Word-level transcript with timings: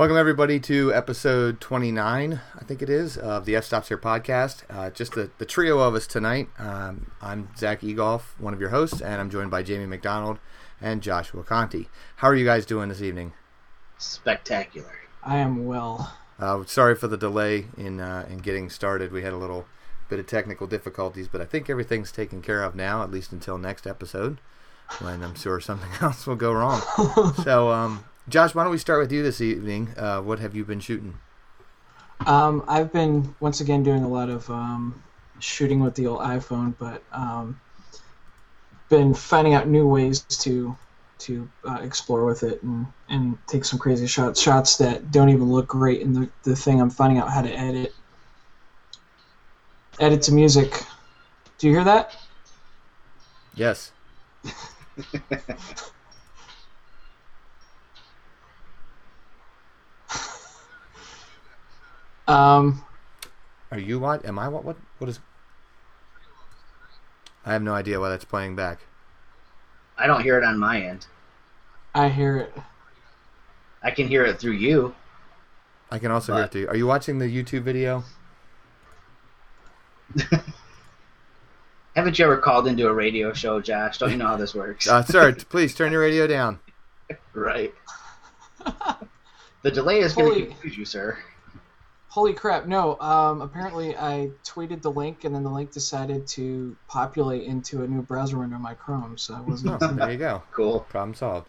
Welcome 0.00 0.16
everybody 0.16 0.58
to 0.60 0.94
episode 0.94 1.60
29, 1.60 2.40
I 2.58 2.64
think 2.64 2.80
it 2.80 2.88
is, 2.88 3.18
of 3.18 3.44
the 3.44 3.54
F 3.54 3.64
Stops 3.64 3.88
Here 3.88 3.98
podcast. 3.98 4.62
Uh, 4.70 4.88
just 4.88 5.12
the, 5.12 5.30
the 5.36 5.44
trio 5.44 5.78
of 5.80 5.94
us 5.94 6.06
tonight. 6.06 6.48
Um, 6.58 7.10
I'm 7.20 7.50
Zach 7.54 7.82
Egolf, 7.82 8.22
one 8.38 8.54
of 8.54 8.60
your 8.62 8.70
hosts, 8.70 9.02
and 9.02 9.20
I'm 9.20 9.28
joined 9.28 9.50
by 9.50 9.62
Jamie 9.62 9.84
McDonald 9.84 10.38
and 10.80 11.02
Joshua 11.02 11.42
Conti. 11.42 11.90
How 12.16 12.28
are 12.28 12.34
you 12.34 12.46
guys 12.46 12.64
doing 12.64 12.88
this 12.88 13.02
evening? 13.02 13.34
Spectacular. 13.98 14.90
I 15.22 15.36
am 15.36 15.66
well. 15.66 16.14
Uh, 16.38 16.64
sorry 16.64 16.94
for 16.94 17.06
the 17.06 17.18
delay 17.18 17.66
in 17.76 18.00
uh, 18.00 18.26
in 18.26 18.38
getting 18.38 18.70
started. 18.70 19.12
We 19.12 19.20
had 19.20 19.34
a 19.34 19.36
little 19.36 19.66
bit 20.08 20.18
of 20.18 20.26
technical 20.26 20.66
difficulties, 20.66 21.28
but 21.28 21.42
I 21.42 21.44
think 21.44 21.68
everything's 21.68 22.10
taken 22.10 22.40
care 22.40 22.62
of 22.62 22.74
now, 22.74 23.02
at 23.02 23.10
least 23.10 23.32
until 23.32 23.58
next 23.58 23.86
episode, 23.86 24.40
when 25.02 25.22
I'm 25.22 25.34
sure 25.34 25.60
something 25.60 25.90
else 26.00 26.26
will 26.26 26.36
go 26.36 26.54
wrong. 26.54 26.80
so, 27.44 27.68
um, 27.70 28.06
Josh, 28.30 28.54
why 28.54 28.62
don't 28.62 28.70
we 28.70 28.78
start 28.78 29.00
with 29.00 29.10
you 29.10 29.24
this 29.24 29.40
evening? 29.40 29.92
Uh, 29.96 30.20
what 30.20 30.38
have 30.38 30.54
you 30.54 30.64
been 30.64 30.78
shooting? 30.78 31.18
Um, 32.26 32.62
I've 32.68 32.92
been 32.92 33.34
once 33.40 33.60
again 33.60 33.82
doing 33.82 34.04
a 34.04 34.08
lot 34.08 34.28
of 34.28 34.48
um, 34.48 35.02
shooting 35.40 35.80
with 35.80 35.96
the 35.96 36.06
old 36.06 36.20
iPhone, 36.20 36.74
but 36.78 37.02
um, 37.10 37.60
been 38.88 39.14
finding 39.14 39.54
out 39.54 39.66
new 39.66 39.86
ways 39.86 40.20
to 40.20 40.76
to 41.18 41.50
uh, 41.68 41.80
explore 41.82 42.24
with 42.24 42.44
it 42.44 42.62
and, 42.62 42.86
and 43.08 43.36
take 43.46 43.64
some 43.64 43.78
crazy 43.78 44.06
shots, 44.06 44.40
shots 44.40 44.78
that 44.78 45.10
don't 45.10 45.28
even 45.28 45.52
look 45.52 45.66
great 45.66 46.00
in 46.00 46.14
the, 46.14 46.30
the 46.44 46.56
thing. 46.56 46.80
I'm 46.80 46.88
finding 46.88 47.18
out 47.18 47.30
how 47.30 47.42
to 47.42 47.50
edit 47.50 47.92
edit 49.98 50.22
to 50.22 50.32
music. 50.32 50.84
Do 51.58 51.66
you 51.66 51.74
hear 51.74 51.84
that? 51.84 52.16
Yes. 53.56 53.90
Um, 62.30 62.84
Are 63.70 63.78
you 63.78 63.98
what? 63.98 64.24
Am 64.24 64.38
I 64.38 64.48
what? 64.48 64.64
What? 64.64 64.76
What 64.98 65.10
is? 65.10 65.18
I 67.44 67.52
have 67.52 67.62
no 67.62 67.72
idea 67.74 67.98
why 67.98 68.08
that's 68.10 68.24
playing 68.24 68.54
back. 68.56 68.78
I 69.98 70.06
don't 70.06 70.22
hear 70.22 70.38
it 70.38 70.44
on 70.44 70.58
my 70.58 70.80
end. 70.80 71.06
I 71.94 72.08
hear 72.08 72.36
it. 72.38 72.52
I 73.82 73.90
can 73.90 74.06
hear 74.08 74.24
it 74.24 74.38
through 74.38 74.52
you. 74.52 74.94
I 75.90 75.98
can 75.98 76.10
also 76.10 76.32
hear 76.34 76.42
it 76.42 76.44
What? 76.44 76.52
through. 76.52 76.68
Are 76.68 76.76
you 76.76 76.86
watching 76.86 77.18
the 77.18 77.26
YouTube 77.26 77.62
video? 77.62 78.04
Haven't 81.96 82.18
you 82.18 82.24
ever 82.24 82.36
called 82.38 82.66
into 82.68 82.86
a 82.88 82.92
radio 82.94 83.32
show, 83.32 83.60
Josh? 83.60 83.98
Don't 83.98 84.10
you 84.10 84.16
know 84.16 84.26
how 84.28 84.36
this 84.36 84.54
works? 84.54 84.88
Uh, 84.88 85.02
sir, 85.02 85.32
please 85.48 85.74
turn 85.74 85.90
your 85.92 86.00
radio 86.02 86.26
down. 86.26 86.60
right. 87.34 87.74
The 89.62 89.70
delay 89.70 89.98
is 90.00 90.14
going 90.14 90.32
to 90.40 90.46
confuse 90.46 90.78
you, 90.78 90.84
sir. 90.86 91.18
Holy 92.10 92.34
crap! 92.34 92.66
No. 92.66 92.98
Um, 93.00 93.40
apparently, 93.40 93.96
I 93.96 94.30
tweeted 94.44 94.82
the 94.82 94.90
link, 94.90 95.22
and 95.24 95.32
then 95.34 95.44
the 95.44 95.50
link 95.50 95.70
decided 95.70 96.26
to 96.28 96.76
populate 96.88 97.44
into 97.44 97.84
a 97.84 97.86
new 97.86 98.02
browser 98.02 98.36
window 98.38 98.56
in 98.56 98.62
my 98.62 98.74
Chrome. 98.74 99.16
So 99.16 99.34
I 99.34 99.40
wasn't. 99.40 99.80
Oh, 99.80 99.86
there 99.92 100.10
you 100.10 100.18
go. 100.18 100.42
Cool. 100.50 100.80
Problem 100.88 101.14
solved. 101.14 101.46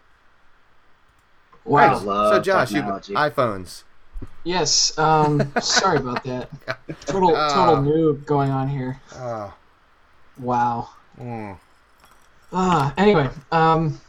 wow. 1.64 1.94
Right, 1.94 2.02
love 2.04 2.34
so 2.36 2.40
Josh, 2.40 2.70
you 2.70 2.76
technology. 2.76 3.14
iPhones. 3.14 3.82
Yes. 4.44 4.96
Um, 4.98 5.52
sorry 5.60 5.98
about 5.98 6.22
that. 6.24 6.48
Total 7.06 7.34
Ah. 7.34 7.48
total 7.52 7.82
noob 7.82 8.24
going 8.24 8.50
on 8.52 8.68
here. 8.68 9.00
Oh. 9.16 9.52
Wow. 10.38 10.90
Mm. 11.20 11.58
Ah. 12.52 12.94
Anyway. 12.96 13.28
Um. 13.50 14.00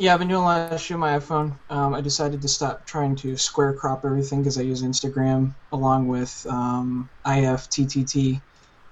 Yeah, 0.00 0.14
I've 0.14 0.20
been 0.20 0.28
doing 0.28 0.42
a 0.42 0.44
lot 0.44 0.72
of 0.72 0.80
shit 0.80 0.94
on 0.94 1.00
my 1.00 1.18
iPhone. 1.18 1.58
Um, 1.70 1.92
I 1.92 2.00
decided 2.00 2.40
to 2.42 2.48
stop 2.48 2.86
trying 2.86 3.16
to 3.16 3.36
square 3.36 3.72
crop 3.72 4.04
everything 4.04 4.42
because 4.42 4.56
I 4.56 4.62
use 4.62 4.82
Instagram 4.84 5.52
along 5.72 6.06
with 6.06 6.46
um, 6.48 7.10
IFTTT 7.26 8.40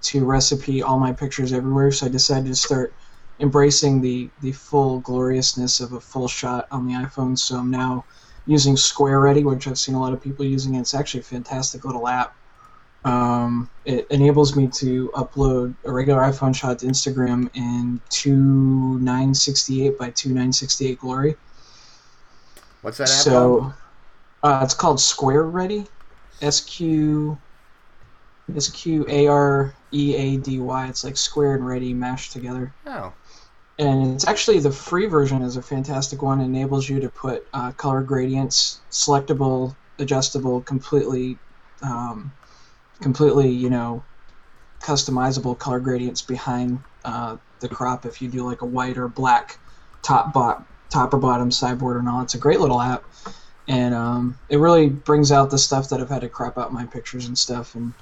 to 0.03 0.25
recipe 0.25 0.83
all 0.83 0.99
my 0.99 1.13
pictures 1.13 1.53
everywhere. 1.53 1.93
So 1.93 2.07
I 2.07 2.09
decided 2.09 2.47
to 2.47 2.57
start 2.57 2.93
embracing 3.39 4.01
the, 4.01 4.29
the 4.41 4.51
full 4.51 4.99
gloriousness 4.99 5.79
of 5.79 5.93
a 5.93 6.01
full 6.01 6.27
shot 6.27 6.67
on 6.73 6.89
the 6.89 6.95
iPhone. 6.95 7.39
So 7.39 7.57
I'm 7.57 7.71
now 7.71 8.05
using 8.45 8.77
Square 8.77 9.21
Ready, 9.21 9.45
which 9.45 9.69
I've 9.69 9.79
seen 9.79 9.95
a 9.95 10.01
lot 10.01 10.13
of 10.13 10.21
people 10.21 10.45
using. 10.45 10.75
It's 10.75 10.93
actually 10.95 11.21
a 11.21 11.25
fantastic 11.25 11.85
little 11.85 12.09
app. 12.09 12.35
Um, 13.07 13.71
it 13.85 14.07
enables 14.11 14.57
me 14.57 14.67
to 14.79 15.11
upload 15.15 15.77
a 15.85 15.93
regular 15.93 16.21
iPhone 16.23 16.55
shot 16.55 16.81
to 16.81 16.87
Instagram 16.87 17.49
in 17.55 18.01
2968 18.11 19.97
by 19.97 20.11
2968 20.11 20.99
Glory. 20.99 21.37
What's 22.83 22.99
that 22.99 23.05
app? 23.05 23.09
So 23.09 23.73
uh, 24.43 24.61
it's 24.63 24.75
called 24.75 25.01
Square 25.01 25.45
Ready. 25.45 25.87
S 26.43 26.61
Q 26.61 27.39
S 28.55 28.69
Q 28.69 29.07
A 29.09 29.27
R 29.29 29.75
E 29.93 30.15
A 30.17 30.37
D 30.37 30.59
Y. 30.59 30.89
It's 30.89 31.05
like 31.05 31.17
Square 31.17 31.55
and 31.55 31.67
Ready 31.67 31.95
mashed 31.95 32.33
together. 32.33 32.73
Oh. 32.87 33.13
And 33.79 34.15
it's 34.15 34.27
actually 34.27 34.59
the 34.59 34.71
free 34.71 35.07
version 35.07 35.43
is 35.43 35.57
a 35.57 35.63
fantastic 35.63 36.23
one. 36.23 36.41
It 36.41 36.45
enables 36.45 36.89
you 36.89 36.99
to 37.01 37.09
put 37.09 37.47
uh, 37.53 37.73
color 37.73 38.03
gradients, 38.03 38.81
selectable, 38.91 39.77
adjustable, 39.99 40.63
completely, 40.63 41.39
um, 41.83 42.33
completely, 43.01 43.51
you 43.51 43.71
know, 43.71 44.07
customizable 44.83 45.59
color 45.59 45.81
gradients 45.81 46.23
behind 46.23 46.85
uh, 47.05 47.37
the 47.61 47.69
crop. 47.69 48.07
If 48.07 48.21
you 48.21 48.29
do 48.29 48.45
like 48.45 48.63
a 48.63 48.67
white 48.67 48.99
or 48.99 49.09
black 49.09 49.59
top 50.03 50.33
bot, 50.33 50.67
top 50.91 51.13
or 51.15 51.19
bottom 51.19 51.51
sideboard 51.51 51.99
and 51.99 52.09
all, 52.09 52.23
it's 52.23 52.35
a 52.35 52.39
great 52.39 52.61
little 52.61 52.81
app. 52.81 53.05
And 53.69 53.95
um, 53.95 54.39
it 54.49 54.59
really 54.59 54.89
brings 54.89 55.33
out 55.33 55.51
the 55.51 55.59
stuff 55.59 55.89
that 55.89 56.01
I've 56.01 56.09
had 56.09 56.21
to 56.21 56.29
crop 56.29 56.57
out 56.57 56.73
my 56.73 56.87
pictures 56.87 57.27
and 57.27 57.37
stuff. 57.37 57.75
And 57.75 57.95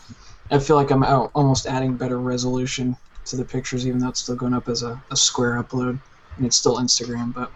I 0.50 0.59
feel 0.59 0.77
like 0.77 0.91
I'm 0.91 1.03
out, 1.05 1.31
almost 1.34 1.66
adding 1.66 1.97
better 1.97 2.21
resolution 2.21 2.97
to 3.26 3.37
the 3.37 3.44
pictures, 3.44 3.87
even 3.87 3.99
though 4.00 4.09
it's 4.09 4.21
still 4.21 4.37
going 4.37 4.55
up 4.55 4.69
as 4.69 4.82
a, 4.82 5.03
a 5.11 5.16
square 5.16 5.62
upload, 5.62 6.00
and 6.37 6.44
it's 6.44 6.56
still 6.56 6.76
Instagram. 6.76 7.32
But 7.32 7.50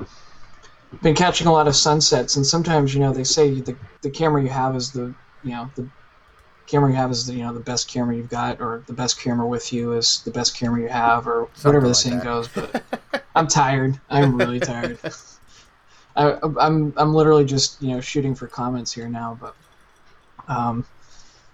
I've 0.93 1.03
been 1.03 1.15
catching 1.15 1.47
a 1.47 1.53
lot 1.53 1.69
of 1.69 1.77
sunsets, 1.77 2.37
and 2.37 2.47
sometimes 2.47 2.95
you 2.95 3.01
know 3.01 3.13
they 3.13 3.25
say 3.25 3.61
the 3.61 3.79
the 4.03 4.11
camera 4.11 4.43
you 4.43 4.49
have 4.49 4.75
is 4.75 4.93
the 4.93 5.15
you 5.43 5.53
know 5.53 5.71
the 5.77 5.91
camera 6.69 6.91
you 6.91 6.97
have 6.97 7.11
is 7.11 7.27
the 7.27 7.33
you 7.33 7.43
know 7.43 7.53
the 7.53 7.61
best 7.61 7.89
camera 7.89 8.15
you've 8.15 8.29
got, 8.29 8.61
or 8.61 8.85
the 8.87 8.93
best 8.93 9.19
camera 9.21 9.47
with 9.47 9.73
you 9.73 9.95
is 9.95 10.23
the 10.23 10.31
best 10.31 10.57
camera 10.57 10.81
you 10.81 10.89
have, 10.89 11.27
or 11.27 11.49
whatever 11.63 11.89
the 11.89 11.95
Something 11.95 12.21
saying 12.21 12.39
like 12.39 12.53
goes. 12.55 12.83
But 13.13 13.25
I'm 13.35 13.49
tired. 13.49 13.99
I'm 14.11 14.37
really 14.37 14.61
tired. 14.61 14.99
I, 16.17 16.37
I'm 16.61 16.93
I'm 16.97 17.15
literally 17.15 17.45
just 17.45 17.81
you 17.83 17.89
know 17.89 18.01
shooting 18.01 18.35
for 18.35 18.47
comments 18.47 18.93
here 18.93 19.09
now, 19.09 19.39
but 19.41 19.55
um, 20.49 20.85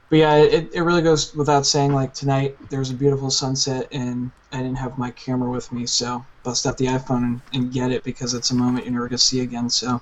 but 0.09 0.19
yeah, 0.19 0.37
it, 0.37 0.71
it 0.73 0.83
really 0.83 1.03
goes 1.03 1.35
without 1.35 1.67
saying. 1.67 1.93
Like 1.93 2.13
tonight, 2.15 2.57
there 2.71 2.79
was 2.79 2.91
a 2.91 2.95
beautiful 2.95 3.31
sunset, 3.31 3.89
and 3.93 4.31
I 4.53 4.59
didn't 4.59 4.77
have 4.77 4.99
my 4.99 5.11
camera 5.13 5.51
with 5.51 5.71
me, 5.73 5.87
so 5.87 6.25
bust 6.43 6.67
out 6.67 6.77
the 6.77 6.87
iPhone 6.87 7.25
and, 7.25 7.41
and 7.53 7.73
get 7.73 7.91
it 7.91 8.05
because 8.05 8.35
it's 8.35 8.51
a 8.51 8.55
moment 8.55 8.85
you're 8.85 8.95
never 8.95 9.09
gonna 9.09 9.19
see 9.19 9.41
again. 9.41 9.71
So, 9.71 10.01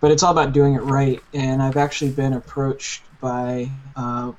but 0.00 0.10
it's 0.10 0.22
all 0.22 0.32
about 0.32 0.52
doing 0.52 0.74
it 0.74 0.82
right, 0.82 1.22
and 1.32 1.62
I've 1.62 1.76
actually 1.76 2.10
been 2.10 2.34
approached 2.34 3.02
by 3.20 3.70
uh, 3.96 4.32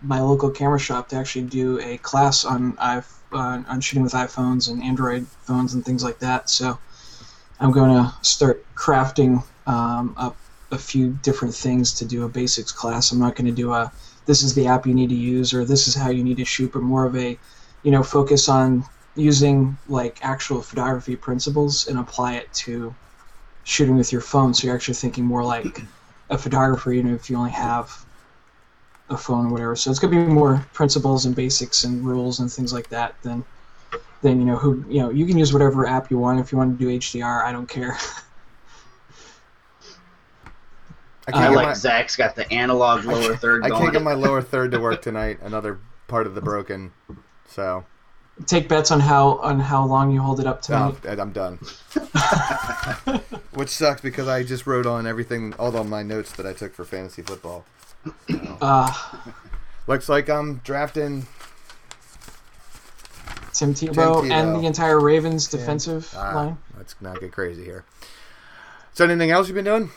my 0.00 0.20
local 0.20 0.50
camera 0.50 0.78
shop 0.78 1.08
to 1.08 1.16
actually 1.16 1.46
do 1.46 1.78
a 1.80 1.98
class 1.98 2.44
on 2.44 2.76
i 2.78 3.02
on 3.32 3.80
shooting 3.80 4.02
with 4.02 4.12
iPhones 4.12 4.70
and 4.70 4.82
Android 4.82 5.26
phones 5.46 5.72
and 5.72 5.84
things 5.84 6.04
like 6.04 6.18
that. 6.18 6.50
So, 6.50 6.78
I'm 7.58 7.70
going 7.70 7.90
to 7.90 8.12
start 8.22 8.66
crafting 8.74 9.42
um, 9.66 10.14
up 10.16 10.36
a 10.72 10.78
few 10.78 11.10
different 11.10 11.54
things 11.54 11.94
to 11.94 12.04
do 12.04 12.24
a 12.24 12.28
basics 12.28 12.72
class. 12.72 13.12
I'm 13.12 13.18
not 13.18 13.36
going 13.36 13.46
to 13.46 13.52
do 13.52 13.72
a 13.72 13.92
this 14.26 14.42
is 14.42 14.54
the 14.54 14.66
app 14.66 14.86
you 14.86 14.94
need 14.94 15.10
to 15.10 15.14
use 15.14 15.52
or 15.52 15.64
this 15.64 15.86
is 15.86 15.94
how 15.94 16.10
you 16.10 16.24
need 16.24 16.38
to 16.38 16.44
shoot, 16.44 16.72
but 16.72 16.82
more 16.82 17.06
of 17.06 17.16
a 17.16 17.38
you 17.82 17.90
know 17.90 18.02
focus 18.02 18.48
on 18.48 18.84
using 19.14 19.76
like 19.86 20.18
actual 20.22 20.62
photography 20.62 21.16
principles 21.16 21.86
and 21.86 21.98
apply 21.98 22.34
it 22.34 22.52
to 22.52 22.94
shooting 23.64 23.96
with 23.96 24.10
your 24.10 24.20
phone. 24.20 24.54
So 24.54 24.66
you're 24.66 24.76
actually 24.76 24.94
thinking 24.94 25.24
more 25.24 25.44
like 25.44 25.82
a 26.30 26.38
photographer, 26.38 26.92
you 26.92 27.02
know, 27.02 27.14
if 27.14 27.28
you 27.28 27.36
only 27.36 27.50
have 27.50 28.04
a 29.12 29.16
phone 29.16 29.46
or 29.46 29.50
whatever. 29.50 29.76
So 29.76 29.90
it's 29.90 30.00
gonna 30.00 30.10
be 30.10 30.18
more 30.24 30.64
principles 30.72 31.26
and 31.26 31.34
basics 31.34 31.84
and 31.84 32.04
rules 32.04 32.40
and 32.40 32.50
things 32.50 32.72
like 32.72 32.88
that 32.88 33.14
than 33.22 33.44
than 34.22 34.38
you 34.38 34.44
know 34.46 34.56
who 34.56 34.84
you 34.88 35.00
know 35.00 35.10
you 35.10 35.26
can 35.26 35.38
use 35.38 35.52
whatever 35.52 35.86
app 35.86 36.10
you 36.10 36.18
want 36.18 36.40
if 36.40 36.52
you 36.52 36.58
want 36.58 36.78
to 36.78 36.84
do 36.84 36.90
HDR. 36.98 37.44
I 37.44 37.52
don't 37.52 37.68
care. 37.68 37.96
I 41.24 41.30
I 41.30 41.32
can't, 41.32 41.50
get 41.50 41.56
like 41.56 41.66
my, 41.66 41.74
Zach's 41.74 42.16
got 42.16 42.34
the 42.34 42.50
analog 42.52 43.04
lower 43.04 43.36
third 43.36 43.64
I 43.64 43.70
can't 43.70 43.92
get 43.92 44.02
my 44.02 44.14
lower 44.14 44.42
third 44.42 44.72
to 44.72 44.80
work 44.80 45.02
tonight. 45.02 45.38
Another 45.42 45.78
part 46.08 46.26
of 46.26 46.34
the 46.34 46.40
broken. 46.40 46.92
So 47.46 47.84
Take 48.46 48.68
bets 48.68 48.90
on 48.90 48.98
how 48.98 49.38
on 49.38 49.60
how 49.60 49.84
long 49.84 50.10
you 50.10 50.20
hold 50.20 50.40
it 50.40 50.46
up 50.46 50.58
oh, 50.70 50.96
tonight. 50.96 51.20
I'm 51.20 51.32
done. 51.32 51.58
Which 53.54 53.68
sucks 53.68 54.00
because 54.00 54.26
I 54.26 54.42
just 54.42 54.66
wrote 54.66 54.86
on 54.86 55.06
everything, 55.06 55.52
all 55.58 55.76
of 55.76 55.88
my 55.88 56.02
notes 56.02 56.32
that 56.32 56.46
I 56.46 56.54
took 56.54 56.74
for 56.74 56.84
fantasy 56.84 57.22
football. 57.22 57.66
So, 58.04 58.12
Uh, 58.60 58.92
looks 59.86 60.08
like 60.08 60.28
I'm 60.28 60.56
drafting. 60.64 61.26
Tim 63.52 63.74
Tebow, 63.74 64.22
Tebow. 64.22 64.30
and 64.30 64.56
the 64.62 64.66
entire 64.66 64.98
Ravens 64.98 65.46
Tim- 65.48 65.60
defensive 65.60 66.12
Ah, 66.16 66.32
line. 66.34 66.58
let's 66.76 66.94
not 67.00 67.20
get 67.20 67.32
crazy 67.32 67.64
here. 67.64 67.84
So, 68.94 69.04
anything 69.04 69.30
else 69.30 69.46
you've 69.48 69.54
been 69.56 69.64
doing? 69.64 69.90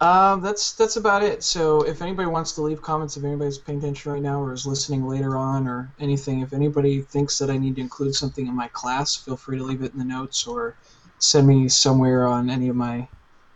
Um, 0.00 0.42
that's 0.42 0.72
that's 0.72 0.96
about 0.96 1.22
it. 1.22 1.42
So 1.42 1.80
if 1.80 2.02
anybody 2.02 2.28
wants 2.28 2.52
to 2.52 2.60
leave 2.62 2.82
comments, 2.82 3.16
if 3.16 3.24
anybody's 3.24 3.56
paying 3.56 3.78
attention 3.78 4.12
right 4.12 4.20
now 4.20 4.42
or 4.42 4.52
is 4.52 4.66
listening 4.66 5.08
later 5.08 5.36
on 5.38 5.66
or 5.66 5.90
anything, 5.98 6.40
if 6.40 6.52
anybody 6.52 7.00
thinks 7.00 7.38
that 7.38 7.48
I 7.48 7.56
need 7.56 7.76
to 7.76 7.80
include 7.80 8.14
something 8.14 8.46
in 8.46 8.54
my 8.54 8.68
class, 8.68 9.16
feel 9.16 9.38
free 9.38 9.56
to 9.56 9.64
leave 9.64 9.82
it 9.82 9.92
in 9.94 9.98
the 9.98 10.04
notes 10.04 10.46
or 10.46 10.74
send 11.18 11.46
me 11.46 11.68
somewhere 11.70 12.26
on 12.26 12.50
any 12.50 12.68
of 12.68 12.76
my 12.76 13.08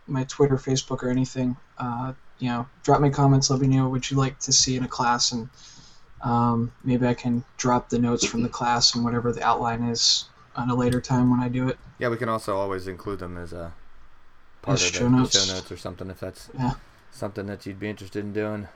my 0.07 0.23
Twitter, 0.23 0.57
Facebook, 0.57 1.03
or 1.03 1.09
anything. 1.09 1.55
Uh, 1.77 2.13
you 2.41 2.49
know, 2.49 2.67
drop 2.83 2.99
me 2.99 3.09
comments. 3.09 3.49
Let 3.49 3.61
me 3.61 3.67
know 3.67 3.87
what 3.87 4.09
you'd 4.11 4.17
like 4.17 4.39
to 4.39 4.51
see 4.51 4.75
in 4.75 4.83
a 4.83 4.87
class, 4.87 5.31
and 5.31 5.47
um, 6.23 6.71
maybe 6.83 7.07
I 7.07 7.13
can 7.13 7.43
drop 7.57 7.89
the 7.89 7.99
notes 7.99 8.25
from 8.25 8.41
the 8.43 8.49
class 8.59 8.95
and 8.95 9.03
whatever 9.05 9.31
the 9.31 9.43
outline 9.43 9.83
is 9.83 10.25
on 10.55 10.69
a 10.69 10.75
later 10.75 10.99
time 10.99 11.29
when 11.31 11.39
I 11.39 11.47
do 11.47 11.69
it. 11.69 11.77
Yeah, 11.99 12.09
we 12.09 12.17
can 12.17 12.27
also 12.29 12.57
always 12.57 12.87
include 12.87 13.19
them 13.19 13.37
as 13.37 13.53
a 13.53 13.71
part 14.61 14.75
As 14.75 14.85
of 14.85 14.91
the, 14.91 14.97
show 14.99 15.03
the 15.05 15.09
notes. 15.11 15.45
show 15.47 15.53
notes 15.53 15.71
or 15.71 15.77
something 15.77 16.09
if 16.09 16.19
that's 16.19 16.49
Yeah. 16.57 16.73
something 17.11 17.45
that 17.45 17.65
you'd 17.65 17.79
be 17.79 17.89
interested 17.89 18.25
in 18.25 18.33
doing. 18.33 18.67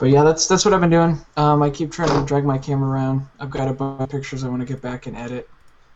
But 0.00 0.10
yeah, 0.10 0.22
that's 0.22 0.46
that's 0.46 0.64
what 0.64 0.72
I've 0.74 0.80
been 0.80 0.90
doing. 0.90 1.18
Um, 1.36 1.62
I 1.62 1.70
keep 1.70 1.90
trying 1.92 2.08
to 2.18 2.24
drag 2.24 2.44
my 2.44 2.56
camera 2.58 2.88
around. 2.90 3.26
I've 3.40 3.50
got 3.50 3.68
a 3.68 3.72
bunch 3.72 4.00
of 4.00 4.08
pictures 4.10 4.44
I 4.44 4.48
want 4.48 4.60
to 4.62 4.66
get 4.66 4.80
back 4.80 5.06
and 5.06 5.16
edit. 5.16 5.48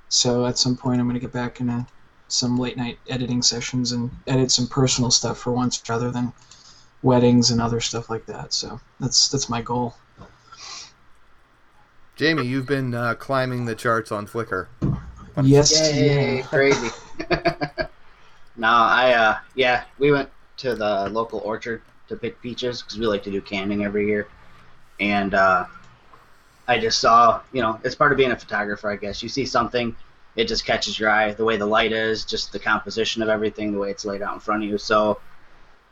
So 0.08 0.44
at 0.44 0.58
some 0.58 0.76
point, 0.76 1.00
I'm 1.00 1.06
going 1.06 1.14
to 1.14 1.20
get 1.20 1.32
back 1.32 1.60
into 1.60 1.86
some 2.28 2.58
late 2.58 2.76
night 2.76 2.98
editing 3.08 3.42
sessions 3.42 3.92
and 3.92 4.10
edit 4.26 4.50
some 4.50 4.66
personal 4.66 5.10
stuff 5.10 5.38
for 5.38 5.52
once, 5.52 5.82
rather 5.88 6.10
than 6.10 6.32
weddings 7.02 7.50
and 7.50 7.60
other 7.60 7.80
stuff 7.80 8.08
like 8.10 8.26
that. 8.26 8.52
So 8.52 8.80
that's 9.00 9.28
that's 9.28 9.48
my 9.48 9.62
goal. 9.62 9.94
Jamie, 12.16 12.46
you've 12.46 12.66
been 12.66 12.94
uh, 12.94 13.14
climbing 13.14 13.64
the 13.64 13.74
charts 13.74 14.12
on 14.12 14.26
Flickr. 14.26 14.68
Yes, 15.42 15.72
Yay, 15.94 16.36
yeah. 16.36 16.42
crazy. 16.42 16.88
no, 18.56 18.68
I 18.68 19.12
uh 19.14 19.38
yeah, 19.54 19.84
we 19.98 20.12
went 20.12 20.28
to 20.58 20.74
the 20.74 21.08
local 21.08 21.40
orchard 21.40 21.82
to 22.08 22.16
pick 22.16 22.40
peaches 22.42 22.82
because 22.82 22.98
we 22.98 23.06
like 23.06 23.22
to 23.24 23.30
do 23.30 23.40
canning 23.40 23.84
every 23.84 24.06
year, 24.06 24.28
and 25.00 25.34
uh, 25.34 25.64
I 26.68 26.78
just 26.78 27.00
saw, 27.00 27.40
you 27.52 27.62
know, 27.62 27.80
it's 27.82 27.94
part 27.94 28.12
of 28.12 28.18
being 28.18 28.30
a 28.30 28.38
photographer, 28.38 28.90
I 28.90 28.96
guess. 28.96 29.22
You 29.22 29.28
see 29.28 29.46
something, 29.46 29.96
it 30.36 30.46
just 30.46 30.64
catches 30.64 30.98
your 30.98 31.10
eye, 31.10 31.32
the 31.32 31.44
way 31.44 31.56
the 31.56 31.66
light 31.66 31.92
is, 31.92 32.24
just 32.24 32.52
the 32.52 32.58
composition 32.58 33.22
of 33.22 33.28
everything, 33.28 33.72
the 33.72 33.78
way 33.78 33.90
it's 33.90 34.04
laid 34.04 34.22
out 34.22 34.34
in 34.34 34.40
front 34.40 34.62
of 34.62 34.68
you. 34.68 34.78
So 34.78 35.18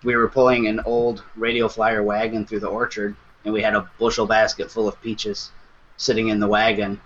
we 0.03 0.17
were 0.17 0.29
pulling 0.29 0.67
an 0.67 0.81
old 0.85 1.23
radio 1.37 1.69
flyer 1.69 2.03
wagon 2.03 2.47
through 2.47 2.61
the 2.61 2.69
orchard, 2.69 3.17
and 3.45 3.53
we 3.53 3.63
had 3.63 3.75
a 3.75 3.89
bushel 3.99 4.27
basket 4.27 4.71
full 4.71 4.89
of 4.89 5.01
peaches 5.03 5.51
sitting 5.97 6.29
in 6.29 6.41
the 6.41 6.47
wagon, 6.47 7.01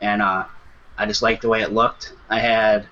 and 0.00 0.22
uh, 0.22 0.44
I 0.96 1.06
just 1.06 1.22
liked 1.22 1.42
the 1.42 1.48
way 1.48 1.62
it 1.62 1.72
looked. 1.72 2.12
I 2.28 2.38
had 2.38 2.86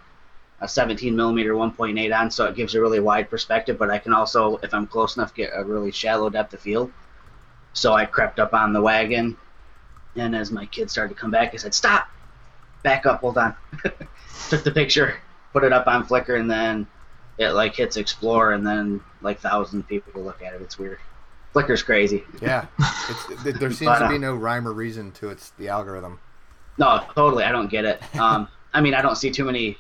a 0.61 0.69
17 0.69 1.15
millimeter 1.15 1.55
1.8 1.55 2.19
on, 2.19 2.31
so 2.31 2.47
it 2.47 2.57
gives 2.57 2.75
a 2.75 2.81
really 2.81 3.01
wide 3.01 3.31
perspective. 3.31 3.79
But 3.79 3.91
I 3.91 3.99
can 3.99 4.13
also, 4.13 4.57
if 4.57 4.75
I'm 4.75 4.87
close 4.87 5.17
enough, 5.17 5.35
get 5.35 5.53
a 5.55 5.65
really 5.65 5.93
shallow 5.93 6.29
depth 6.31 6.55
of 6.55 6.61
field. 6.61 6.93
So 7.73 7.95
I 7.95 8.07
crept 8.07 8.41
up 8.41 8.55
on 8.55 8.73
the 8.73 8.81
wagon, 8.81 9.37
and 10.17 10.35
as 10.35 10.51
my 10.51 10.67
kids 10.67 10.93
started 10.93 11.15
to 11.15 11.21
come 11.21 11.31
back, 11.31 11.55
I 11.55 11.59
said, 11.59 11.75
"Stop! 11.75 12.09
Back 12.83 13.07
up! 13.07 13.21
Hold 13.21 13.39
on." 13.39 13.55
Took 14.49 14.65
the 14.65 14.73
picture, 14.73 15.19
put 15.53 15.63
it 15.63 15.73
up 15.73 15.87
on 15.87 16.05
Flickr, 16.05 16.41
and 16.41 16.51
then 16.51 16.87
it 17.39 17.51
like 17.53 17.75
hits 17.77 17.97
explore, 17.97 18.53
and 18.53 18.67
then 18.67 19.01
like 19.23 19.41
thousand 19.41 19.87
people 19.89 20.23
look 20.23 20.43
at 20.43 20.55
it. 20.55 20.63
It's 20.63 20.79
weird. 20.79 20.99
Flickr's 21.53 21.83
crazy. 21.83 22.25
Yeah, 22.43 22.67
it's, 23.09 23.43
th- 23.43 23.57
there 23.57 23.71
seems 23.73 23.89
But, 23.91 24.01
to 24.01 24.05
uh, 24.07 24.11
be 24.11 24.19
no 24.19 24.35
rhyme 24.35 24.67
or 24.69 24.73
reason 24.73 25.13
to 25.13 25.31
its 25.31 25.51
the 25.59 25.69
algorithm. 25.69 26.21
No, 26.77 27.03
totally. 27.15 27.45
I 27.45 27.53
don't 27.53 27.71
get 27.71 27.85
it. 27.85 28.03
Um, 28.19 28.49
I 28.75 28.81
mean, 28.81 28.95
I 28.95 29.03
don't 29.03 29.17
see 29.17 29.31
too 29.31 29.45
many. 29.45 29.77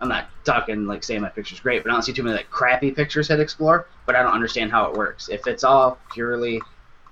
I'm 0.00 0.08
not 0.08 0.26
talking 0.44 0.86
like 0.86 1.02
saying 1.04 1.22
my 1.22 1.28
picture's 1.30 1.60
great, 1.60 1.82
but 1.82 1.90
I 1.90 1.94
don't 1.94 2.02
see 2.02 2.12
too 2.12 2.22
many 2.22 2.36
like 2.36 2.50
crappy 2.50 2.90
pictures 2.90 3.28
hit 3.28 3.40
Explore. 3.40 3.86
But 4.04 4.16
I 4.16 4.22
don't 4.22 4.32
understand 4.32 4.70
how 4.70 4.90
it 4.90 4.96
works. 4.96 5.28
If 5.28 5.46
it's 5.46 5.64
all 5.64 5.98
purely 6.12 6.60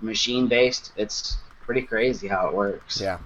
machine 0.00 0.48
based, 0.48 0.92
it's 0.96 1.38
pretty 1.62 1.82
crazy 1.82 2.28
how 2.28 2.46
it 2.48 2.54
works. 2.54 3.00
Yeah, 3.00 3.18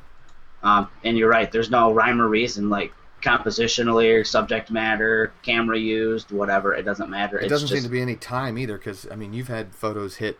Um, 0.63 0.89
and 1.03 1.19
you're 1.19 1.29
right. 1.31 1.51
There's 1.51 1.71
no 1.71 1.93
rhyme 1.93 2.21
or 2.21 2.29
reason 2.29 2.71
like 2.71 2.93
compositionally 3.23 4.21
or 4.21 4.25
subject 4.25 4.71
matter, 4.71 5.33
camera 5.43 5.79
used, 5.79 6.31
whatever. 6.31 6.75
It 6.75 6.85
doesn't 6.85 7.11
matter. 7.11 7.39
it 7.39 7.45
it's 7.45 7.51
doesn't 7.51 7.69
just 7.69 7.83
seem 7.83 7.89
to 7.89 7.93
be 7.93 8.01
any 8.01 8.17
time 8.17 8.59
either 8.59 8.79
because 8.79 9.07
I 9.11 9.17
mean 9.17 9.33
you've 9.33 9.49
had 9.49 9.75
photos 9.75 10.17
hit 10.17 10.39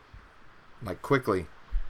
like 0.83 1.01
quickly, 1.01 1.45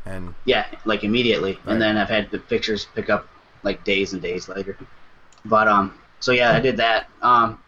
and 0.05 0.33
Yeah, 0.45 0.65
like 0.85 1.03
immediately, 1.03 1.53
Right. 1.53 1.73
and 1.73 1.81
then 1.81 1.97
I've 1.97 2.09
had 2.09 2.31
the 2.31 2.39
pictures 2.39 2.87
pick 2.95 3.09
up 3.09 3.27
like 3.63 3.83
days 3.83 4.13
and 4.13 4.21
days 4.21 4.49
later. 4.49 4.75
But 5.45 5.67
um, 5.67 5.93
so 6.19 6.31
yeah, 6.31 6.51
I 6.51 6.59
did 6.59 6.77
that. 6.77 7.07
Um, 7.21 7.59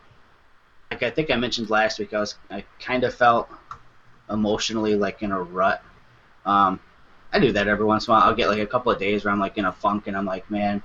like 0.89 1.03
I 1.03 1.09
think 1.09 1.29
I 1.31 1.35
mentioned 1.35 1.69
last 1.69 1.99
week, 1.99 2.13
I 2.13 2.19
was 2.19 2.35
I 2.49 2.63
kind 2.79 3.03
of 3.03 3.13
felt 3.13 3.49
emotionally 4.29 4.95
like 4.95 5.21
in 5.21 5.31
a 5.31 5.41
rut. 5.41 5.83
Um, 6.45 6.79
I 7.33 7.39
do 7.39 7.51
that 7.53 7.67
every 7.67 7.85
once 7.85 8.07
in 8.07 8.11
a 8.11 8.15
while. 8.17 8.23
I'll 8.27 8.35
get 8.35 8.49
like 8.49 8.59
a 8.59 8.65
couple 8.65 8.91
of 8.91 8.99
days 8.99 9.23
where 9.23 9.31
I'm 9.31 9.39
like 9.39 9.57
in 9.57 9.65
a 9.65 9.71
funk, 9.71 10.07
and 10.07 10.17
I'm 10.17 10.25
like, 10.25 10.49
man, 10.49 10.81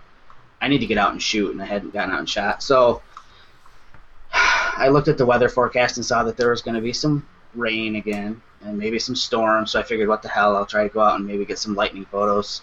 I 0.60 0.68
need 0.68 0.78
to 0.78 0.86
get 0.86 0.98
out 0.98 1.12
and 1.12 1.22
shoot, 1.22 1.52
and 1.52 1.62
I 1.62 1.66
hadn't 1.66 1.92
gotten 1.92 2.12
out 2.12 2.20
and 2.20 2.28
shot. 2.28 2.62
So 2.62 3.02
I 4.32 4.88
looked 4.88 5.08
at 5.08 5.18
the 5.18 5.26
weather 5.26 5.48
forecast 5.48 5.96
and 5.96 6.04
saw 6.04 6.24
that 6.24 6.36
there 6.36 6.50
was 6.50 6.62
going 6.62 6.74
to 6.74 6.80
be 6.80 6.92
some 6.92 7.26
rain 7.54 7.96
again 7.96 8.40
and 8.62 8.78
maybe 8.78 8.98
some 8.98 9.16
storms. 9.16 9.70
So 9.70 9.80
I 9.80 9.82
figured, 9.82 10.08
what 10.08 10.22
the 10.22 10.28
hell? 10.28 10.56
I'll 10.56 10.66
try 10.66 10.84
to 10.84 10.88
go 10.88 11.00
out 11.00 11.16
and 11.16 11.26
maybe 11.26 11.44
get 11.44 11.58
some 11.58 11.74
lightning 11.74 12.04
photos. 12.06 12.62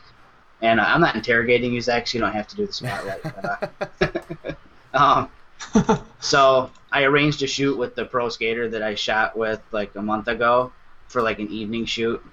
And 0.62 0.80
uh, 0.80 0.84
I'm 0.84 1.02
not 1.02 1.16
interrogating 1.16 1.74
you, 1.74 1.82
Zach, 1.82 2.08
so 2.08 2.18
you 2.18 2.24
don't 2.24 2.34
have 2.34 2.48
to 2.48 2.56
do 2.56 2.66
the 2.66 2.74
spotlight. 2.74 3.24
But, 3.24 4.56
uh, 4.94 4.94
um, 4.94 6.00
so 6.20 6.72
I 6.92 7.04
arranged 7.04 7.44
a 7.44 7.48
shoot 7.48 7.78
with 7.78 7.96
the 7.96 8.06
pro 8.06 8.30
skater 8.30 8.70
that 8.70 8.82
I 8.82 8.96
shot 8.96 9.38
with 9.38 9.62
like 9.72 9.96
a 9.96 10.02
month 10.02 10.28
ago 10.28 10.72
for 11.08 11.22
like 11.22 11.40
an 11.40 11.50
evening 11.50 11.86
shoot, 11.86 12.24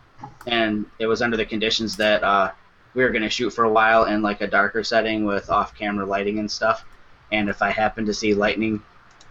and 0.47 0.87
it 0.99 1.07
was 1.07 1.23
under 1.23 1.37
the 1.37 1.47
conditions 1.47 1.97
that 1.97 2.23
uh, 2.23 2.53
we 2.95 3.03
were 3.03 3.11
going 3.11 3.23
to 3.23 3.31
shoot 3.31 3.51
for 3.51 3.65
a 3.65 3.71
while 3.71 4.05
in 4.05 4.23
like 4.23 4.41
a 4.41 4.47
darker 4.47 4.83
setting 4.83 5.25
with 5.25 5.51
off-camera 5.51 6.05
lighting 6.05 6.39
and 6.39 6.51
stuff. 6.51 6.85
And 7.33 7.49
if 7.49 7.63
I 7.63 7.71
happened 7.71 8.07
to 8.09 8.15
see 8.15 8.35
lightning 8.35 8.83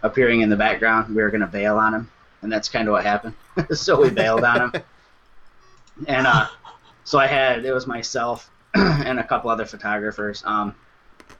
appearing 0.03 0.41
in 0.41 0.49
the 0.49 0.55
background, 0.55 1.13
we 1.13 1.21
were 1.21 1.29
going 1.29 1.41
to 1.41 1.47
bail 1.47 1.77
on 1.77 1.93
him, 1.93 2.11
and 2.41 2.51
that's 2.51 2.69
kind 2.69 2.87
of 2.87 2.93
what 2.93 3.03
happened. 3.03 3.35
so 3.73 4.01
we 4.01 4.09
bailed 4.09 4.43
on 4.43 4.61
him, 4.61 4.83
and 6.07 6.25
uh, 6.25 6.47
so 7.03 7.19
I 7.19 7.27
had 7.27 7.65
it 7.65 7.73
was 7.73 7.87
myself 7.87 8.49
and 8.73 9.19
a 9.19 9.23
couple 9.23 9.49
other 9.49 9.65
photographers. 9.65 10.43
Um, 10.45 10.75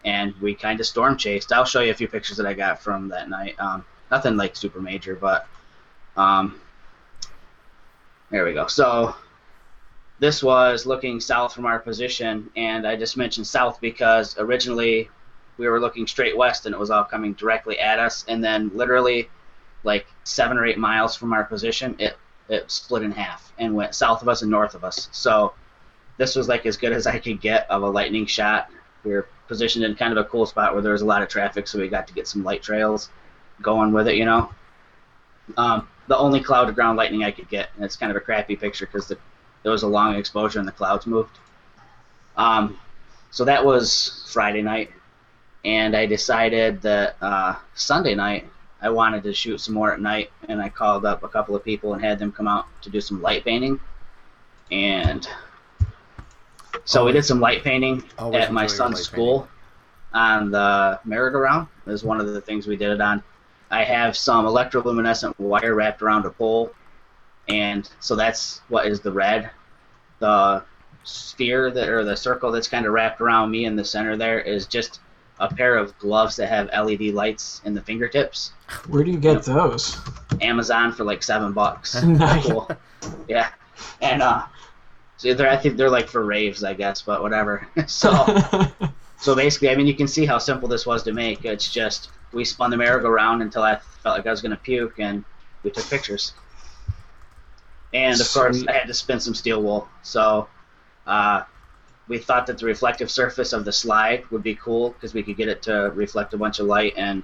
and 0.06 0.34
we 0.42 0.56
kind 0.56 0.80
of 0.80 0.86
storm 0.86 1.18
chased. 1.18 1.52
I'll 1.52 1.66
show 1.66 1.82
you 1.82 1.92
a 1.92 1.96
few 1.96 2.08
pictures 2.08 2.38
that 2.38 2.46
I 2.46 2.54
got 2.54 2.82
from 2.82 3.10
that 3.10 3.30
night. 3.30 3.56
Um, 3.60 3.86
nothing 4.12 4.38
like 4.38 4.56
super 4.56 4.82
major, 4.82 5.16
but 5.16 5.48
um, 6.16 6.60
there 8.30 8.46
we 8.46 8.54
go. 8.54 8.68
So 8.68 9.16
this 10.20 10.44
was 10.44 10.86
looking 10.86 11.20
south 11.20 11.54
from 11.54 11.66
our 11.66 11.80
position, 11.80 12.50
and 12.56 12.86
I 12.86 12.96
just 12.96 13.18
mentioned 13.18 13.48
south 13.48 13.80
because 13.80 14.38
originally 14.38 15.10
we 15.58 15.68
were 15.68 15.80
looking 15.80 16.08
straight 16.08 16.36
west, 16.38 16.66
and 16.66 16.76
it 16.76 16.80
was 16.80 16.90
all 16.90 17.04
coming 17.04 17.34
directly 17.34 17.80
at 17.80 18.00
us, 18.00 18.26
and 18.28 18.44
then 18.44 18.72
literally 18.74 19.30
like 19.84 20.06
seven 20.24 20.58
or 20.58 20.66
eight 20.66 20.78
miles 20.78 21.16
from 21.16 21.34
our 21.34 21.44
position, 21.44 21.96
it 22.00 22.18
it 22.50 22.70
split 22.70 23.04
in 23.04 23.12
half 23.12 23.54
and 23.60 23.76
went 23.76 23.94
south 23.94 24.22
of 24.22 24.28
us 24.28 24.42
and 24.42 24.50
north 24.50 24.74
of 24.74 24.84
us. 24.84 25.08
So 25.12 25.54
this 26.18 26.36
was 26.36 26.48
like 26.48 26.66
as 26.66 26.78
good 26.78 26.92
as 26.92 27.06
I 27.06 27.20
could 27.20 27.40
get 27.40 27.70
of 27.70 27.84
a 27.84 27.90
lightning 27.90 28.26
shot. 28.26 28.70
We 29.04 29.12
were 29.12 29.28
positioned 29.48 29.86
in 29.86 29.96
kind 29.96 30.12
of 30.12 30.18
a 30.18 30.28
cool 30.28 30.46
spot 30.46 30.74
where 30.74 30.82
there 30.82 30.92
was 30.92 31.02
a 31.02 31.06
lot 31.06 31.22
of 31.22 31.30
traffic, 31.30 31.68
so 31.68 31.80
we 31.80 31.88
got 31.88 32.08
to 32.08 32.14
get 32.14 32.28
some 32.28 32.44
light 32.44 32.62
trails 32.62 33.10
going 33.62 33.94
with 33.94 34.08
it, 34.08 34.16
you 34.16 34.26
know. 34.26 34.50
Um, 35.58 35.88
the 36.08 36.18
only 36.18 36.42
cloud 36.42 36.66
to 36.66 36.72
ground 36.72 36.98
lightning 36.98 37.24
I 37.24 37.32
could 37.32 37.50
get, 37.50 37.70
and 37.76 37.86
it's 37.86 37.96
kind 37.96 38.12
of 38.12 38.18
a 38.18 38.20
crappy 38.20 38.56
picture 38.56 38.86
because 38.86 39.08
the, 39.08 39.18
there 39.64 39.72
was 39.72 39.84
a 39.84 39.88
long 39.88 40.16
exposure 40.16 40.60
and 40.60 40.68
the 40.68 40.72
clouds 40.72 41.06
moved. 41.06 41.38
Um, 42.38 42.80
so 43.32 43.46
that 43.46 43.64
was 43.64 44.28
Friday 44.32 44.62
night, 44.62 44.92
and 45.66 45.96
I 45.96 46.06
decided 46.06 46.82
that 46.82 47.16
uh, 47.22 47.56
Sunday 47.76 48.16
night 48.16 48.48
I 48.82 48.90
wanted 48.90 49.24
to 49.24 49.34
shoot 49.34 49.60
some 49.60 49.74
more 49.74 49.94
at 49.94 50.00
night, 50.00 50.32
and 50.48 50.62
I 50.62 50.70
called 50.70 51.06
up 51.06 51.24
a 51.24 51.28
couple 51.28 51.56
of 51.56 51.64
people 51.64 51.94
and 51.94 52.04
had 52.04 52.18
them 52.18 52.32
come 52.32 52.48
out 52.48 52.66
to 52.84 52.90
do 52.90 53.02
some 53.02 53.22
light 53.22 53.44
painting, 53.44 53.80
and 54.72 55.28
so 56.86 57.06
we 57.06 57.12
did 57.12 57.26
some 57.26 57.40
light 57.40 57.64
painting 57.64 58.04
at 58.18 58.54
my 58.54 58.68
son's 58.68 59.02
school 59.02 59.48
on 60.14 60.50
the 60.50 61.00
merry-go-round. 61.04 61.68
Is 61.88 62.04
one 62.04 62.20
of 62.20 62.34
the 62.34 62.42
things 62.42 62.68
we 62.68 62.78
did 62.78 62.92
it 62.92 63.02
on. 63.02 63.22
I 63.70 63.84
have 63.84 64.16
some 64.18 64.46
electroluminescent 64.46 65.38
wire 65.38 65.76
wrapped 65.76 66.02
around 66.02 66.26
a 66.26 66.32
pole, 66.32 66.72
and 67.50 67.90
so 68.00 68.16
that's 68.16 68.62
what 68.70 68.86
is 68.86 69.02
the 69.02 69.12
red. 69.12 69.50
The 70.20 70.64
sphere 71.04 71.72
that 71.72 71.90
or 71.90 72.04
the 72.04 72.16
circle 72.16 72.52
that's 72.52 72.68
kind 72.68 72.86
of 72.86 72.94
wrapped 72.94 73.22
around 73.22 73.52
me 73.52 73.66
in 73.66 73.76
the 73.76 73.86
center 73.86 74.16
there 74.16 74.40
is 74.40 74.68
just 74.68 75.00
a 75.40 75.48
pair 75.48 75.78
of 75.78 75.98
gloves 76.00 76.36
that 76.36 76.50
have 76.50 76.68
LED 76.68 77.14
lights 77.14 77.62
in 77.66 77.74
the 77.74 77.82
fingertips. 77.82 78.52
Where 78.88 79.04
do 79.04 79.12
you 79.12 79.18
get 79.18 79.44
those? 79.44 79.98
Amazon 80.42 80.92
for 80.92 81.04
like 81.06 81.24
seven 81.24 81.54
bucks. 81.54 82.02
Nice. 82.04 82.46
cool. 82.46 82.70
Yeah, 83.28 83.50
and 84.02 84.22
uh, 84.22 84.44
so 85.18 85.34
they're 85.34 85.50
I 85.50 85.58
think 85.58 85.78
they're 85.78 85.90
like 85.90 86.08
for 86.08 86.24
raves, 86.26 86.64
I 86.64 86.74
guess, 86.74 87.02
but 87.02 87.22
whatever. 87.22 87.68
so. 87.88 88.12
So 89.22 89.36
basically, 89.36 89.70
I 89.70 89.76
mean, 89.76 89.86
you 89.86 89.96
can 89.96 90.08
see 90.08 90.26
how 90.26 90.38
simple 90.38 90.70
this 90.70 90.86
was 90.86 91.04
to 91.04 91.12
make. 91.12 91.44
It's 91.44 91.70
just 91.70 92.10
we 92.32 92.46
spun 92.46 92.72
the 92.72 92.78
merry-go-round 92.78 93.42
until 93.42 93.64
I 93.64 93.78
felt 94.02 94.16
like 94.18 94.26
I 94.26 94.32
was 94.32 94.42
going 94.42 94.52
to 94.52 94.58
puke, 94.58 94.98
and 95.00 95.26
we 95.64 95.72
took 95.72 95.90
pictures. 95.90 96.34
And 97.94 98.20
of 98.20 98.32
course 98.32 98.58
Sweet. 98.58 98.70
I 98.70 98.74
had 98.74 98.88
to 98.88 98.94
spin 98.94 99.20
some 99.20 99.34
steel 99.34 99.62
wool. 99.62 99.88
So 100.04 100.48
uh, 101.08 101.44
we 102.08 102.18
thought 102.18 102.48
that 102.48 102.58
the 102.58 102.66
reflective 102.66 103.10
surface 103.10 103.54
of 103.54 103.66
the 103.66 103.72
slide 103.72 104.30
would 104.32 104.44
be 104.44 104.56
cool 104.56 104.92
because 104.92 105.14
we 105.14 105.24
could 105.24 105.38
get 105.38 105.48
it 105.48 105.62
to 105.64 105.92
reflect 105.94 106.34
a 106.34 106.38
bunch 106.38 106.60
of 106.60 106.66
light 106.66 106.94
and 106.98 107.24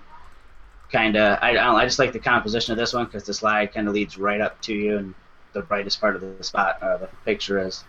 kind 0.91 1.15
of. 1.15 1.39
I, 1.41 1.49
I, 1.49 1.53
don't, 1.53 1.75
I 1.75 1.85
just 1.85 1.99
like 1.99 2.13
the 2.13 2.19
composition 2.19 2.71
of 2.71 2.77
this 2.77 2.93
one 2.93 3.05
because 3.05 3.23
the 3.23 3.33
slide 3.33 3.73
kind 3.73 3.87
of 3.87 3.93
leads 3.93 4.17
right 4.17 4.41
up 4.41 4.61
to 4.61 4.73
you, 4.73 4.97
and 4.97 5.13
the 5.53 5.61
brightest 5.61 5.99
part 5.99 6.15
of 6.15 6.21
the 6.21 6.43
spot 6.43 6.81
uh, 6.81 6.97
the 6.97 7.09
picture 7.25 7.59
is, 7.59 7.83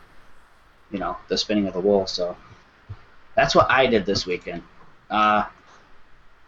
you 0.90 0.98
know, 0.98 1.16
the 1.28 1.36
spinning 1.36 1.66
of 1.66 1.74
the 1.74 1.80
wool. 1.80 2.06
So 2.06 2.36
that's 3.34 3.54
what 3.54 3.70
I 3.70 3.86
did 3.86 4.06
this 4.06 4.26
weekend. 4.26 4.62
Uh, 5.10 5.44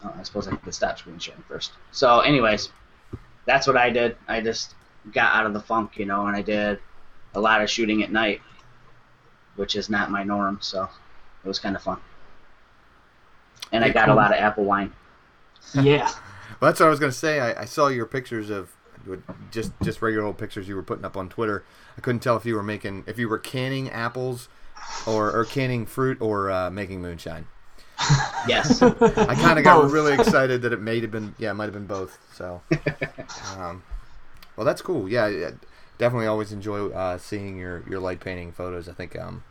oh, 0.04 0.14
I 0.18 0.22
suppose 0.22 0.48
I 0.48 0.56
could 0.56 0.74
stop 0.74 0.98
screen 0.98 1.18
sharing 1.18 1.42
first. 1.42 1.72
So, 1.92 2.20
anyways, 2.20 2.70
that's 3.44 3.66
what 3.66 3.76
I 3.76 3.90
did. 3.90 4.16
I 4.26 4.40
just 4.40 4.74
got 5.12 5.34
out 5.34 5.46
of 5.46 5.52
the 5.52 5.60
funk, 5.60 5.96
you 5.96 6.06
know, 6.06 6.26
and 6.26 6.36
I 6.36 6.42
did 6.42 6.78
a 7.34 7.40
lot 7.40 7.62
of 7.62 7.70
shooting 7.70 8.02
at 8.02 8.12
night, 8.12 8.40
which 9.56 9.76
is 9.76 9.88
not 9.88 10.10
my 10.10 10.22
norm. 10.22 10.58
So 10.60 10.88
it 11.44 11.48
was 11.48 11.58
kind 11.58 11.76
of 11.76 11.82
fun. 11.82 11.98
And 13.72 13.84
I 13.84 13.90
got 13.90 14.08
a 14.08 14.14
lot 14.14 14.32
of 14.32 14.38
apple 14.38 14.64
wine. 14.64 14.92
Yeah. 15.74 16.08
Well, 16.60 16.70
that's 16.70 16.80
what 16.80 16.86
I 16.86 16.88
was 16.88 16.98
going 16.98 17.12
to 17.12 17.18
say. 17.18 17.40
I, 17.40 17.62
I 17.62 17.64
saw 17.66 17.88
your 17.88 18.06
pictures 18.06 18.48
of 18.48 18.72
just 19.50 19.72
just 19.82 20.00
regular 20.00 20.26
old 20.26 20.38
pictures 20.38 20.66
you 20.66 20.76
were 20.76 20.82
putting 20.82 21.04
up 21.04 21.16
on 21.16 21.28
Twitter. 21.28 21.64
I 21.96 22.00
couldn't 22.00 22.20
tell 22.20 22.36
if 22.36 22.46
you 22.46 22.54
were 22.54 22.62
making 22.62 23.04
if 23.06 23.18
you 23.18 23.28
were 23.28 23.38
canning 23.38 23.90
apples 23.90 24.48
or 25.06 25.30
or 25.30 25.44
canning 25.44 25.84
fruit 25.84 26.20
or 26.20 26.50
uh, 26.50 26.70
making 26.70 27.02
moonshine. 27.02 27.46
Yes. 28.46 28.82
I 28.82 29.34
kind 29.34 29.58
of 29.58 29.64
got 29.64 29.82
Both. 29.82 29.92
really 29.92 30.14
excited 30.14 30.62
that 30.62 30.72
it 30.72 30.80
may 30.80 31.00
have 31.00 31.10
been 31.10 31.34
yeah, 31.38 31.50
it 31.50 31.54
might 31.54 31.64
have 31.64 31.74
been 31.74 31.86
both. 31.86 32.18
So, 32.34 32.62
um, 33.56 33.82
well, 34.58 34.64
that's 34.66 34.82
cool. 34.82 35.08
Yeah, 35.08 35.28
yeah, 35.28 35.50
definitely 35.98 36.26
always 36.26 36.50
enjoy 36.50 36.88
uh, 36.88 37.16
seeing 37.16 37.56
your 37.56 37.84
your 37.88 38.00
light 38.00 38.18
painting 38.18 38.50
photos. 38.50 38.88
I 38.88 38.92
think 38.92 39.16
um, 39.16 39.44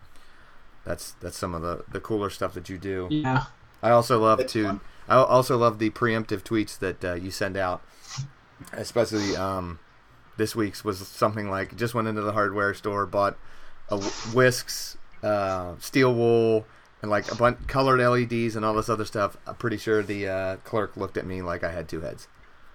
that's 0.83 1.13
that's 1.21 1.37
some 1.37 1.55
of 1.55 1.61
the 1.61 1.85
the 1.89 2.01
cooler 2.01 2.29
stuff 2.29 2.53
that 2.55 2.67
you 2.67 2.77
do. 2.77 3.07
Yeah. 3.09 3.45
I 3.81 3.91
also 3.91 4.19
love 4.19 4.41
It's 4.41 4.51
to. 4.53 4.65
fun. 4.65 4.81
I 5.07 5.15
also 5.15 5.55
love 5.57 5.79
the 5.79 5.89
preemptive 5.91 6.41
tweets 6.43 6.77
that 6.79 7.05
uh, 7.05 7.13
you 7.13 7.31
send 7.31 7.55
out, 7.55 7.81
especially 8.73 9.35
um, 9.37 9.79
this 10.37 10.55
week's 10.55 10.83
was 10.83 10.99
something 11.07 11.49
like 11.49 11.75
just 11.77 11.93
went 11.93 12.07
into 12.09 12.21
the 12.21 12.33
hardware 12.33 12.73
store, 12.73 13.05
bought 13.05 13.37
a 13.89 13.97
whisks, 14.33 14.97
uh, 15.23 15.75
steel 15.79 16.13
wool, 16.13 16.65
and 17.01 17.09
like 17.09 17.31
a 17.31 17.35
bunch 17.35 17.65
colored 17.67 17.99
LEDs 18.01 18.55
and 18.57 18.65
all 18.65 18.73
this 18.73 18.89
other 18.89 19.05
stuff. 19.05 19.37
I'm 19.47 19.55
pretty 19.55 19.77
sure 19.77 20.03
the 20.03 20.27
uh, 20.27 20.55
clerk 20.57 20.97
looked 20.97 21.15
at 21.17 21.25
me 21.25 21.41
like 21.41 21.63
I 21.63 21.71
had 21.71 21.87
two 21.87 22.01
heads. 22.01 22.27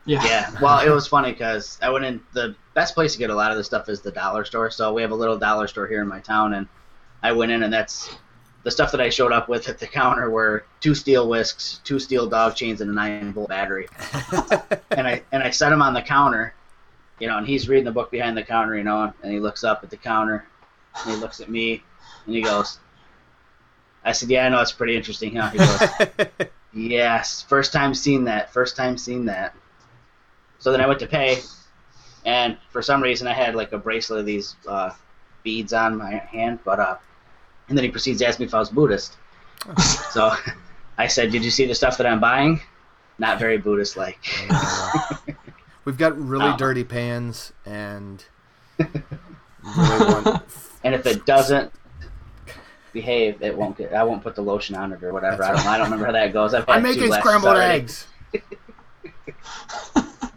Yeah. 0.04 0.24
yeah. 0.24 0.60
Well, 0.60 0.80
it 0.80 0.90
was 0.90 1.06
funny 1.06 1.32
because 1.32 1.78
I 1.80 1.90
went 1.90 2.04
in. 2.04 2.20
The 2.32 2.56
best 2.74 2.94
place 2.94 3.12
to 3.12 3.18
get 3.18 3.30
a 3.30 3.34
lot 3.34 3.50
of 3.50 3.56
this 3.56 3.66
stuff 3.66 3.88
is 3.88 4.00
the 4.00 4.10
dollar 4.10 4.44
store. 4.44 4.70
So 4.70 4.92
we 4.92 5.02
have 5.02 5.12
a 5.12 5.14
little 5.16 5.38
dollar 5.38 5.68
store 5.68 5.86
here 5.86 6.02
in 6.02 6.08
my 6.08 6.20
town, 6.20 6.54
and 6.54 6.66
I 7.22 7.32
went 7.32 7.52
in, 7.52 7.62
and 7.62 7.72
that's 7.72 8.14
the 8.64 8.70
stuff 8.70 8.92
that 8.92 9.00
I 9.00 9.10
showed 9.10 9.32
up 9.32 9.48
with 9.48 9.68
at 9.68 9.78
the 9.78 9.86
counter 10.00 10.30
were 10.30 10.64
two 10.80 10.94
steel 10.94 11.28
whisks, 11.28 11.80
two 11.84 11.98
steel 11.98 12.28
dog 12.28 12.56
chains, 12.56 12.80
and 12.80 12.90
a 12.90 12.94
nine 12.94 13.32
volt 13.32 13.48
battery. 13.50 13.88
and 14.90 15.06
I 15.06 15.22
and 15.30 15.42
I 15.42 15.50
set 15.50 15.70
them 15.70 15.82
on 15.82 15.94
the 15.94 16.02
counter, 16.02 16.54
you 17.20 17.28
know, 17.28 17.38
and 17.38 17.46
he's 17.46 17.68
reading 17.68 17.84
the 17.84 17.92
book 17.92 18.10
behind 18.10 18.36
the 18.36 18.42
counter, 18.42 18.76
you 18.76 18.84
know, 18.84 19.12
and 19.22 19.32
he 19.32 19.38
looks 19.38 19.62
up 19.62 19.84
at 19.84 19.90
the 19.90 19.96
counter, 19.96 20.46
and 21.04 21.14
he 21.14 21.20
looks 21.20 21.40
at 21.40 21.48
me, 21.48 21.82
and 22.26 22.34
he 22.34 22.42
goes. 22.42 22.78
I 24.04 24.10
said, 24.10 24.30
"Yeah, 24.30 24.46
I 24.46 24.48
know 24.48 24.60
it's 24.60 24.72
pretty 24.72 24.96
interesting, 24.96 25.36
huh?" 25.36 25.50
He 25.50 25.58
goes, 25.58 26.48
Yes, 26.74 27.42
first 27.42 27.72
time 27.72 27.94
seeing 27.94 28.24
that. 28.24 28.52
First 28.52 28.76
time 28.76 28.96
seeing 28.96 29.26
that. 29.26 29.54
So 30.62 30.70
then 30.70 30.80
I 30.80 30.86
went 30.86 31.00
to 31.00 31.08
pay, 31.08 31.40
and 32.24 32.56
for 32.70 32.82
some 32.82 33.02
reason 33.02 33.26
I 33.26 33.32
had 33.32 33.56
like 33.56 33.72
a 33.72 33.78
bracelet 33.78 34.20
of 34.20 34.26
these 34.26 34.54
uh, 34.68 34.90
beads 35.42 35.72
on 35.72 35.98
my 35.98 36.12
hand, 36.30 36.60
but 36.64 36.78
uh, 36.78 36.96
and 37.68 37.76
then 37.76 37.84
he 37.84 37.90
proceeds 37.90 38.20
to 38.20 38.26
ask 38.28 38.38
me 38.38 38.46
if 38.46 38.54
I 38.54 38.60
was 38.60 38.70
Buddhist. 38.70 39.16
so 40.12 40.32
I 40.98 41.08
said, 41.08 41.32
"Did 41.32 41.44
you 41.44 41.50
see 41.50 41.66
the 41.66 41.74
stuff 41.74 41.98
that 41.98 42.06
I'm 42.06 42.20
buying?" 42.20 42.60
Not 43.18 43.40
very 43.40 43.58
Buddhist-like. 43.58 44.18
We've 45.84 45.98
got 45.98 46.16
really 46.16 46.46
Oh. 46.46 46.56
dirty 46.56 46.84
pans 46.84 47.52
and 47.66 48.24
really 48.78 49.02
And 50.84 50.94
if 50.94 51.06
it 51.06 51.26
doesn't 51.26 51.72
behave, 52.92 53.42
it 53.42 53.56
won't 53.56 53.76
get. 53.76 53.92
I 53.94 54.04
won't 54.04 54.22
put 54.22 54.36
the 54.36 54.42
lotion 54.42 54.76
on 54.76 54.92
it 54.92 55.02
or 55.02 55.12
whatever. 55.12 55.38
That's 55.42 55.50
I 55.50 55.56
don't. 55.56 55.66
I 55.66 55.78
don't 55.78 55.86
remember 55.86 56.06
how 56.06 56.12
that 56.12 56.32
goes. 56.32 56.54
I've 56.54 56.66
had 56.66 56.76
I'm 56.76 56.82
two 56.82 56.88
making 56.88 57.08
lessons 57.10 57.24
scrambled 57.24 57.54
already. 57.56 57.82
eggs. 57.82 58.06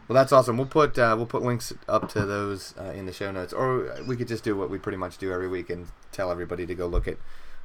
Well, 0.07 0.15
that's 0.15 0.31
awesome. 0.31 0.57
We'll 0.57 0.67
put 0.67 0.97
uh, 0.97 1.15
we'll 1.17 1.25
put 1.25 1.41
links 1.41 1.73
up 1.87 2.09
to 2.09 2.25
those 2.25 2.73
uh, 2.79 2.91
in 2.91 3.05
the 3.05 3.13
show 3.13 3.31
notes, 3.31 3.53
or 3.53 3.95
we 4.07 4.15
could 4.15 4.27
just 4.27 4.43
do 4.43 4.55
what 4.55 4.69
we 4.69 4.77
pretty 4.77 4.97
much 4.97 5.17
do 5.17 5.31
every 5.31 5.47
week 5.47 5.69
and 5.69 5.87
tell 6.11 6.31
everybody 6.31 6.65
to 6.65 6.75
go 6.75 6.87
look 6.87 7.07
at. 7.07 7.17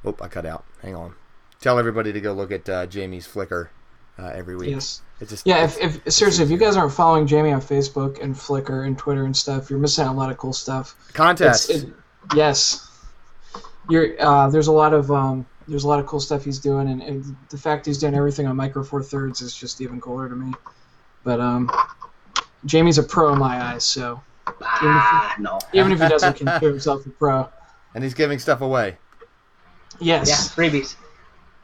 Oh, 0.03 0.15
I 0.19 0.27
cut 0.27 0.45
out. 0.45 0.65
Hang 0.81 0.95
on. 0.95 1.13
Tell 1.59 1.77
everybody 1.77 2.11
to 2.11 2.19
go 2.19 2.33
look 2.33 2.51
at 2.51 2.67
uh, 2.67 2.87
Jamie's 2.87 3.27
Flickr 3.27 3.69
uh, 4.17 4.31
every 4.33 4.55
week. 4.55 4.71
Yes. 4.71 5.01
It's 5.19 5.29
just 5.29 5.45
Yeah, 5.45 5.63
if, 5.63 5.79
if 5.79 6.11
seriously, 6.11 6.43
if 6.43 6.49
you 6.49 6.57
guys 6.57 6.75
aren't 6.75 6.93
following 6.93 7.27
Jamie 7.27 7.51
on 7.51 7.61
Facebook 7.61 8.21
and 8.21 8.35
Flickr 8.35 8.87
and 8.87 8.97
Twitter 8.97 9.25
and 9.25 9.37
stuff, 9.37 9.69
you're 9.69 9.77
missing 9.77 10.05
out 10.05 10.09
on 10.09 10.15
a 10.15 10.19
lot 10.19 10.31
of 10.31 10.37
cool 10.37 10.53
stuff. 10.53 10.95
contests. 11.13 11.69
It, 11.69 11.93
yes, 12.35 12.89
you're. 13.89 14.19
Uh, 14.19 14.49
there's 14.49 14.67
a 14.67 14.71
lot 14.71 14.93
of 14.93 15.11
um, 15.11 15.45
there's 15.67 15.83
a 15.83 15.87
lot 15.87 15.99
of 15.99 16.07
cool 16.07 16.19
stuff 16.19 16.43
he's 16.43 16.59
doing, 16.59 16.89
and, 16.89 17.03
and 17.03 17.35
the 17.49 17.57
fact 17.57 17.85
he's 17.85 17.99
doing 17.99 18.15
everything 18.15 18.47
on 18.47 18.55
Micro 18.55 18.83
Four 18.83 19.03
Thirds 19.03 19.41
is 19.41 19.55
just 19.55 19.81
even 19.81 20.01
cooler 20.01 20.27
to 20.27 20.35
me. 20.35 20.51
But 21.23 21.39
um, 21.39 21.69
Jamie's 22.65 22.97
a 22.97 23.03
pro 23.03 23.33
in 23.33 23.39
my 23.39 23.61
eyes, 23.61 23.83
so 23.83 24.21
Ah, 24.61 25.35
no. 25.39 25.59
even 25.73 25.91
if 25.91 26.01
he 26.01 26.07
doesn't 26.07 26.35
consider 26.37 26.69
himself 26.69 27.05
a 27.05 27.09
pro, 27.09 27.49
and 27.95 28.03
he's 28.03 28.13
giving 28.13 28.39
stuff 28.39 28.61
away. 28.61 28.97
yes, 29.99 30.27
Yeah, 30.29 30.35
freebies. 30.63 30.95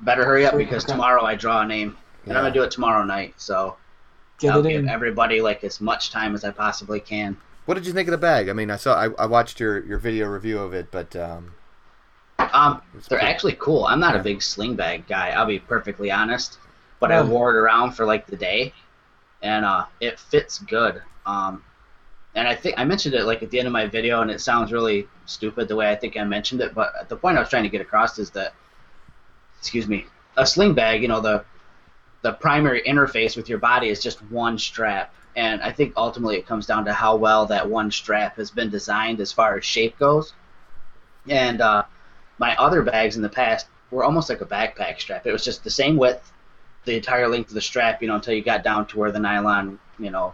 Better 0.01 0.23
hurry 0.25 0.45
up 0.45 0.55
because 0.57 0.83
okay. 0.83 0.93
tomorrow 0.93 1.23
I 1.23 1.35
draw 1.35 1.61
a 1.61 1.65
name, 1.67 1.97
and 2.25 2.37
I'm 2.37 2.43
gonna 2.43 2.53
do 2.53 2.63
it 2.63 2.71
tomorrow 2.71 3.03
night. 3.03 3.33
So 3.37 3.77
get 4.39 4.51
I'll 4.53 4.65
it 4.65 4.69
give 4.69 4.79
in. 4.83 4.89
everybody 4.89 5.41
like 5.41 5.63
as 5.63 5.81
much 5.81 6.11
time 6.11 6.35
as 6.35 6.43
I 6.43 6.51
possibly 6.51 6.99
can. 6.99 7.37
What 7.65 7.73
did 7.75 7.85
you 7.87 7.93
think 7.93 8.07
of 8.07 8.11
the 8.11 8.17
bag? 8.17 8.47
I 8.49 8.53
mean, 8.53 8.69
I 8.71 8.75
saw 8.77 8.95
I, 8.95 9.09
I 9.17 9.25
watched 9.25 9.59
your, 9.59 9.83
your 9.85 9.97
video 9.97 10.27
review 10.27 10.59
of 10.59 10.73
it, 10.73 10.89
but 10.91 11.15
um, 11.15 11.53
Um, 12.39 12.81
they're 12.93 13.17
pretty- 13.19 13.25
actually 13.25 13.53
cool. 13.59 13.85
I'm 13.85 13.99
not 13.99 14.13
Yeah. 14.13 14.21
a 14.21 14.23
big 14.23 14.41
sling 14.43 14.75
bag 14.75 15.07
guy. 15.07 15.29
I'll 15.31 15.45
be 15.47 15.59
perfectly 15.59 16.11
honest, 16.11 16.59
but 16.99 17.11
I 17.11 17.21
wore 17.23 17.49
it 17.55 17.59
around 17.59 17.93
for 17.93 18.05
like 18.05 18.27
the 18.27 18.37
day, 18.37 18.73
and 19.41 19.65
uh, 19.65 19.85
it 19.99 20.19
fits 20.19 20.59
good. 20.59 21.01
Um, 21.25 21.63
and 22.35 22.47
I 22.47 22.55
think 22.55 22.75
I 22.77 22.85
mentioned 22.85 23.15
it 23.15 23.25
like 23.25 23.41
at 23.43 23.49
the 23.49 23.59
end 23.59 23.67
of 23.67 23.73
my 23.73 23.87
video, 23.87 24.21
and 24.21 24.29
it 24.29 24.41
sounds 24.41 24.71
really 24.71 25.07
stupid 25.25 25.67
the 25.67 25.75
way 25.75 25.89
I 25.89 25.95
think 25.95 26.17
I 26.17 26.23
mentioned 26.23 26.61
it, 26.61 26.75
but 26.75 27.09
the 27.09 27.15
point 27.15 27.37
I 27.37 27.39
was 27.39 27.49
trying 27.49 27.63
to 27.63 27.69
get 27.69 27.81
across 27.81 28.19
is 28.19 28.29
that, 28.31 28.53
excuse 29.59 29.87
me, 29.87 30.05
a 30.37 30.45
sling 30.45 30.73
bag, 30.73 31.01
you 31.01 31.07
know, 31.07 31.21
the 31.21 31.43
the 32.21 32.33
primary 32.33 32.81
interface 32.81 33.35
with 33.37 33.47
your 33.47 33.59
body 33.59 33.89
is 33.89 34.01
just 34.01 34.21
one 34.23 34.57
strap. 34.57 35.13
And 35.35 35.61
I 35.61 35.71
think 35.71 35.93
ultimately 35.95 36.37
it 36.37 36.47
comes 36.47 36.65
down 36.65 36.85
to 36.85 36.93
how 36.93 37.15
well 37.15 37.45
that 37.45 37.69
one 37.69 37.91
strap 37.91 38.37
has 38.37 38.49
been 38.49 38.69
designed 38.69 39.19
as 39.19 39.31
far 39.31 39.55
as 39.55 39.63
shape 39.63 39.97
goes. 39.99 40.33
And 41.29 41.61
uh, 41.61 41.83
my 42.39 42.55
other 42.57 42.81
bags 42.81 43.15
in 43.15 43.21
the 43.21 43.29
past 43.29 43.67
were 43.91 44.03
almost 44.03 44.29
like 44.29 44.41
a 44.41 44.45
backpack 44.45 44.99
strap. 44.99 45.27
It 45.27 45.31
was 45.31 45.43
just 45.43 45.63
the 45.63 45.69
same 45.69 45.95
width, 45.95 46.31
the 46.87 46.95
entire 46.95 47.27
length 47.27 47.49
of 47.49 47.53
the 47.53 47.61
strap, 47.61 48.01
you 48.01 48.07
know, 48.07 48.15
until 48.15 48.33
you 48.33 48.41
got 48.41 48.63
down 48.63 48.87
to 48.87 48.97
where 48.97 49.11
the 49.11 49.19
nylon, 49.19 49.77
you 49.99 50.09
know, 50.09 50.33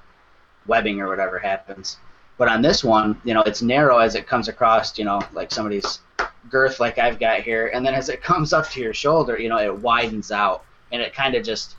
webbing 0.68 1.02
or 1.02 1.10
whatever 1.10 1.40
happens. 1.40 1.98
But 2.38 2.48
on 2.48 2.62
this 2.62 2.84
one, 2.84 3.20
you 3.26 3.34
know, 3.34 3.42
it's 3.42 3.62
narrow 3.62 3.98
as 3.98 4.16
it 4.16 4.28
comes 4.28 4.48
across, 4.48 4.98
you 4.98 5.04
know, 5.04 5.22
like 5.34 5.52
somebody's 5.52 6.00
girth 6.50 6.80
like 6.80 6.98
I've 6.98 7.20
got 7.20 7.42
here, 7.42 7.68
and 7.68 7.86
then 7.86 7.94
as 7.94 8.08
it 8.10 8.22
comes 8.30 8.54
up 8.54 8.70
to 8.70 8.82
your 8.82 8.94
shoulder, 8.94 9.38
you 9.38 9.50
know, 9.50 9.58
it 9.58 9.76
widens 9.76 10.32
out, 10.32 10.64
and 10.92 11.02
it 11.02 11.14
kind 11.14 11.36
of 11.36 11.44
just, 11.44 11.76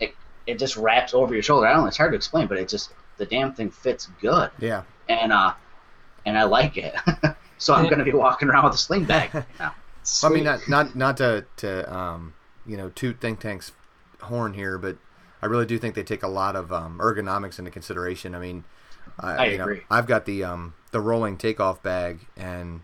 it 0.00 0.14
it 0.46 0.58
just 0.58 0.76
wraps 0.76 1.14
over 1.14 1.32
your 1.32 1.42
shoulder. 1.42 1.66
I 1.66 1.72
don't 1.72 1.82
know, 1.82 1.88
it's 1.88 1.96
hard 1.96 2.12
to 2.12 2.16
explain, 2.16 2.46
but 2.46 2.58
it 2.58 2.68
just 2.68 2.92
the 3.16 3.26
damn 3.26 3.52
thing 3.54 3.70
fits 3.70 4.08
good, 4.20 4.50
yeah. 4.58 4.82
and 5.08 5.32
uh, 5.32 5.54
and 6.26 6.36
I 6.36 6.44
like 6.44 6.76
it. 6.76 6.94
so 7.58 7.74
I'm 7.74 7.88
gonna 7.88 8.04
be 8.04 8.12
walking 8.12 8.48
around 8.48 8.64
with 8.64 8.74
a 8.74 8.78
sling 8.78 9.04
bag 9.04 9.32
now. 9.58 9.74
Well, 10.22 10.32
I 10.32 10.34
mean, 10.34 10.44
not 10.44 10.68
not 10.68 10.96
not 10.96 11.16
to 11.18 11.44
to 11.58 11.94
um, 11.94 12.34
you 12.66 12.76
know 12.76 12.90
toot 12.90 13.20
think 13.20 13.40
tank's 13.40 13.72
horn 14.22 14.54
here, 14.54 14.78
but 14.78 14.96
I 15.42 15.46
really 15.46 15.66
do 15.66 15.78
think 15.78 15.94
they 15.94 16.02
take 16.02 16.22
a 16.22 16.28
lot 16.28 16.56
of 16.56 16.72
um, 16.72 16.98
ergonomics 16.98 17.58
into 17.58 17.70
consideration. 17.70 18.34
I 18.34 18.38
mean, 18.38 18.64
I, 19.18 19.32
I 19.32 19.44
you 19.46 19.58
know, 19.58 19.64
agree. 19.64 19.82
I've 19.90 20.06
got 20.06 20.26
the 20.26 20.44
um, 20.44 20.74
the 20.92 21.00
rolling 21.00 21.36
takeoff 21.36 21.82
bag, 21.82 22.26
and 22.36 22.82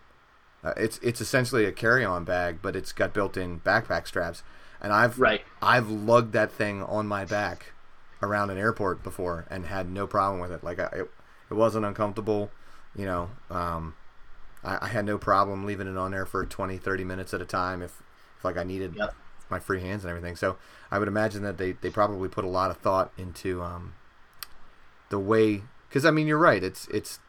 uh, 0.63 0.73
it's 0.77 0.99
it's 0.99 1.21
essentially 1.21 1.65
a 1.65 1.71
carry-on 1.71 2.23
bag, 2.23 2.59
but 2.61 2.75
it's 2.75 2.91
got 2.91 3.13
built-in 3.13 3.59
backpack 3.61 4.07
straps, 4.07 4.43
and 4.81 4.91
I've 4.91 5.19
Right. 5.19 5.41
I've 5.61 5.89
lugged 5.89 6.33
that 6.33 6.51
thing 6.51 6.83
on 6.83 7.07
my 7.07 7.25
back 7.25 7.73
around 8.21 8.49
an 8.49 8.57
airport 8.57 9.03
before 9.03 9.45
and 9.49 9.65
had 9.65 9.89
no 9.89 10.07
problem 10.07 10.41
with 10.41 10.51
it. 10.51 10.63
Like 10.63 10.79
I, 10.79 10.85
it, 10.93 11.11
it 11.49 11.53
wasn't 11.53 11.85
uncomfortable, 11.85 12.49
you 12.95 13.05
know. 13.05 13.29
Um, 13.49 13.95
I, 14.63 14.85
I 14.85 14.87
had 14.87 15.05
no 15.05 15.17
problem 15.17 15.65
leaving 15.65 15.87
it 15.87 15.97
on 15.97 16.11
there 16.11 16.25
for 16.25 16.45
20, 16.45 16.77
30 16.77 17.03
minutes 17.03 17.33
at 17.33 17.41
a 17.41 17.45
time 17.45 17.81
if, 17.81 18.01
if 18.37 18.43
like 18.43 18.57
I 18.57 18.63
needed 18.63 18.95
Yep. 18.95 19.13
My 19.49 19.59
free 19.59 19.81
hands 19.81 20.03
and 20.03 20.09
everything. 20.09 20.35
So 20.35 20.57
I 20.91 20.99
would 20.99 21.07
imagine 21.07 21.43
that 21.43 21.57
they, 21.57 21.73
they 21.73 21.89
probably 21.89 22.29
put 22.29 22.45
a 22.45 22.49
lot 22.49 22.71
of 22.71 22.77
thought 22.77 23.11
into 23.17 23.61
um, 23.61 23.93
the 25.09 25.19
way 25.19 25.63
because 25.87 26.05
I 26.05 26.11
mean 26.11 26.27
you're 26.27 26.37
right. 26.37 26.63
It's 26.63 26.87
it's 26.87 27.19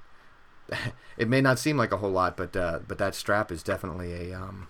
it 1.17 1.29
may 1.29 1.41
not 1.41 1.59
seem 1.59 1.77
like 1.77 1.93
a 1.93 1.99
whole 1.99 2.11
lot, 2.11 2.37
but 2.37 2.57
uh, 2.57 2.81
but 2.87 2.99
that 2.99 3.15
strap 3.15 3.51
is 3.51 3.63
definitely 3.63 4.31
a 4.31 4.39
um, 4.39 4.69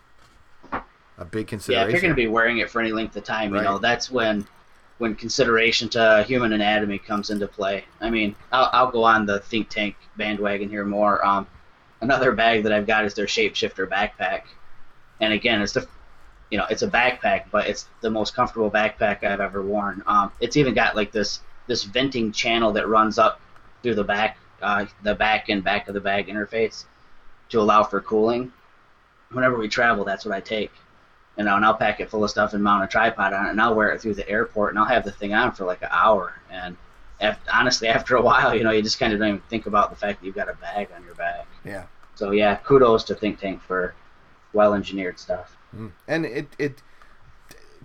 a 1.19 1.25
big 1.25 1.47
consideration. 1.47 1.81
Yeah, 1.81 1.87
if 1.87 1.93
you're 1.93 2.01
going 2.01 2.17
to 2.17 2.23
be 2.23 2.29
wearing 2.29 2.59
it 2.59 2.71
for 2.71 2.81
any 2.81 2.93
length 2.93 3.17
of 3.17 3.25
time, 3.25 3.55
you 3.55 3.63
know, 3.63 3.79
that's 3.79 4.11
when 4.11 4.47
when 4.99 5.15
consideration 5.15 5.89
to 5.89 6.25
human 6.27 6.53
anatomy 6.53 6.99
comes 6.99 7.31
into 7.31 7.47
play. 7.47 7.85
I 8.01 8.11
mean, 8.11 8.35
I'll, 8.51 8.69
I'll 8.73 8.91
go 8.91 9.05
on 9.05 9.27
the 9.27 9.39
think 9.41 9.69
tank 9.69 9.97
bandwagon 10.17 10.69
here 10.69 10.85
more. 10.85 11.25
Um, 11.25 11.47
another 12.01 12.33
bag 12.33 12.65
that 12.65 12.73
I've 12.73 12.87
got 12.87 13.05
is 13.05 13.15
their 13.15 13.27
shapeshifter 13.27 13.89
backpack, 13.89 14.43
and 15.21 15.33
again, 15.33 15.63
it's 15.63 15.73
the 15.73 15.89
you 16.51 16.59
know 16.59 16.67
it's 16.71 16.83
a 16.83 16.89
backpack, 16.89 17.45
but 17.51 17.67
it's 17.67 17.89
the 18.01 18.11
most 18.11 18.35
comfortable 18.35 18.71
backpack 18.71 19.25
I've 19.25 19.41
ever 19.41 19.63
worn. 19.63 20.03
Um, 20.07 20.33
it's 20.41 20.57
even 20.57 20.75
got 20.75 20.97
like 20.97 21.13
this 21.13 21.41
this 21.67 21.85
venting 21.85 22.33
channel 22.33 22.73
that 22.73 22.89
runs 22.89 23.19
up 23.19 23.41
through 23.83 23.95
the 23.95 24.05
back 24.05 24.39
uh, 24.63 24.87
the 25.03 25.15
back 25.15 25.49
and 25.49 25.63
back 25.63 25.89
of 25.89 25.95
the 25.95 26.01
bag 26.01 26.27
interface 26.27 26.85
to 27.51 27.61
allow 27.61 27.83
for 27.83 28.01
cooling. 28.01 28.53
Whenever 29.31 29.59
we 29.59 29.69
travel, 29.69 30.05
that's 30.05 30.25
what 30.25 30.35
I 30.35 30.41
take 30.41 30.73
you 31.39 31.45
know, 31.45 31.55
and 31.55 31.65
I'll 31.65 31.75
pack 31.75 32.01
it 32.01 32.11
full 32.11 32.25
of 32.25 32.31
stuff 32.31 32.53
and 32.53 32.63
mount 32.63 32.83
a 32.83 32.89
tripod 32.89 33.33
on 33.33 33.47
it, 33.47 33.51
and 33.51 33.61
I'll 33.61 33.75
wear 33.75 33.91
it 33.91 34.01
through 34.01 34.15
the 34.15 34.29
airport, 34.29 34.71
and 34.71 34.79
I'll 34.79 34.85
have 34.85 35.05
the 35.05 35.13
thing 35.13 35.33
on 35.33 35.53
for 35.53 35.65
like 35.65 35.81
an 35.83 35.89
hour. 35.93 36.35
And 36.51 36.77
af 37.21 37.39
honestly, 37.51 37.87
after 37.97 38.17
a 38.17 38.23
while, 38.23 38.55
you 38.55 38.65
know, 38.65 38.73
you 38.73 38.83
just 38.83 38.99
kind 38.99 39.13
of 39.13 39.21
don't 39.21 39.29
even 39.29 39.41
think 39.43 39.67
about 39.67 39.91
the 39.91 39.97
fact 39.97 40.21
that 40.21 40.27
you've 40.27 40.35
got 40.35 40.49
a 40.49 40.55
bag 40.55 40.89
on 40.95 41.05
your 41.05 41.15
back. 41.15 41.47
Yeah. 41.65 41.85
So 42.17 42.33
yeah, 42.33 42.57
kudos 42.57 43.05
to 43.05 43.15
Think 43.15 43.39
Tank 43.39 43.63
for 43.63 43.95
well 44.53 44.75
engineered 44.75 45.21
stuff. 45.21 45.57
Mm. 45.75 45.93
And 46.07 46.27
it 46.27 46.49
it 46.59 46.83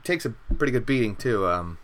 takes 0.04 0.26
a 0.26 0.32
pretty 0.58 0.72
good 0.72 0.86
beating 0.86 1.16
too. 1.16 1.48
Um, 1.48 1.78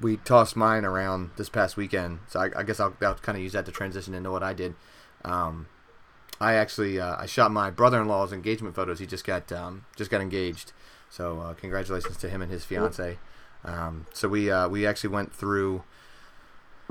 we 0.00 0.16
tossed 0.16 0.56
mine 0.56 0.84
around 0.84 1.30
this 1.36 1.48
past 1.48 1.76
weekend, 1.76 2.20
so 2.28 2.40
I, 2.40 2.60
I 2.60 2.62
guess 2.62 2.78
I'll, 2.80 2.94
I'll 3.02 3.14
kind 3.16 3.36
of 3.36 3.42
use 3.42 3.52
that 3.52 3.66
to 3.66 3.72
transition 3.72 4.14
into 4.14 4.30
what 4.30 4.42
I 4.42 4.52
did. 4.52 4.74
Um, 5.24 5.66
I 6.40 6.54
actually 6.54 7.00
uh, 7.00 7.16
I 7.18 7.26
shot 7.26 7.50
my 7.50 7.70
brother-in-law's 7.70 8.32
engagement 8.32 8.74
photos. 8.74 9.00
He 9.00 9.06
just 9.06 9.24
got 9.24 9.50
um, 9.52 9.86
just 9.96 10.10
got 10.10 10.20
engaged, 10.20 10.72
so 11.10 11.40
uh, 11.40 11.54
congratulations 11.54 12.16
to 12.18 12.28
him 12.28 12.42
and 12.42 12.50
his 12.50 12.64
fiance. 12.64 13.18
Um, 13.64 14.06
so 14.12 14.28
we 14.28 14.50
uh, 14.50 14.68
we 14.68 14.86
actually 14.86 15.10
went 15.10 15.34
through 15.34 15.82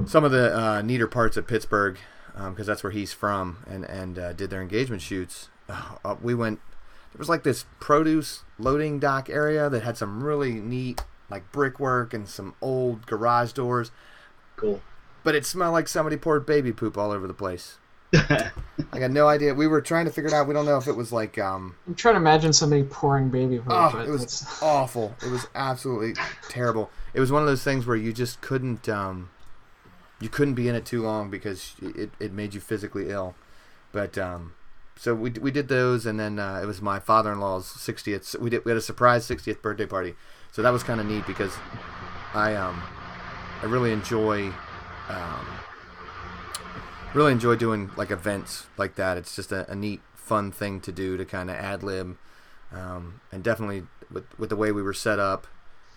some 0.06 0.24
of 0.24 0.32
the 0.32 0.56
uh, 0.58 0.82
neater 0.82 1.08
parts 1.08 1.38
of 1.38 1.48
Pittsburgh 1.48 1.98
because 2.36 2.68
that's 2.68 2.84
where 2.84 2.92
he's 2.92 3.14
from, 3.14 3.64
and 3.68 3.86
and 3.86 4.20
uh, 4.20 4.34
did 4.34 4.50
their 4.50 4.62
engagement 4.62 5.02
shoots. 5.02 5.50
Uh, 5.70 6.16
we 6.22 6.36
went. 6.36 6.60
There 7.14 7.20
was 7.20 7.30
like 7.30 7.44
this 7.44 7.66
produce 7.80 8.44
loading 8.60 9.00
dock 9.00 9.30
area 9.30 9.70
that 9.70 9.84
had 9.84 9.98
some 9.98 10.24
really 10.24 10.54
neat 10.54 11.04
like 11.30 11.52
brickwork 11.52 12.14
and 12.14 12.28
some 12.28 12.56
old 12.62 13.06
garage 13.06 13.52
doors, 13.52 13.92
Cool. 14.56 14.82
but 15.24 15.36
it 15.36 15.46
smelled 15.46 15.74
like 15.74 15.88
somebody 15.88 16.16
poured 16.18 16.46
baby 16.46 16.72
poop 16.72 16.98
all 16.98 17.12
over 17.12 17.28
the 17.28 17.34
place. 17.34 17.78
I 18.14 19.00
got 19.00 19.12
no 19.12 19.28
idea. 19.28 19.54
We 19.54 19.68
were 19.68 19.82
trying 19.82 20.06
to 20.06 20.12
figure 20.12 20.30
it 20.30 20.34
out. 20.34 20.48
We 20.48 20.54
don't 20.54 20.66
know 20.66 20.78
if 20.78 20.88
it 20.88 20.96
was 20.96 21.12
like 21.12 21.38
um 21.38 21.76
I'm 21.86 21.96
trying 21.96 22.14
to 22.16 22.20
imagine 22.22 22.54
somebody 22.54 22.84
pouring 22.84 23.30
baby 23.30 23.58
poop. 23.58 23.68
Oh, 23.70 24.00
it 24.00 24.08
was 24.10 24.22
that's- 24.22 24.60
awful. 24.64 25.14
It 25.26 25.30
was 25.30 25.46
absolutely 25.56 26.14
terrible. 26.48 26.90
It 27.14 27.20
was 27.20 27.32
one 27.32 27.42
of 27.42 27.48
those 27.50 27.64
things 27.64 27.86
where 27.86 27.98
you 27.98 28.14
just 28.14 28.40
couldn't 28.40 28.88
um, 28.88 29.30
you 30.22 30.30
couldn't 30.30 30.54
be 30.54 30.70
in 30.70 30.76
it 30.76 30.86
too 30.86 31.02
long 31.04 31.30
because 31.30 31.76
it, 31.82 32.12
it 32.20 32.32
made 32.32 32.54
you 32.54 32.62
physically 32.62 33.10
ill. 33.10 33.36
But 33.92 34.18
um, 34.18 34.54
so 35.00 35.14
we 35.14 35.30
we 35.32 35.52
did 35.52 35.68
those, 35.68 36.06
and 36.06 36.20
then 36.20 36.40
uh, 36.40 36.60
it 36.62 36.66
was 36.66 36.82
my 36.82 37.00
father-in-law's 37.00 37.66
60th. 37.66 38.40
We 38.40 38.50
did 38.50 38.66
we 38.66 38.72
had 38.72 38.78
a 38.78 38.82
surprise 38.82 39.28
60th 39.28 39.62
birthday 39.62 39.86
party, 39.86 40.16
so 40.52 40.62
that 40.62 40.72
was 40.74 40.84
kind 40.84 41.00
of 41.00 41.06
neat 41.06 41.26
because 41.28 41.56
I 42.34 42.56
um 42.56 42.82
I 43.62 43.66
really 43.66 43.92
enjoy 43.92 44.54
um, 45.10 45.48
really 47.14 47.32
enjoy 47.32 47.56
doing 47.56 47.92
like 47.96 48.12
events 48.12 48.68
like 48.78 48.96
that. 48.96 49.18
It's 49.18 49.36
just 49.36 49.52
a, 49.52 49.70
a 49.72 49.76
neat, 49.76 50.02
fun 50.16 50.52
thing 50.52 50.82
to 50.82 50.92
do 50.92 51.18
to 51.18 51.26
kind 51.26 51.50
of 51.50 51.56
ad 51.56 51.84
lib, 51.84 52.18
um, 52.72 53.22
and 53.32 53.44
definitely 53.44 53.84
with 54.12 54.26
with 54.38 54.50
the 54.50 54.56
way 54.56 54.72
we 54.72 54.82
were 54.82 54.94
set 54.94 55.20
up. 55.20 55.48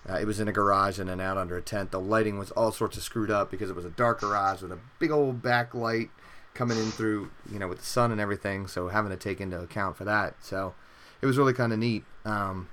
Uh, 0.09 0.15
it 0.15 0.25
was 0.25 0.41
in 0.41 0.49
a 0.49 0.53
garage 0.53 0.99
and 0.99 1.11
then 1.11 1.21
out 1.21 1.37
under 1.37 1.59
a 1.59 1.63
tent. 1.63 1.91
The 1.91 2.01
lighting 2.01 2.39
was 2.39 2.51
all 2.53 2.73
sorts 2.73 2.97
of 2.97 3.03
screwed 3.03 3.31
up 3.31 3.51
because 3.51 3.69
it 3.69 3.77
was 3.77 3.85
a 3.85 3.91
dark 3.91 4.21
garage 4.21 4.63
with 4.63 4.73
a 4.73 4.79
big 4.99 5.11
old 5.11 5.43
backlight 5.43 6.09
coming 6.55 6.79
in 6.79 6.91
through, 6.91 7.31
you 7.51 7.59
know, 7.59 7.69
with 7.69 7.79
the 7.79 7.85
sun 7.85 8.13
and 8.13 8.21
everything. 8.21 8.67
So 8.67 8.89
having 8.89 9.11
to 9.11 9.17
take 9.17 9.41
into 9.41 9.61
account 9.61 9.97
for 9.97 10.05
that. 10.05 10.35
So 10.41 10.75
it 11.23 11.27
was 11.27 11.39
really 11.39 11.53
kind 11.53 11.73
of 11.73 11.79
neat. 11.79 12.05
Um, 12.25 12.69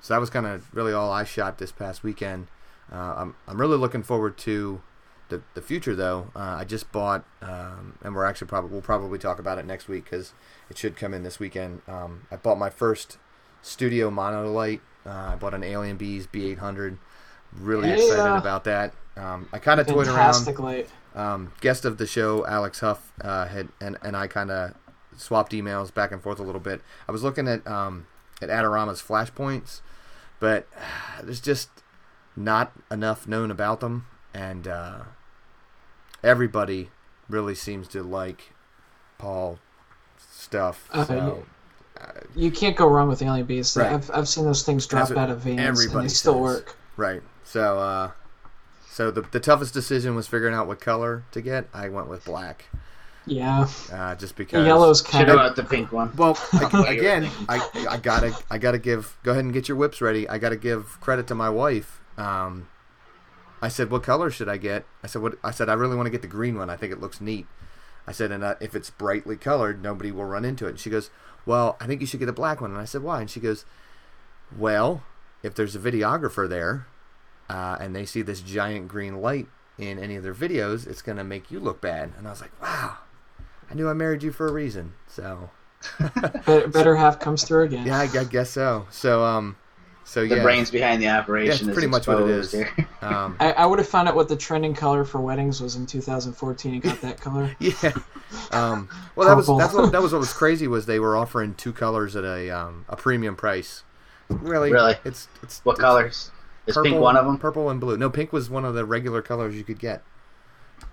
so 0.00 0.14
that 0.14 0.20
was 0.20 0.30
kind 0.30 0.46
of 0.46 0.72
really 0.74 0.92
all 0.92 1.10
I 1.12 1.24
shot 1.24 1.58
this 1.58 1.72
past 1.72 2.02
weekend. 2.02 2.48
Uh, 2.92 3.14
I'm 3.16 3.36
I'm 3.48 3.60
really 3.60 3.78
looking 3.78 4.02
forward 4.02 4.36
to 4.38 4.82
the 5.30 5.40
the 5.54 5.62
future 5.62 5.94
though. 5.94 6.30
Uh, 6.36 6.56
I 6.60 6.64
just 6.64 6.92
bought, 6.92 7.24
um, 7.40 7.98
and 8.02 8.14
we're 8.14 8.26
actually 8.26 8.46
probably 8.48 8.70
we'll 8.70 8.82
probably 8.82 9.18
talk 9.18 9.38
about 9.38 9.58
it 9.58 9.64
next 9.64 9.88
week 9.88 10.04
because 10.04 10.34
it 10.68 10.76
should 10.76 10.96
come 10.96 11.14
in 11.14 11.22
this 11.22 11.40
weekend. 11.40 11.80
Um, 11.88 12.26
I 12.30 12.36
bought 12.36 12.58
my 12.58 12.68
first 12.70 13.16
studio 13.62 14.10
monolight. 14.10 14.82
Uh, 15.06 15.30
I 15.32 15.36
bought 15.36 15.54
an 15.54 15.64
Alien 15.64 15.96
Bees 15.96 16.26
B800. 16.26 16.98
Really 17.58 17.88
Yeah. 17.88 17.94
excited 17.94 18.36
about 18.36 18.64
that. 18.64 18.92
Um, 19.16 19.48
I 19.52 19.58
kind 19.58 19.80
of 19.80 19.86
toyed 19.86 20.08
around 20.08 20.58
light. 20.58 20.90
Um, 21.14 21.52
guest 21.60 21.84
of 21.84 21.98
the 21.98 22.06
show, 22.06 22.44
Alex 22.46 22.80
Huff, 22.80 23.12
uh, 23.20 23.46
had 23.46 23.68
and, 23.80 23.96
and 24.02 24.16
I 24.16 24.26
kind 24.26 24.50
of 24.50 24.74
swapped 25.16 25.52
emails 25.52 25.94
back 25.94 26.10
and 26.10 26.22
forth 26.22 26.38
a 26.38 26.42
little 26.42 26.60
bit. 26.60 26.80
I 27.08 27.12
was 27.12 27.22
looking 27.22 27.46
at 27.46 27.66
um, 27.66 28.06
at 28.42 28.48
Adorama's 28.48 29.00
flashpoints, 29.00 29.80
but 30.40 30.66
there's 31.22 31.40
just 31.40 31.68
not 32.36 32.72
enough 32.90 33.28
known 33.28 33.50
about 33.50 33.80
them, 33.80 34.06
and 34.32 34.66
uh, 34.66 35.02
everybody 36.22 36.90
really 37.28 37.54
seems 37.54 37.88
to 37.88 38.02
like 38.02 38.52
Paul 39.18 39.58
stuff. 40.18 40.88
Uh, 40.92 41.04
so, 41.04 41.46
You 42.34 42.50
can't 42.50 42.76
go 42.76 42.88
wrong 42.88 43.08
with 43.08 43.20
the 43.20 43.26
alien 43.26 43.46
bees. 43.46 43.76
Right. 43.76 43.92
I've, 43.92 44.10
I've 44.12 44.28
seen 44.28 44.44
those 44.44 44.62
things 44.62 44.86
drop 44.86 45.10
out 45.12 45.30
of 45.30 45.40
vans 45.40 45.58
and 45.58 45.66
everybody 45.68 46.06
they 46.06 46.12
still 46.12 46.34
says. 46.34 46.42
work. 46.42 46.76
right. 46.96 47.22
So 47.44 47.78
uh, 47.78 48.10
so 48.94 49.10
the 49.10 49.22
the 49.22 49.40
toughest 49.40 49.74
decision 49.74 50.14
was 50.14 50.26
figuring 50.28 50.54
out 50.54 50.66
what 50.68 50.80
color 50.80 51.24
to 51.32 51.40
get. 51.42 51.68
I 51.74 51.88
went 51.88 52.08
with 52.08 52.24
black, 52.24 52.66
Yeah, 53.26 53.66
uh, 53.92 54.14
just 54.14 54.36
the 54.36 54.44
because 54.44 54.66
yellow's 54.66 55.02
kind 55.02 55.28
of. 55.28 55.36
got 55.36 55.56
the 55.56 55.64
pink 55.64 55.90
one. 55.92 56.12
Well, 56.16 56.38
ag- 56.54 56.72
you 56.72 56.78
were 56.78 56.86
again. 56.86 57.30
I 57.48 57.60
I 57.90 57.96
gotta 57.96 58.36
I 58.50 58.58
gotta 58.58 58.78
give 58.78 59.16
go 59.24 59.32
ahead 59.32 59.44
and 59.44 59.52
get 59.52 59.68
your 59.68 59.76
whips 59.76 60.00
ready. 60.00 60.28
I 60.28 60.38
gotta 60.38 60.56
give 60.56 60.98
credit 61.00 61.26
to 61.28 61.34
my 61.34 61.50
wife. 61.50 62.00
Um, 62.16 62.68
I 63.60 63.68
said, 63.68 63.90
"What 63.90 64.02
color 64.02 64.30
should 64.30 64.48
I 64.48 64.58
get?" 64.58 64.84
I 65.02 65.06
said, 65.08 65.22
"What?" 65.22 65.38
I 65.42 65.50
said, 65.50 65.68
"I 65.68 65.74
really 65.74 65.96
want 65.96 66.06
to 66.06 66.10
get 66.10 66.22
the 66.22 66.28
green 66.28 66.56
one. 66.56 66.70
I 66.70 66.76
think 66.76 66.92
it 66.92 67.00
looks 67.00 67.20
neat." 67.20 67.46
I 68.06 68.12
said, 68.12 68.30
"And 68.30 68.44
uh, 68.44 68.54
if 68.60 68.74
it's 68.74 68.90
brightly 68.90 69.36
colored, 69.36 69.82
nobody 69.82 70.12
will 70.12 70.26
run 70.26 70.44
into 70.44 70.66
it." 70.66 70.70
And 70.70 70.78
she 70.80 70.90
goes, 70.90 71.10
"Well, 71.46 71.76
I 71.80 71.86
think 71.86 72.00
you 72.00 72.06
should 72.06 72.20
get 72.20 72.28
a 72.28 72.32
black 72.42 72.60
one." 72.60 72.70
And 72.70 72.80
I 72.80 72.84
said, 72.84 73.02
"Why?" 73.02 73.20
And 73.20 73.30
she 73.30 73.40
goes, 73.40 73.64
"Well, 74.56 75.02
if 75.42 75.54
there's 75.54 75.74
a 75.74 75.78
videographer 75.80 76.48
there, 76.48 76.86
uh, 77.48 77.76
and 77.80 77.94
they 77.94 78.04
see 78.06 78.22
this 78.22 78.40
giant 78.40 78.88
green 78.88 79.20
light 79.20 79.46
in 79.78 79.98
any 79.98 80.16
of 80.16 80.22
their 80.22 80.34
videos, 80.34 80.86
it's 80.86 81.02
gonna 81.02 81.24
make 81.24 81.50
you 81.50 81.60
look 81.60 81.80
bad." 81.80 82.12
And 82.18 82.26
I 82.26 82.30
was 82.30 82.40
like, 82.40 82.52
"Wow." 82.62 82.98
I 83.70 83.74
knew 83.74 83.88
I 83.88 83.92
married 83.94 84.22
you 84.22 84.30
for 84.32 84.46
a 84.46 84.52
reason. 84.52 84.94
So 85.08 85.50
Better, 86.46 86.68
better 86.68 86.96
half 86.96 87.18
comes 87.20 87.44
through 87.44 87.64
again. 87.64 87.86
yeah, 87.86 87.98
I, 87.98 88.02
I 88.04 88.24
guess 88.24 88.50
so. 88.50 88.86
So 88.90 89.24
um, 89.24 89.56
so 90.04 90.26
The 90.26 90.36
yeah, 90.36 90.42
brains 90.42 90.70
behind 90.70 91.02
the 91.02 91.08
operation 91.08 91.66
Yeah, 91.66 91.72
is 91.72 91.74
pretty 91.74 91.88
much 91.88 92.06
what 92.06 92.18
it 92.20 92.28
exposed 92.28 92.52
is. 92.52 92.52
here. 92.52 92.70
um, 93.02 93.36
I, 93.40 93.52
I 93.52 93.66
would 93.66 93.78
have 93.78 93.88
found 93.88 94.08
out 94.08 94.14
what 94.16 94.28
the 94.28 94.36
trending 94.36 94.74
color 94.74 95.04
for 95.04 95.20
weddings 95.20 95.60
was 95.60 95.76
in 95.76 95.86
2014 95.86 96.74
and 96.74 96.82
got 96.82 97.00
that 97.02 97.20
color. 97.20 97.54
yeah. 97.60 97.92
Um, 98.50 98.88
well, 99.16 99.28
that 99.28 99.36
was 99.36 99.46
that's 99.56 99.72
what, 99.74 99.92
that 99.92 100.02
was 100.02 100.12
what 100.12 100.20
was 100.20 100.32
crazy 100.32 100.66
was 100.68 100.86
they 100.86 101.00
were 101.00 101.16
offering 101.16 101.54
two 101.54 101.72
colors 101.72 102.16
at 102.16 102.24
a 102.24 102.50
um, 102.50 102.84
a 102.88 102.96
premium 102.96 103.36
price. 103.36 103.82
Really, 104.28 104.72
Really? 104.72 104.96
It's 105.04 105.28
it's 105.42 105.60
What 105.64 105.78
it's 105.78 105.80
colors? 105.80 106.30
Is 106.66 106.74
Purple, 106.74 106.90
pink 106.92 107.02
one 107.02 107.16
of 107.16 107.26
them? 107.26 107.38
Purple 107.38 107.70
and 107.70 107.80
blue. 107.80 107.96
No, 107.96 108.08
pink 108.10 108.32
was 108.32 108.48
one 108.48 108.64
of 108.64 108.74
the 108.74 108.84
regular 108.84 109.22
colors 109.22 109.54
you 109.54 109.64
could 109.64 109.78
get. 109.78 110.02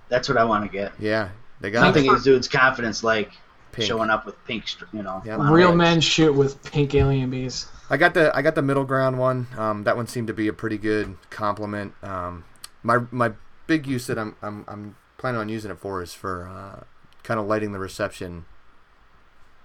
That's 0.09 0.27
what 0.27 0.37
I 0.37 0.43
want 0.43 0.65
to 0.65 0.69
get. 0.69 0.91
Yeah, 0.99 1.29
they 1.61 1.71
got 1.71 1.81
Nothing 1.81 2.11
exudes 2.11 2.47
confidence 2.47 3.03
like 3.03 3.31
pink. 3.71 3.87
showing 3.87 4.09
up 4.09 4.25
with 4.25 4.35
pink, 4.45 4.65
you 4.91 5.01
know. 5.03 5.21
Yeah. 5.25 5.37
monorails. 5.37 5.51
Real 5.51 5.75
men 5.75 6.01
shoot 6.01 6.33
with 6.33 6.61
pink 6.71 6.93
alien 6.95 7.29
bees. 7.29 7.67
I 7.89 7.97
got 7.97 8.13
the 8.13 8.35
I 8.35 8.41
got 8.41 8.55
the 8.55 8.61
middle 8.61 8.83
ground 8.83 9.17
one. 9.19 9.47
Um, 9.57 9.83
that 9.83 9.95
one 9.95 10.07
seemed 10.07 10.27
to 10.27 10.33
be 10.33 10.47
a 10.47 10.53
pretty 10.53 10.77
good 10.77 11.17
compliment. 11.29 11.93
Um, 12.03 12.45
my 12.83 12.99
my 13.11 13.31
big 13.67 13.87
use 13.87 14.07
that 14.07 14.17
I'm 14.19 14.35
I'm 14.41 14.65
I'm 14.67 14.95
planning 15.17 15.39
on 15.39 15.49
using 15.49 15.71
it 15.71 15.79
for 15.79 16.01
is 16.01 16.13
for 16.13 16.47
uh, 16.47 16.83
kind 17.23 17.39
of 17.39 17.45
lighting 17.47 17.71
the 17.71 17.79
reception 17.79 18.45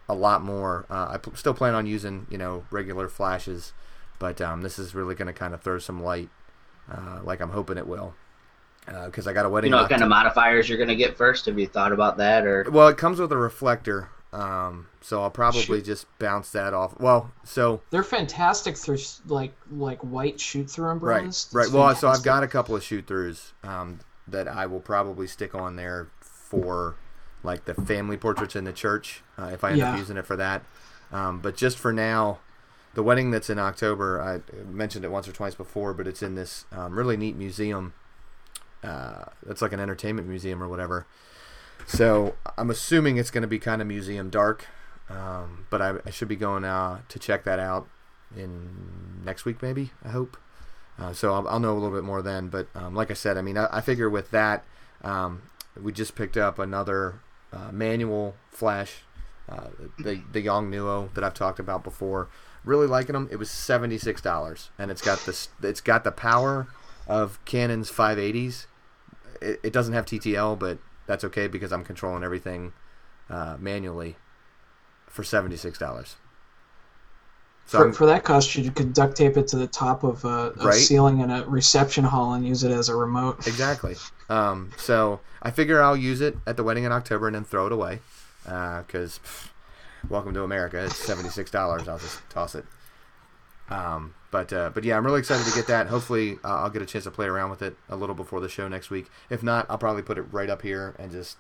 a 0.08 0.14
lot 0.14 0.42
more. 0.42 0.86
Uh, 0.88 1.16
I 1.16 1.34
still 1.34 1.54
plan 1.54 1.74
on 1.74 1.86
using 1.86 2.26
you 2.30 2.38
know 2.38 2.64
regular 2.70 3.08
flashes, 3.08 3.72
but 4.18 4.40
um, 4.40 4.62
this 4.62 4.78
is 4.78 4.94
really 4.94 5.14
going 5.14 5.26
to 5.26 5.32
kind 5.32 5.54
of 5.54 5.62
throw 5.62 5.78
some 5.78 6.02
light, 6.02 6.28
uh, 6.90 7.20
like 7.24 7.40
I'm 7.40 7.50
hoping 7.50 7.78
it 7.78 7.86
will, 7.86 8.14
because 9.06 9.26
I 9.26 9.32
got 9.32 9.46
a 9.46 9.48
wedding. 9.48 9.68
You 9.70 9.76
know 9.76 9.82
what 9.82 9.90
kind 9.90 10.02
of 10.02 10.08
modifiers 10.08 10.68
you're 10.68 10.78
going 10.78 10.88
to 10.88 10.96
get 10.96 11.16
first? 11.16 11.46
Have 11.46 11.58
you 11.58 11.66
thought 11.66 11.92
about 11.92 12.16
that? 12.18 12.46
Or 12.46 12.66
Well, 12.70 12.88
it 12.88 12.96
comes 12.96 13.18
with 13.20 13.32
a 13.32 13.36
reflector, 13.36 14.10
um, 14.32 14.88
so 15.00 15.22
I'll 15.22 15.30
probably 15.30 15.62
Shoot. 15.62 15.84
just 15.84 16.18
bounce 16.18 16.50
that 16.50 16.74
off. 16.74 16.98
Well, 17.00 17.32
so 17.44 17.80
They're 17.90 18.02
fantastic 18.02 18.76
through 18.76 18.96
s- 18.96 19.20
like 19.26 19.52
like 19.70 20.00
white 20.00 20.38
shoot 20.40 20.70
through 20.70 20.86
right, 20.86 20.92
umbrellas. 20.92 21.48
right. 21.52 21.64
It's 21.64 21.72
Well, 21.72 21.94
so 21.94 22.08
I've 22.08 22.22
got 22.22 22.42
a 22.42 22.48
couple 22.48 22.76
of 22.76 22.82
shoot 22.82 23.06
throughs 23.06 23.52
um, 23.62 24.00
that 24.28 24.48
I 24.48 24.66
will 24.66 24.80
probably 24.80 25.26
stick 25.26 25.54
on 25.54 25.76
there 25.76 26.08
for 26.20 26.96
like 27.42 27.64
the 27.64 27.74
family 27.74 28.16
portraits 28.16 28.56
in 28.56 28.64
the 28.64 28.72
church. 28.72 29.22
Uh, 29.38 29.50
if 29.52 29.62
I 29.62 29.70
end 29.72 29.82
up 29.82 29.98
using 29.98 30.16
it 30.16 30.26
for 30.26 30.36
that, 30.36 30.62
um, 31.12 31.38
but 31.40 31.56
just 31.56 31.78
for 31.78 31.92
now, 31.92 32.38
the 32.96 33.02
wedding 33.02 33.30
that's 33.30 33.50
in 33.50 33.58
October, 33.58 34.22
I 34.22 34.40
mentioned 34.64 35.04
it 35.04 35.10
once 35.10 35.28
or 35.28 35.32
twice 35.32 35.54
before, 35.54 35.92
but 35.92 36.08
it's 36.08 36.22
in 36.22 36.34
this 36.34 36.64
um, 36.72 36.98
really 36.98 37.18
neat 37.18 37.36
museum. 37.36 37.92
Uh, 38.82 39.24
it's 39.46 39.60
like 39.60 39.74
an 39.74 39.80
entertainment 39.80 40.26
museum 40.26 40.62
or 40.62 40.68
whatever. 40.68 41.06
So 41.86 42.36
I'm 42.56 42.70
assuming 42.70 43.18
it's 43.18 43.30
going 43.30 43.42
to 43.42 43.48
be 43.48 43.58
kind 43.58 43.82
of 43.82 43.86
museum 43.86 44.30
dark, 44.30 44.66
um, 45.10 45.66
but 45.68 45.82
I, 45.82 45.96
I 46.06 46.10
should 46.10 46.28
be 46.28 46.36
going 46.36 46.64
uh, 46.64 47.00
to 47.06 47.18
check 47.18 47.44
that 47.44 47.58
out 47.58 47.86
in 48.34 49.22
next 49.22 49.44
week, 49.44 49.60
maybe. 49.60 49.90
I 50.02 50.08
hope. 50.08 50.38
Uh, 50.98 51.12
so 51.12 51.34
I'll, 51.34 51.46
I'll 51.48 51.60
know 51.60 51.72
a 51.72 51.78
little 51.78 51.94
bit 51.94 52.02
more 52.02 52.22
then. 52.22 52.48
But 52.48 52.68
um, 52.74 52.94
like 52.94 53.10
I 53.10 53.14
said, 53.14 53.36
I 53.36 53.42
mean, 53.42 53.58
I, 53.58 53.68
I 53.70 53.82
figure 53.82 54.08
with 54.08 54.30
that, 54.30 54.64
um, 55.04 55.42
we 55.78 55.92
just 55.92 56.14
picked 56.14 56.38
up 56.38 56.58
another 56.58 57.20
uh, 57.52 57.72
manual 57.72 58.36
flash, 58.50 59.02
uh, 59.50 59.68
the 59.98 60.22
the 60.32 60.42
Yongnuo 60.42 61.12
that 61.12 61.22
I've 61.22 61.34
talked 61.34 61.58
about 61.58 61.84
before. 61.84 62.28
Really 62.66 62.86
liking 62.86 63.14
them. 63.14 63.28
It 63.30 63.36
was 63.36 63.50
seventy 63.50 63.96
six 63.96 64.20
dollars, 64.20 64.70
and 64.78 64.90
it's 64.90 65.00
got 65.00 65.24
this. 65.24 65.48
It's 65.62 65.80
got 65.80 66.04
the 66.04 66.12
power 66.12 66.66
of 67.06 67.42
Canon's 67.46 67.90
580s. 67.90 68.66
It, 69.40 69.60
it 69.62 69.72
doesn't 69.72 69.94
have 69.94 70.04
TTL, 70.04 70.58
but 70.58 70.78
that's 71.06 71.22
okay 71.24 71.46
because 71.46 71.72
I'm 71.72 71.84
controlling 71.84 72.24
everything 72.24 72.72
uh, 73.30 73.56
manually 73.58 74.16
for 75.06 75.22
seventy 75.24 75.56
six 75.56 75.78
dollars. 75.78 76.16
So 77.66 77.78
For, 77.78 77.92
for 77.92 78.06
that 78.06 78.22
cost, 78.24 78.54
you 78.54 78.70
could 78.70 78.92
duct 78.92 79.16
tape 79.16 79.36
it 79.36 79.48
to 79.48 79.56
the 79.56 79.66
top 79.66 80.04
of 80.04 80.24
a, 80.24 80.52
a 80.60 80.66
Right. 80.66 80.74
ceiling 80.74 81.18
in 81.20 81.30
a 81.30 81.44
reception 81.46 82.04
hall 82.04 82.34
and 82.34 82.46
use 82.46 82.62
it 82.62 82.70
as 82.70 82.88
a 82.88 82.94
remote. 82.94 83.38
Exactly. 83.48 83.96
Um, 84.28 84.70
so 84.76 85.20
I 85.42 85.50
figure 85.50 85.82
I'll 85.82 85.96
use 85.96 86.20
it 86.20 86.36
at 86.46 86.56
the 86.56 86.62
wedding 86.62 86.84
in 86.84 86.92
October 86.92 87.26
and 87.26 87.34
then 87.34 87.44
throw 87.44 87.66
it 87.66 87.72
away 87.72 88.00
because 88.44 89.18
welcome 90.08 90.34
to 90.34 90.42
America. 90.42 90.84
It's 90.84 90.96
seventy 90.96 91.28
six 91.28 91.50
dollars. 91.50 91.88
I'll 91.88 91.98
just 91.98 92.20
toss 92.30 92.54
it. 92.54 92.64
Um, 93.68 94.14
but 94.30 94.52
uh, 94.52 94.70
but 94.74 94.84
yeah, 94.84 94.96
I'm 94.96 95.04
really 95.04 95.18
excited 95.18 95.44
to 95.46 95.54
get 95.54 95.66
that. 95.68 95.86
Hopefully, 95.88 96.38
uh, 96.44 96.56
I'll 96.62 96.70
get 96.70 96.82
a 96.82 96.86
chance 96.86 97.04
to 97.04 97.10
play 97.10 97.26
around 97.26 97.50
with 97.50 97.62
it 97.62 97.76
a 97.88 97.96
little 97.96 98.14
before 98.14 98.40
the 98.40 98.48
show 98.48 98.68
next 98.68 98.90
week. 98.90 99.06
If 99.30 99.42
not, 99.42 99.66
I'll 99.68 99.78
probably 99.78 100.02
put 100.02 100.18
it 100.18 100.22
right 100.30 100.48
up 100.50 100.62
here 100.62 100.94
and 100.98 101.10
just 101.10 101.36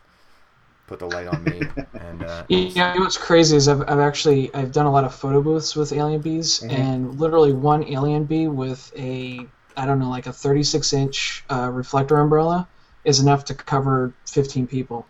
put 0.86 0.98
the 0.98 1.06
light 1.06 1.26
on 1.26 1.44
me. 1.44 1.62
and 2.00 2.22
uh, 2.24 2.44
Yeah, 2.48 2.58
you 2.92 2.98
know 2.98 3.00
what's 3.04 3.18
crazy 3.18 3.56
is 3.56 3.68
I've, 3.68 3.82
I've 3.82 3.98
actually 3.98 4.52
I've 4.54 4.72
done 4.72 4.86
a 4.86 4.90
lot 4.92 5.04
of 5.04 5.14
photo 5.14 5.40
booths 5.42 5.76
with 5.76 5.92
alien 5.92 6.20
bees, 6.20 6.60
Mhm. 6.60 6.72
and 6.72 7.20
literally 7.20 7.52
one 7.52 7.84
alien 7.84 8.24
bee 8.24 8.48
with 8.48 8.92
a 8.96 9.46
I 9.76 9.84
don't 9.84 9.98
know 9.98 10.08
like 10.08 10.26
a 10.26 10.32
36 10.32 10.92
inch 10.92 11.44
uh, 11.50 11.70
reflector 11.72 12.16
umbrella 12.18 12.66
is 13.04 13.20
enough 13.20 13.44
to 13.46 13.54
cover 13.54 14.12
15 14.26 14.66
people. 14.66 15.06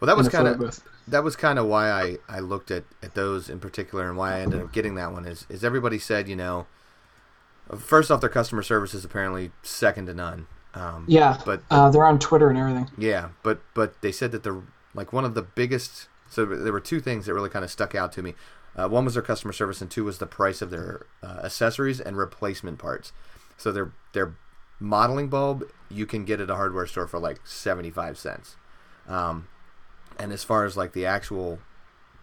Well, 0.00 0.06
that 0.06 0.16
was 0.16 0.28
kind 0.28 0.48
of 0.48 0.58
that 1.08 1.22
was 1.24 1.36
kind 1.36 1.58
of 1.58 1.66
why 1.66 1.90
I, 1.90 2.18
I 2.28 2.40
looked 2.40 2.70
at, 2.70 2.84
at 3.02 3.14
those 3.14 3.48
in 3.50 3.60
particular 3.60 4.08
and 4.08 4.16
why 4.16 4.36
I 4.36 4.40
ended 4.40 4.60
up 4.60 4.72
getting 4.72 4.94
that 4.96 5.12
one 5.12 5.26
is, 5.26 5.46
is 5.50 5.62
everybody 5.62 5.98
said, 5.98 6.28
you 6.28 6.36
know, 6.36 6.66
first 7.76 8.10
off, 8.10 8.20
their 8.20 8.30
customer 8.30 8.62
service 8.62 8.94
is 8.94 9.04
apparently 9.04 9.50
second 9.62 10.06
to 10.06 10.14
none. 10.14 10.46
Um, 10.74 11.04
Yeah, 11.08 11.38
But 11.44 11.62
uh, 11.70 11.90
they're 11.90 12.04
on 12.04 12.18
Twitter 12.18 12.48
and 12.48 12.58
everything. 12.58 12.90
yeah, 12.98 13.28
but 13.42 13.60
but 13.74 14.00
they 14.02 14.10
said 14.12 14.32
that 14.32 14.42
the 14.42 14.62
like 14.94 15.12
one 15.12 15.24
of 15.24 15.34
the 15.34 15.42
biggest. 15.42 16.08
So 16.28 16.44
there 16.44 16.72
were 16.72 16.80
two 16.80 17.00
things 17.00 17.26
that 17.26 17.34
really 17.34 17.50
kind 17.50 17.64
of 17.64 17.70
stuck 17.70 17.94
out 17.94 18.12
to 18.12 18.22
me. 18.22 18.34
Uh, 18.76 18.88
one 18.88 19.04
was 19.04 19.14
their 19.14 19.22
customer 19.22 19.52
service, 19.52 19.80
and 19.80 19.88
two 19.88 20.02
was 20.04 20.18
the 20.18 20.26
price 20.26 20.60
of 20.60 20.70
their 20.70 21.06
uh, 21.22 21.42
accessories 21.44 22.00
and 22.00 22.16
replacement 22.16 22.78
parts. 22.78 23.12
So 23.56 23.70
their 23.70 23.92
their 24.14 24.34
modeling 24.80 25.28
bulb 25.28 25.64
you 25.88 26.06
can 26.06 26.24
get 26.24 26.40
at 26.40 26.50
a 26.50 26.56
hardware 26.56 26.86
store 26.86 27.06
for 27.06 27.20
like 27.20 27.40
seventy 27.46 27.90
five 27.90 28.18
cents. 28.18 28.56
Um, 29.08 29.46
and 30.18 30.32
as 30.32 30.44
far 30.44 30.64
as 30.64 30.76
like 30.76 30.92
the 30.92 31.06
actual 31.06 31.58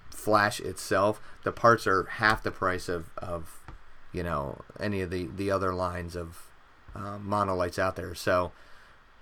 flash 0.09 0.59
itself, 0.59 1.21
the 1.43 1.51
parts 1.51 1.87
are 1.87 2.03
half 2.03 2.43
the 2.43 2.51
price 2.51 2.87
of, 2.89 3.09
of 3.17 3.59
you 4.11 4.23
know 4.23 4.61
any 4.79 5.01
of 5.01 5.09
the 5.09 5.27
the 5.35 5.49
other 5.51 5.73
lines 5.73 6.15
of 6.15 6.47
uh, 6.95 7.17
monolights 7.17 7.79
out 7.79 7.95
there. 7.95 8.13
So 8.15 8.51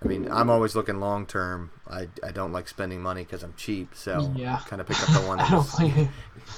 I 0.03 0.08
mean, 0.08 0.32
I'm 0.32 0.49
always 0.49 0.75
looking 0.75 0.99
long 0.99 1.25
term. 1.25 1.71
I, 1.89 2.08
I 2.23 2.32
don't 2.32 2.53
like 2.53 2.67
spending 2.69 3.01
money 3.01 3.23
because 3.23 3.43
I'm 3.43 3.53
cheap. 3.58 3.93
So 3.95 4.32
Yeah. 4.36 4.60
kind 4.65 4.82
of 4.82 4.88
pick 4.88 5.01
up 5.01 5.10
the 5.10 5.27
one 5.27 5.38
that 5.39 5.51
was, 5.51 5.71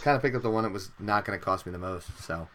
kind 0.01 0.15
of 0.15 0.21
pick 0.21 0.35
up 0.35 0.43
the 0.43 0.49
one 0.51 0.63
that 0.63 0.71
was 0.71 0.91
not 0.99 1.25
going 1.25 1.37
to 1.37 1.43
cost 1.43 1.65
me 1.65 1.71
the 1.71 1.79
most. 1.79 2.07
So, 2.21 2.47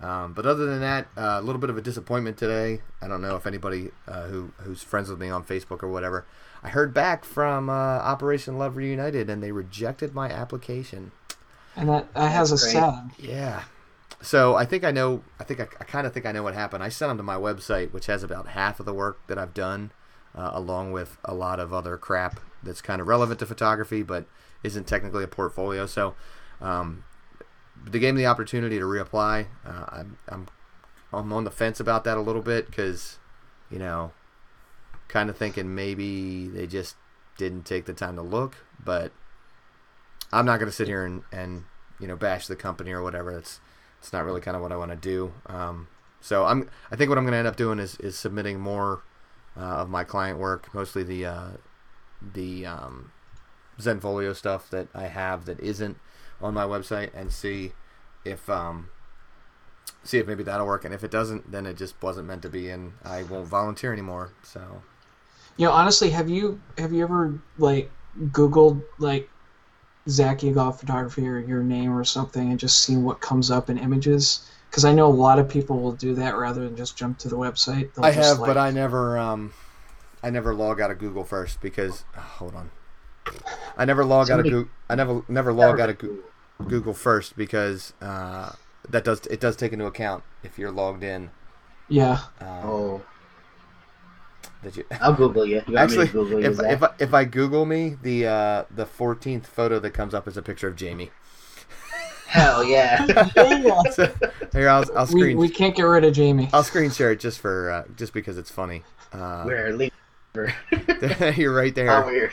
um, 0.00 0.32
but 0.32 0.44
other 0.44 0.66
than 0.66 0.80
that, 0.80 1.06
uh, 1.16 1.38
a 1.38 1.42
little 1.42 1.60
bit 1.60 1.70
of 1.70 1.78
a 1.78 1.80
disappointment 1.80 2.36
today. 2.36 2.82
I 3.00 3.06
don't 3.06 3.22
know 3.22 3.36
if 3.36 3.46
anybody 3.46 3.92
uh, 4.08 4.24
who 4.26 4.50
who's 4.58 4.82
friends 4.82 5.08
with 5.08 5.20
me 5.20 5.30
on 5.30 5.44
Facebook 5.44 5.82
or 5.84 5.88
whatever. 5.88 6.26
I 6.66 6.70
heard 6.70 6.92
back 6.92 7.24
from 7.24 7.70
uh, 7.70 7.72
Operation 7.72 8.58
Love 8.58 8.76
Reunited, 8.76 9.30
and 9.30 9.40
they 9.40 9.52
rejected 9.52 10.16
my 10.16 10.28
application. 10.28 11.12
And 11.76 11.88
that, 11.88 12.12
that 12.14 12.32
has 12.32 12.50
That's 12.50 12.64
us 12.64 12.72
great. 12.72 12.82
sad. 12.82 13.10
Yeah. 13.20 13.62
So 14.20 14.56
I 14.56 14.64
think 14.64 14.82
I 14.82 14.90
know. 14.90 15.22
I 15.38 15.44
think 15.44 15.60
I, 15.60 15.68
I 15.80 15.84
kind 15.84 16.08
of 16.08 16.12
think 16.12 16.26
I 16.26 16.32
know 16.32 16.42
what 16.42 16.54
happened. 16.54 16.82
I 16.82 16.88
sent 16.88 17.10
them 17.10 17.18
to 17.18 17.22
my 17.22 17.36
website, 17.36 17.92
which 17.92 18.06
has 18.06 18.24
about 18.24 18.48
half 18.48 18.80
of 18.80 18.86
the 18.86 18.92
work 18.92 19.24
that 19.28 19.38
I've 19.38 19.54
done, 19.54 19.92
uh, 20.34 20.50
along 20.54 20.90
with 20.90 21.18
a 21.24 21.34
lot 21.34 21.60
of 21.60 21.72
other 21.72 21.96
crap 21.96 22.40
that's 22.64 22.82
kind 22.82 23.00
of 23.00 23.06
relevant 23.06 23.38
to 23.38 23.46
photography, 23.46 24.02
but 24.02 24.26
isn't 24.64 24.88
technically 24.88 25.22
a 25.22 25.28
portfolio. 25.28 25.86
So 25.86 26.16
um, 26.60 27.04
they 27.84 28.00
gave 28.00 28.14
me 28.14 28.22
the 28.22 28.26
opportunity 28.26 28.80
to 28.80 28.84
reapply. 28.84 29.46
Uh, 29.64 29.84
I'm, 29.88 30.18
I'm 30.28 30.48
I'm 31.12 31.32
on 31.32 31.44
the 31.44 31.52
fence 31.52 31.78
about 31.78 32.02
that 32.04 32.16
a 32.16 32.20
little 32.20 32.42
bit 32.42 32.66
because, 32.66 33.18
you 33.70 33.78
know, 33.78 34.10
kind 35.08 35.30
of 35.30 35.36
thinking 35.36 35.74
maybe 35.74 36.48
they 36.48 36.66
just 36.66 36.96
didn't 37.36 37.64
take 37.64 37.84
the 37.84 37.92
time 37.92 38.16
to 38.16 38.22
look, 38.22 38.56
but 38.82 39.12
I'm 40.32 40.46
not 40.46 40.58
going 40.58 40.70
to 40.70 40.76
sit 40.76 40.88
here 40.88 41.04
and, 41.04 41.22
and 41.32 41.64
you 42.00 42.06
know 42.06 42.16
bash 42.16 42.46
the 42.46 42.56
company 42.56 42.92
or 42.92 43.02
whatever. 43.02 43.32
That's 43.32 43.60
it's 43.98 44.12
not 44.12 44.24
really 44.24 44.40
kind 44.40 44.56
of 44.56 44.62
what 44.62 44.72
I 44.72 44.76
want 44.76 44.90
to 44.90 44.96
do. 44.96 45.32
Um, 45.46 45.88
so 46.20 46.44
I'm 46.44 46.68
I 46.90 46.96
think 46.96 47.08
what 47.08 47.18
I'm 47.18 47.24
going 47.24 47.32
to 47.32 47.38
end 47.38 47.48
up 47.48 47.56
doing 47.56 47.78
is, 47.78 47.96
is 47.96 48.18
submitting 48.18 48.60
more 48.60 49.02
uh, 49.56 49.60
of 49.60 49.88
my 49.88 50.04
client 50.04 50.38
work, 50.38 50.72
mostly 50.74 51.02
the 51.02 51.26
uh, 51.26 51.48
the 52.34 52.66
um, 52.66 53.12
Zenfolio 53.78 54.34
stuff 54.34 54.68
that 54.70 54.88
I 54.94 55.06
have 55.06 55.44
that 55.46 55.60
isn't 55.60 55.98
on 56.40 56.54
my 56.54 56.64
website, 56.64 57.10
and 57.14 57.32
see 57.32 57.72
if 58.24 58.48
um, 58.50 58.90
see 60.02 60.18
if 60.18 60.26
maybe 60.26 60.42
that'll 60.42 60.66
work. 60.66 60.84
And 60.84 60.92
if 60.92 61.04
it 61.04 61.10
doesn't, 61.10 61.50
then 61.50 61.66
it 61.66 61.76
just 61.76 62.00
wasn't 62.02 62.26
meant 62.26 62.42
to 62.42 62.48
be, 62.48 62.68
and 62.68 62.94
I 63.04 63.22
won't 63.22 63.46
volunteer 63.46 63.92
anymore. 63.92 64.32
So 64.42 64.82
You 65.56 65.66
know, 65.66 65.72
honestly, 65.72 66.10
have 66.10 66.28
you 66.28 66.60
have 66.78 66.92
you 66.92 67.02
ever 67.02 67.38
like 67.58 67.90
Googled 68.26 68.82
like 68.98 69.28
Zach 70.08 70.38
Egoff 70.40 70.80
photography 70.80 71.26
or 71.26 71.38
your 71.38 71.62
name 71.62 71.96
or 71.96 72.04
something 72.04 72.50
and 72.50 72.60
just 72.60 72.82
seen 72.82 73.04
what 73.04 73.20
comes 73.20 73.50
up 73.50 73.70
in 73.70 73.78
images? 73.78 74.50
Because 74.70 74.84
I 74.84 74.92
know 74.92 75.06
a 75.06 75.08
lot 75.08 75.38
of 75.38 75.48
people 75.48 75.80
will 75.80 75.92
do 75.92 76.14
that 76.16 76.36
rather 76.36 76.64
than 76.64 76.76
just 76.76 76.96
jump 76.96 77.18
to 77.18 77.28
the 77.28 77.36
website. 77.36 77.94
They'll 77.94 78.04
I 78.04 78.12
just, 78.12 78.28
have, 78.28 78.38
like, 78.40 78.48
but 78.48 78.58
I 78.58 78.70
never 78.70 79.18
um, 79.18 79.52
I 80.22 80.30
never 80.30 80.54
log 80.54 80.80
out 80.80 80.90
of 80.90 80.98
Google 80.98 81.24
first 81.24 81.60
because 81.60 82.04
oh, 82.16 82.20
hold 82.20 82.54
on. 82.54 82.70
I 83.76 83.84
never 83.84 84.04
log 84.04 84.30
out 84.30 84.40
of 84.40 84.44
Google. 84.44 84.70
I 84.88 84.94
never 84.94 85.22
never 85.28 85.52
log 85.52 85.80
out 85.80 85.88
of 85.88 85.98
Goo- 85.98 86.22
Google 86.68 86.94
first 86.94 87.36
because 87.36 87.92
uh, 88.00 88.52
that 88.88 89.04
does 89.04 89.26
it 89.26 89.40
does 89.40 89.56
take 89.56 89.72
into 89.72 89.86
account 89.86 90.22
if 90.42 90.58
you're 90.58 90.70
logged 90.70 91.02
in. 91.02 91.30
yeah. 91.88 92.20
Um, 92.40 92.48
Oh, 92.64 93.02
that 94.62 94.76
you 94.76 94.84
I'll 95.00 95.12
Google 95.14 95.44
you. 95.46 95.62
you 95.66 95.76
actually 95.76 96.08
Google 96.08 96.40
you, 96.40 96.46
if 96.50 96.56
Zach? 96.56 96.72
if 96.72 96.82
I, 96.82 96.90
if 96.98 97.14
I 97.14 97.24
Google 97.24 97.66
me 97.66 97.96
the 98.02 98.26
uh, 98.26 98.64
the 98.70 98.86
14th 98.86 99.46
photo 99.46 99.78
that 99.78 99.90
comes 99.92 100.14
up 100.14 100.26
is 100.28 100.36
a 100.36 100.42
picture 100.42 100.68
of 100.68 100.76
Jamie. 100.76 101.10
Hell 102.26 102.64
yeah. 102.64 103.06
So, 103.92 104.12
here 104.52 104.68
I'll 104.68 104.84
I'll 104.96 105.06
we, 105.06 105.10
screen 105.10 105.38
we 105.38 105.48
can't 105.48 105.74
get 105.76 105.82
rid 105.84 106.04
of 106.04 106.12
Jamie. 106.12 106.48
I'll 106.52 106.64
screen 106.64 106.90
share 106.90 107.12
it 107.12 107.20
just 107.20 107.38
for 107.40 107.70
uh, 107.70 107.84
just 107.96 108.12
because 108.12 108.36
it's 108.38 108.50
funny. 108.50 108.82
Uh, 109.12 109.44
We're 109.46 109.72
leaving. 109.72 109.92
you're 111.36 111.54
right 111.54 111.74
there. 111.74 111.86
How 111.86 112.04
weird. 112.06 112.32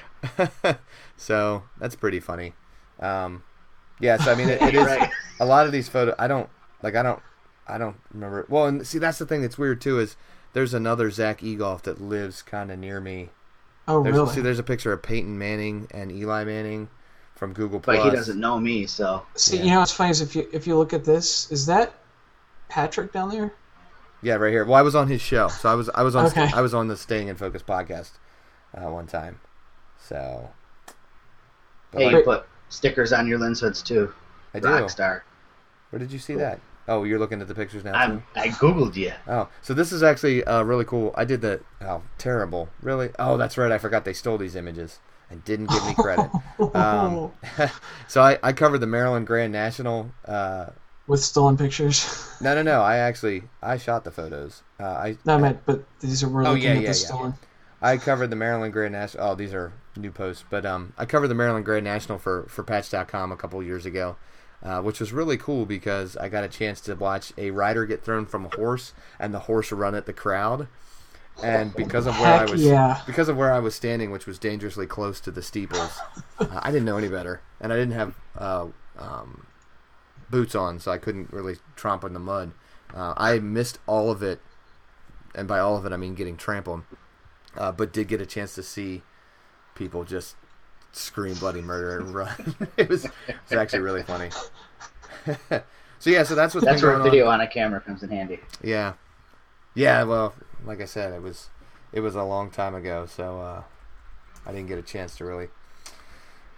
so 1.16 1.64
that's 1.80 1.96
pretty 1.96 2.20
funny. 2.20 2.54
Um, 3.00 3.44
yeah, 4.02 4.18
so 4.18 4.32
I 4.32 4.36
mean, 4.36 4.50
it, 4.50 4.62
it 4.62 4.76
is 4.76 4.86
Right. 4.86 5.10
a 5.40 5.46
lot 5.46 5.66
of 5.68 5.72
these 5.72 5.88
photos. 5.88 6.16
I 6.20 6.28
don't 6.28 6.50
like. 6.82 6.96
I 6.96 7.04
don't. 7.04 7.22
I 7.68 7.78
don't 7.78 7.96
remember. 8.14 8.46
Well, 8.50 8.66
and 8.66 8.86
see, 8.86 8.98
that's 8.98 9.20
the 9.20 9.26
thing 9.26 9.42
that's 9.42 9.58
weird 9.58 9.80
too. 9.80 10.00
Is 10.00 10.18
there's 10.54 10.74
another 10.74 11.12
Zach 11.12 11.42
Egoff 11.42 11.82
that 11.84 12.02
lives 12.02 12.42
kind 12.42 12.72
of 12.72 12.80
near 12.80 13.00
me. 13.00 13.30
oh, 13.88 14.04
There's, 14.04 14.16
really? 14.16 14.34
See, 14.34 14.42
there's 14.42 14.60
a 14.60 14.64
picture 14.64 14.94
of 14.94 15.02
Peyton 15.02 15.38
Manning 15.38 15.88
and 15.92 16.12
Eli 16.12 16.44
Manning 16.44 16.90
from 17.36 17.54
Google 17.54 17.80
But 17.80 18.04
he 18.04 18.10
doesn't 18.10 18.40
know 18.40 18.60
me, 18.60 18.86
so 18.86 19.26
See, 19.36 19.58
yeah. 19.58 19.64
you 19.64 19.70
know 19.72 19.80
what's 19.80 19.92
funny 19.92 20.12
is 20.12 20.22
if 20.22 20.36
you 20.36 20.48
if 20.54 20.66
you 20.66 20.78
look 20.78 20.94
at 20.94 21.04
this, 21.04 21.52
is 21.52 21.66
that 21.66 21.94
Patrick 22.70 23.12
down 23.12 23.30
there? 23.30 23.54
Yeah, 24.22 24.36
right 24.36 24.52
here. 24.52 24.64
Well, 24.64 24.76
I 24.76 24.82
was 24.82 24.96
on 24.96 25.10
his 25.10 25.22
show, 25.22 25.50
so 25.50 25.68
I 25.70 25.74
was 25.76 25.90
I 25.90 26.04
was 26.04 26.16
on 26.16 26.28
Okay. 26.28 26.50
I 26.54 26.62
was 26.62 26.74
on 26.74 26.88
the 26.88 26.96
Staying 26.96 27.28
in 27.28 27.36
Focus 27.36 27.62
podcast 27.62 28.12
uh, 28.74 28.90
one 28.90 29.08
time. 29.08 29.40
So. 30.00 30.50
But 31.92 32.00
hey, 32.02 32.06
like, 32.08 32.16
you 32.16 32.24
put 32.24 32.46
stickers 32.70 33.12
on 33.12 33.28
your 33.28 33.40
lens 33.40 33.60
hoods 33.60 33.82
too. 33.82 34.14
I 34.54 34.60
do. 34.60 34.68
Rockstar. 34.68 35.22
Where 35.90 36.00
did 36.00 36.12
you 36.12 36.20
see 36.20 36.36
that? 36.36 36.60
Oh, 36.88 37.04
you're 37.06 37.20
looking 37.20 37.42
at 37.42 37.48
the 37.48 37.56
pictures 37.56 37.84
now. 37.84 37.92
too? 37.94 37.98
I'm, 37.98 38.24
I 38.36 38.50
googled 38.50 38.96
you. 38.96 39.14
Oh, 39.28 39.48
so 39.62 39.74
this 39.74 39.92
is 39.92 40.04
actually 40.04 40.44
uh, 40.44 40.64
really 40.64 40.86
cool. 40.86 41.14
I 41.16 41.24
did 41.26 41.42
the 41.42 41.62
oh 41.82 42.02
terrible, 42.18 42.70
really. 42.82 43.10
Oh, 43.20 43.38
that's 43.38 43.58
right. 43.58 43.72
I 43.72 43.78
forgot 43.78 44.04
they 44.06 44.14
stole 44.14 44.38
these 44.38 44.56
images. 44.56 45.00
and 45.30 45.44
didn't 45.46 45.70
give 45.70 45.86
me 45.86 45.94
credit. 45.96 46.30
Um, 46.76 47.32
so 48.08 48.22
I, 48.22 48.38
I 48.44 48.54
covered 48.54 48.78
the 48.80 48.88
Maryland 48.88 49.26
Grand 49.28 49.52
National. 49.52 50.12
Uh, 50.26 50.68
With 51.08 51.22
stolen 51.24 51.58
pictures. 51.58 52.30
no, 52.42 52.54
no, 52.56 52.62
no. 52.62 52.82
I 52.82 52.98
actually 52.98 53.44
I 53.62 53.78
shot 53.78 54.04
the 54.04 54.12
photos. 54.12 54.62
Uh, 54.80 54.84
I 54.86 55.18
no, 55.26 55.36
I 55.36 55.38
meant, 55.40 55.60
but 55.66 55.84
these 56.00 56.24
are 56.24 56.30
we're 56.30 56.46
Oh, 56.46 56.50
looking 56.52 56.64
yeah, 56.64 56.70
at 56.72 56.76
yeah, 56.76 56.82
the 56.82 56.86
yeah. 56.88 56.92
stolen. 56.94 57.34
I 57.82 57.98
covered 57.98 58.28
the 58.30 58.36
Maryland 58.38 58.72
Grand 58.74 58.94
National. 58.94 59.28
Oh, 59.32 59.36
these 59.36 59.54
are 59.54 59.74
new 59.98 60.12
posts, 60.12 60.46
but 60.50 60.66
um, 60.66 60.94
I 60.98 61.06
covered 61.06 61.28
the 61.30 61.36
Maryland 61.36 61.66
Grand 61.66 61.84
National 61.84 62.18
for 62.20 62.44
for 62.48 62.64
Patch.com 62.64 63.32
a 63.32 63.36
couple 63.36 63.62
years 63.64 63.86
ago, 63.86 64.16
uh, 64.64 64.82
which 64.82 65.00
was 65.00 65.14
really 65.14 65.38
cool 65.38 65.66
because 65.66 66.18
I 66.18 66.30
got 66.30 66.44
a 66.44 66.48
chance 66.48 66.82
to 66.82 66.96
watch 66.96 67.34
a 67.38 67.52
rider 67.52 67.86
get 67.86 68.04
thrown 68.04 68.26
from 68.26 68.46
a 68.46 68.56
horse 68.56 68.94
and 69.20 69.34
the 69.34 69.40
horse 69.40 69.72
run 69.72 69.96
at 69.96 70.06
the 70.06 70.14
crowd. 70.14 70.68
And 71.44 71.74
because 71.74 72.06
of 72.06 72.20
where 72.20 72.40
Heck 72.40 72.50
I 72.50 72.52
was, 72.52 72.64
yeah. 72.64 73.02
because 73.08 73.28
of 73.28 73.36
where 73.36 73.52
I 73.52 73.58
was 73.58 73.74
standing, 73.74 74.12
which 74.12 74.28
was 74.28 74.38
dangerously 74.38 74.86
close 74.86 75.20
to 75.22 75.32
the 75.32 75.42
steeples, 75.42 76.00
uh, 76.40 76.60
I 76.62 76.70
didn't 76.70 76.86
know 76.86 76.98
any 76.98 77.10
better, 77.10 77.42
and 77.60 77.74
I 77.74 77.76
didn't 77.76 77.96
have 77.96 78.16
uh, 78.38 78.68
um, 79.00 79.48
boots 80.30 80.54
on, 80.54 80.80
so 80.80 80.92
I 80.92 81.00
couldn't 81.00 81.34
really 81.34 81.56
tromp 81.76 82.04
in 82.04 82.14
the 82.14 82.20
mud. 82.20 82.52
Uh, 82.94 83.16
I 83.18 83.40
missed 83.40 83.80
all 83.88 84.12
of 84.12 84.22
it, 84.22 84.42
and 85.34 85.48
by 85.48 85.58
all 85.58 85.76
of 85.76 85.88
it, 85.88 85.92
I 85.92 85.98
mean 85.98 86.14
getting 86.14 86.38
trampled 86.38 86.84
uh, 87.56 87.72
but 87.72 87.94
did 87.94 88.08
get 88.08 88.22
a 88.22 88.26
chance 88.26 88.56
to 88.56 88.64
see 88.64 89.04
people 89.76 90.04
just 90.04 90.36
scream 90.94 91.36
bloody 91.36 91.62
murder 91.62 92.00
and 92.00 92.14
run. 92.14 92.56
it 92.78 92.90
was 92.90 93.06
it 93.06 93.12
was 93.50 93.60
actually 93.60 93.80
really 93.80 94.04
funny. 94.04 94.30
so 96.00 96.10
yeah, 96.10 96.24
so 96.24 96.36
that's 96.36 96.56
what 96.56 96.64
That's 96.64 96.82
been 96.82 96.90
where 96.90 96.98
going 96.98 97.12
video 97.12 97.28
on. 97.28 97.36
on 97.36 97.42
a 97.42 97.48
camera 97.48 97.82
comes 97.82 98.04
in 98.04 98.10
handy. 98.10 98.40
Yeah, 98.64 98.94
yeah. 99.76 100.04
Well, 100.04 100.34
like 100.66 100.82
I 100.82 100.86
said, 100.86 101.14
it 101.14 101.22
was 101.22 101.50
it 101.92 102.00
was 102.00 102.16
a 102.16 102.24
long 102.24 102.50
time 102.50 102.76
ago, 102.76 103.06
so 103.06 103.40
uh, 103.40 103.64
I 104.46 104.52
didn't 104.52 104.68
get 104.68 104.78
a 104.78 104.84
chance 104.84 105.18
to 105.18 105.26
really 105.26 105.50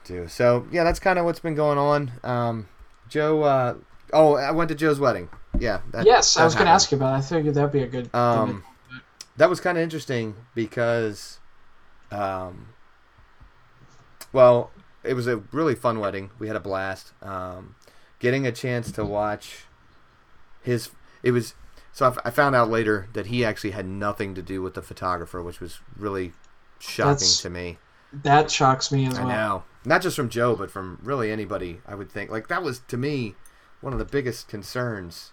do. 0.04 0.28
So 0.28 0.68
yeah, 0.72 0.84
that's 0.84 1.00
kind 1.00 1.20
of 1.20 1.26
what's 1.26 1.40
been 1.40 1.56
going 1.56 1.78
on. 1.78 2.12
Um, 2.24 2.68
Joe. 3.10 3.44
Uh, 3.44 3.76
oh, 4.14 4.36
I 4.36 4.52
went 4.52 4.70
to 4.70 4.76
Joe's 4.76 5.00
wedding. 5.00 5.30
Yeah. 5.60 5.82
That, 5.92 6.06
yes, 6.06 6.34
that 6.34 6.42
I 6.42 6.46
was 6.46 6.56
going 6.56 6.66
to 6.66 6.72
ask 6.72 6.92
you 6.92 6.98
about. 6.98 7.16
it. 7.16 7.18
I 7.18 7.22
figured 7.22 7.56
that'd 7.56 7.72
be 7.72 7.84
a 7.84 7.88
good. 7.88 8.14
Um, 8.14 8.64
that 9.38 9.50
was 9.50 9.60
kind 9.60 9.78
of 9.78 9.84
interesting 9.84 10.36
because, 10.54 11.40
um, 12.12 12.70
well, 14.36 14.72
it 15.04 15.14
was 15.14 15.28
a 15.28 15.38
really 15.52 15.76
fun 15.76 16.00
wedding. 16.00 16.30
We 16.38 16.48
had 16.48 16.56
a 16.56 16.60
blast. 16.60 17.14
Um, 17.24 17.76
getting 18.20 18.46
a 18.46 18.52
chance 18.52 18.92
to 18.94 19.06
watch 19.06 19.64
his, 20.62 20.90
it 21.24 21.32
was. 21.32 21.56
So 21.92 22.06
I 22.06 22.10
f- 22.10 22.18
I 22.26 22.30
found 22.30 22.56
out 22.56 22.70
later 22.70 23.08
that 23.14 23.28
he 23.28 23.46
actually 23.46 23.72
had 23.72 23.86
nothing 23.88 24.36
to 24.36 24.42
do 24.42 24.62
with 24.62 24.74
the 24.74 24.82
photographer, 24.82 25.42
which 25.42 25.62
was 25.62 25.80
really 25.98 26.34
shocking 26.80 27.12
That's- 27.12 27.42
to 27.42 27.50
me. 27.50 27.78
that 28.12 28.52
shocks 28.52 28.92
me 28.92 29.06
as 29.08 29.18
I 29.18 29.24
well. 29.24 29.30
know, 29.30 29.64
not 29.86 30.02
just 30.02 30.16
from 30.18 30.28
Joe, 30.30 30.56
but 30.56 30.70
from 30.70 31.00
really 31.02 31.32
anybody. 31.32 31.82
I 31.88 31.96
would 31.96 32.12
think 32.12 32.30
like 32.30 32.48
that 32.50 32.62
was 32.64 32.80
to 32.90 32.98
me 32.98 33.36
one 33.82 33.94
of 33.94 34.00
the 34.00 34.06
biggest 34.06 34.48
concerns. 34.50 35.32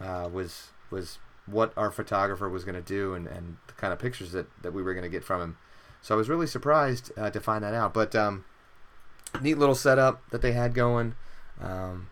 Uh, 0.00 0.28
was 0.30 0.72
was 0.90 1.18
what 1.46 1.72
our 1.76 1.90
photographer 1.90 2.48
was 2.48 2.64
going 2.64 2.74
to 2.74 2.80
do 2.82 3.14
and, 3.14 3.26
and 3.26 3.56
the 3.66 3.72
kind 3.74 3.92
of 3.92 3.98
pictures 3.98 4.32
that, 4.32 4.46
that 4.62 4.72
we 4.72 4.82
were 4.82 4.92
going 4.94 5.04
to 5.04 5.10
get 5.10 5.22
from 5.24 5.40
him. 5.40 5.56
So 6.04 6.14
I 6.14 6.18
was 6.18 6.28
really 6.28 6.46
surprised 6.46 7.10
uh, 7.16 7.30
to 7.30 7.40
find 7.40 7.64
that 7.64 7.72
out. 7.72 7.94
But 7.94 8.14
um, 8.14 8.44
neat 9.40 9.56
little 9.56 9.74
setup 9.74 10.22
that 10.32 10.42
they 10.42 10.52
had 10.52 10.74
going. 10.74 11.14
Um, 11.58 12.08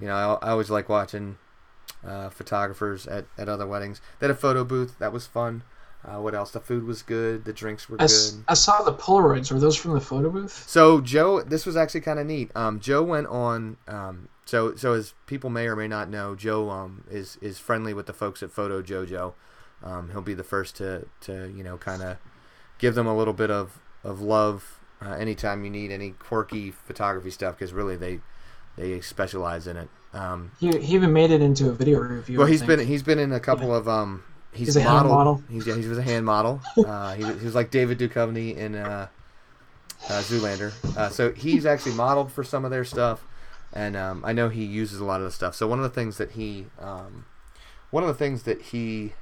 you 0.00 0.08
know, 0.08 0.14
I, 0.14 0.46
I 0.46 0.50
always 0.50 0.68
like 0.68 0.88
watching 0.88 1.38
uh, 2.04 2.28
photographers 2.30 3.06
at, 3.06 3.26
at 3.38 3.48
other 3.48 3.68
weddings. 3.68 4.00
They 4.18 4.26
had 4.26 4.32
a 4.32 4.38
photo 4.38 4.64
booth 4.64 4.98
that 4.98 5.12
was 5.12 5.28
fun. 5.28 5.62
Uh, 6.04 6.20
what 6.20 6.34
else? 6.34 6.50
The 6.50 6.58
food 6.58 6.82
was 6.82 7.02
good. 7.02 7.44
The 7.44 7.52
drinks 7.52 7.88
were 7.88 7.98
I, 8.00 8.06
good. 8.06 8.44
I 8.48 8.54
saw 8.54 8.82
the 8.82 8.92
Polaroids. 8.92 9.52
Were 9.52 9.60
those 9.60 9.76
from 9.76 9.92
the 9.92 10.00
photo 10.00 10.28
booth? 10.28 10.68
So 10.68 11.00
Joe, 11.00 11.40
this 11.40 11.64
was 11.64 11.76
actually 11.76 12.00
kind 12.00 12.18
of 12.18 12.26
neat. 12.26 12.50
Um, 12.56 12.80
Joe 12.80 13.04
went 13.04 13.28
on. 13.28 13.76
Um, 13.86 14.28
so 14.44 14.74
so 14.74 14.92
as 14.92 15.14
people 15.26 15.50
may 15.50 15.68
or 15.68 15.76
may 15.76 15.86
not 15.86 16.10
know, 16.10 16.34
Joe 16.34 16.68
um, 16.68 17.04
is 17.08 17.38
is 17.40 17.60
friendly 17.60 17.94
with 17.94 18.06
the 18.06 18.12
folks 18.12 18.42
at 18.42 18.50
Photojojo. 18.50 19.34
Um, 19.84 20.10
he'll 20.10 20.20
be 20.20 20.34
the 20.34 20.42
first 20.42 20.74
to 20.78 21.06
to 21.20 21.52
you 21.56 21.62
know 21.62 21.78
kind 21.78 22.02
of 22.02 22.18
give 22.84 22.94
them 22.94 23.06
a 23.06 23.16
little 23.16 23.32
bit 23.32 23.50
of 23.50 23.80
of 24.04 24.20
love 24.20 24.78
uh, 25.00 25.12
anytime 25.12 25.64
you 25.64 25.70
need 25.70 25.90
any 25.90 26.10
quirky 26.10 26.70
photography 26.70 27.30
stuff 27.30 27.56
because 27.56 27.72
really 27.72 27.96
they 27.96 28.20
they 28.76 29.00
specialize 29.00 29.66
in 29.66 29.78
it. 29.78 29.88
Um, 30.12 30.50
He, 30.60 30.68
he 30.78 30.94
even 30.94 31.10
made 31.14 31.30
it 31.30 31.40
into 31.40 31.70
a 31.70 31.72
video 31.72 31.98
review. 32.00 32.38
well, 32.38 32.46
he's 32.46 32.62
been 32.62 32.86
he's 32.86 33.02
been 33.02 33.18
in 33.18 33.32
a 33.32 33.40
couple 33.40 33.74
of 33.74 33.88
um 33.88 34.22
he's, 34.52 34.68
He's 34.68 34.76
a 34.76 34.82
hand 34.82 35.08
model? 35.08 35.42
He's 35.50 35.66
yeah, 35.66 35.76
he 35.76 35.88
was 35.88 35.96
a 35.96 36.02
hand 36.02 36.26
model. 36.26 36.60
Uh, 36.86 37.14
he, 37.14 37.24
was, 37.24 37.38
he 37.38 37.46
was 37.46 37.54
like 37.54 37.70
David 37.70 37.98
Duchovny 37.98 38.54
in 38.54 38.74
uh, 38.74 39.08
uh, 40.10 40.20
Zoolander. 40.20 40.72
Uh, 40.94 41.08
so 41.08 41.32
he's 41.32 41.64
actually 41.64 41.94
modeled 41.94 42.30
for 42.30 42.44
some 42.44 42.66
of 42.66 42.70
their 42.70 42.84
stuff, 42.84 43.24
and 43.72 43.96
um, 43.96 44.22
I 44.26 44.34
know 44.34 44.50
he 44.50 44.64
uses 44.64 45.00
a 45.00 45.04
lot 45.04 45.20
of 45.20 45.24
the 45.24 45.32
stuff. 45.32 45.54
So 45.54 45.66
one 45.66 45.78
of 45.78 45.84
the 45.84 45.96
things 46.00 46.18
that 46.18 46.32
he 46.32 46.66
um, 46.78 47.24
one 47.90 48.02
of 48.04 48.08
the 48.08 48.14
things 48.14 48.42
that 48.42 48.60
he 48.60 49.14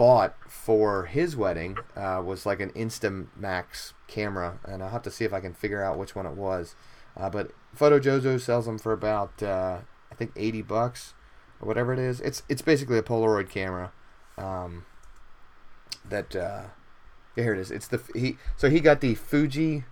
bought 0.00 0.34
for 0.48 1.04
his 1.04 1.36
wedding 1.36 1.76
uh, 1.94 2.22
was 2.24 2.46
like 2.46 2.58
an 2.58 2.70
Instamax 2.70 3.92
camera, 4.06 4.58
and 4.64 4.82
I'll 4.82 4.88
have 4.88 5.02
to 5.02 5.10
see 5.10 5.26
if 5.26 5.34
I 5.34 5.40
can 5.40 5.52
figure 5.52 5.84
out 5.84 5.98
which 5.98 6.14
one 6.14 6.24
it 6.24 6.32
was. 6.32 6.74
Uh, 7.14 7.28
but 7.28 7.50
Photojojo 7.78 8.40
sells 8.40 8.64
them 8.64 8.78
for 8.78 8.94
about 8.94 9.42
uh, 9.42 9.80
I 10.10 10.14
think 10.14 10.32
eighty 10.36 10.62
bucks 10.62 11.12
or 11.60 11.68
whatever 11.68 11.92
it 11.92 11.98
is. 11.98 12.22
It's 12.22 12.42
it's 12.48 12.62
basically 12.62 12.96
a 12.96 13.02
Polaroid 13.02 13.50
camera. 13.50 13.92
Um, 14.38 14.86
that 16.08 16.34
uh, 16.34 16.62
yeah, 17.36 17.44
here 17.44 17.52
it 17.52 17.60
is. 17.60 17.70
It's 17.70 17.86
the 17.86 18.00
he. 18.14 18.38
So 18.56 18.70
he 18.70 18.80
got 18.80 19.02
the 19.02 19.14
Fuji 19.14 19.84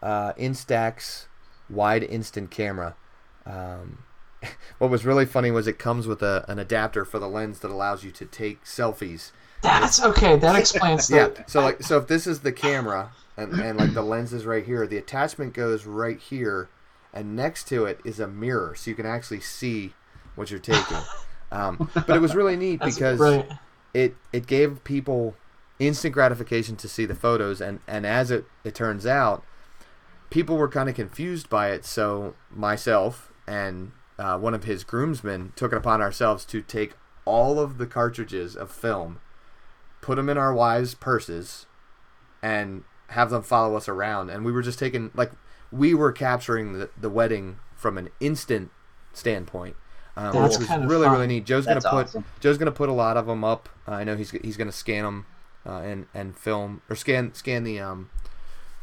uh, 0.00 0.32
Instax 0.38 1.26
wide 1.68 2.02
instant 2.02 2.50
camera. 2.50 2.96
Um, 3.44 4.04
what 4.78 4.90
was 4.90 5.04
really 5.04 5.26
funny 5.26 5.50
was 5.50 5.66
it 5.66 5.78
comes 5.78 6.06
with 6.06 6.22
a, 6.22 6.44
an 6.48 6.58
adapter 6.58 7.04
for 7.04 7.18
the 7.18 7.28
lens 7.28 7.60
that 7.60 7.70
allows 7.70 8.04
you 8.04 8.10
to 8.12 8.24
take 8.26 8.64
selfies. 8.64 9.32
That's 9.62 10.02
okay. 10.02 10.36
That 10.36 10.56
explains 10.56 11.10
Yeah. 11.10 11.28
that. 11.28 11.50
So 11.50 11.60
like 11.60 11.82
so 11.82 11.98
if 11.98 12.06
this 12.06 12.26
is 12.26 12.40
the 12.40 12.52
camera 12.52 13.12
and, 13.36 13.52
and 13.60 13.78
like 13.78 13.92
the 13.94 14.02
lens 14.02 14.32
is 14.32 14.46
right 14.46 14.64
here, 14.64 14.86
the 14.86 14.96
attachment 14.96 15.52
goes 15.52 15.84
right 15.86 16.18
here, 16.18 16.68
and 17.12 17.36
next 17.36 17.64
to 17.68 17.84
it 17.84 18.00
is 18.04 18.20
a 18.20 18.26
mirror, 18.26 18.74
so 18.74 18.90
you 18.90 18.94
can 18.94 19.06
actually 19.06 19.40
see 19.40 19.92
what 20.34 20.50
you're 20.50 20.60
taking. 20.60 20.96
Um, 21.52 21.90
but 22.06 22.10
it 22.10 22.20
was 22.20 22.36
really 22.36 22.54
neat 22.56 22.80
because 22.80 23.18
brilliant. 23.18 23.50
it 23.92 24.14
it 24.32 24.46
gave 24.46 24.84
people 24.84 25.34
instant 25.80 26.14
gratification 26.14 26.76
to 26.76 26.88
see 26.88 27.06
the 27.06 27.14
photos 27.16 27.60
and 27.60 27.80
and 27.88 28.06
as 28.06 28.30
it 28.30 28.44
it 28.62 28.72
turns 28.72 29.04
out 29.04 29.42
people 30.30 30.56
were 30.56 30.68
kind 30.68 30.88
of 30.88 30.94
confused 30.94 31.48
by 31.50 31.70
it 31.70 31.84
so 31.84 32.34
myself 32.54 33.32
and 33.48 33.90
uh, 34.20 34.38
one 34.38 34.54
of 34.54 34.64
his 34.64 34.84
groomsmen 34.84 35.52
took 35.56 35.72
it 35.72 35.76
upon 35.76 36.00
ourselves 36.00 36.44
to 36.44 36.60
take 36.62 36.94
all 37.24 37.58
of 37.58 37.78
the 37.78 37.86
cartridges 37.86 38.54
of 38.54 38.70
film 38.70 39.20
put 40.02 40.16
them 40.16 40.28
in 40.28 40.38
our 40.38 40.54
wives 40.54 40.94
purses 40.94 41.66
and 42.42 42.84
have 43.08 43.30
them 43.30 43.42
follow 43.42 43.76
us 43.76 43.88
around 43.88 44.30
and 44.30 44.44
we 44.44 44.52
were 44.52 44.62
just 44.62 44.78
taking 44.78 45.10
like 45.14 45.32
we 45.72 45.94
were 45.94 46.12
capturing 46.12 46.72
the, 46.78 46.90
the 47.00 47.10
wedding 47.10 47.56
from 47.76 47.98
an 47.98 48.08
instant 48.20 48.70
standpoint 49.12 49.76
um, 50.16 50.32
That's 50.32 50.54
which 50.54 50.58
was 50.60 50.68
kinda 50.68 50.86
really 50.86 51.06
fun. 51.06 51.14
really 51.14 51.26
neat 51.26 51.46
joe's 51.46 51.64
That's 51.66 51.84
gonna 51.84 51.96
put 51.96 52.06
awesome. 52.08 52.24
Joe's 52.40 52.58
gonna 52.58 52.72
put 52.72 52.88
a 52.88 52.92
lot 52.92 53.16
of 53.16 53.26
them 53.26 53.44
up. 53.44 53.68
Uh, 53.86 53.92
I 53.92 54.04
know 54.04 54.16
he's 54.16 54.30
he's 54.32 54.56
gonna 54.56 54.72
scan 54.72 55.04
them 55.04 55.26
uh, 55.64 55.78
and 55.80 56.06
and 56.14 56.36
film 56.36 56.82
or 56.90 56.96
scan 56.96 57.32
scan 57.34 57.64
the 57.64 57.78
um 57.80 58.10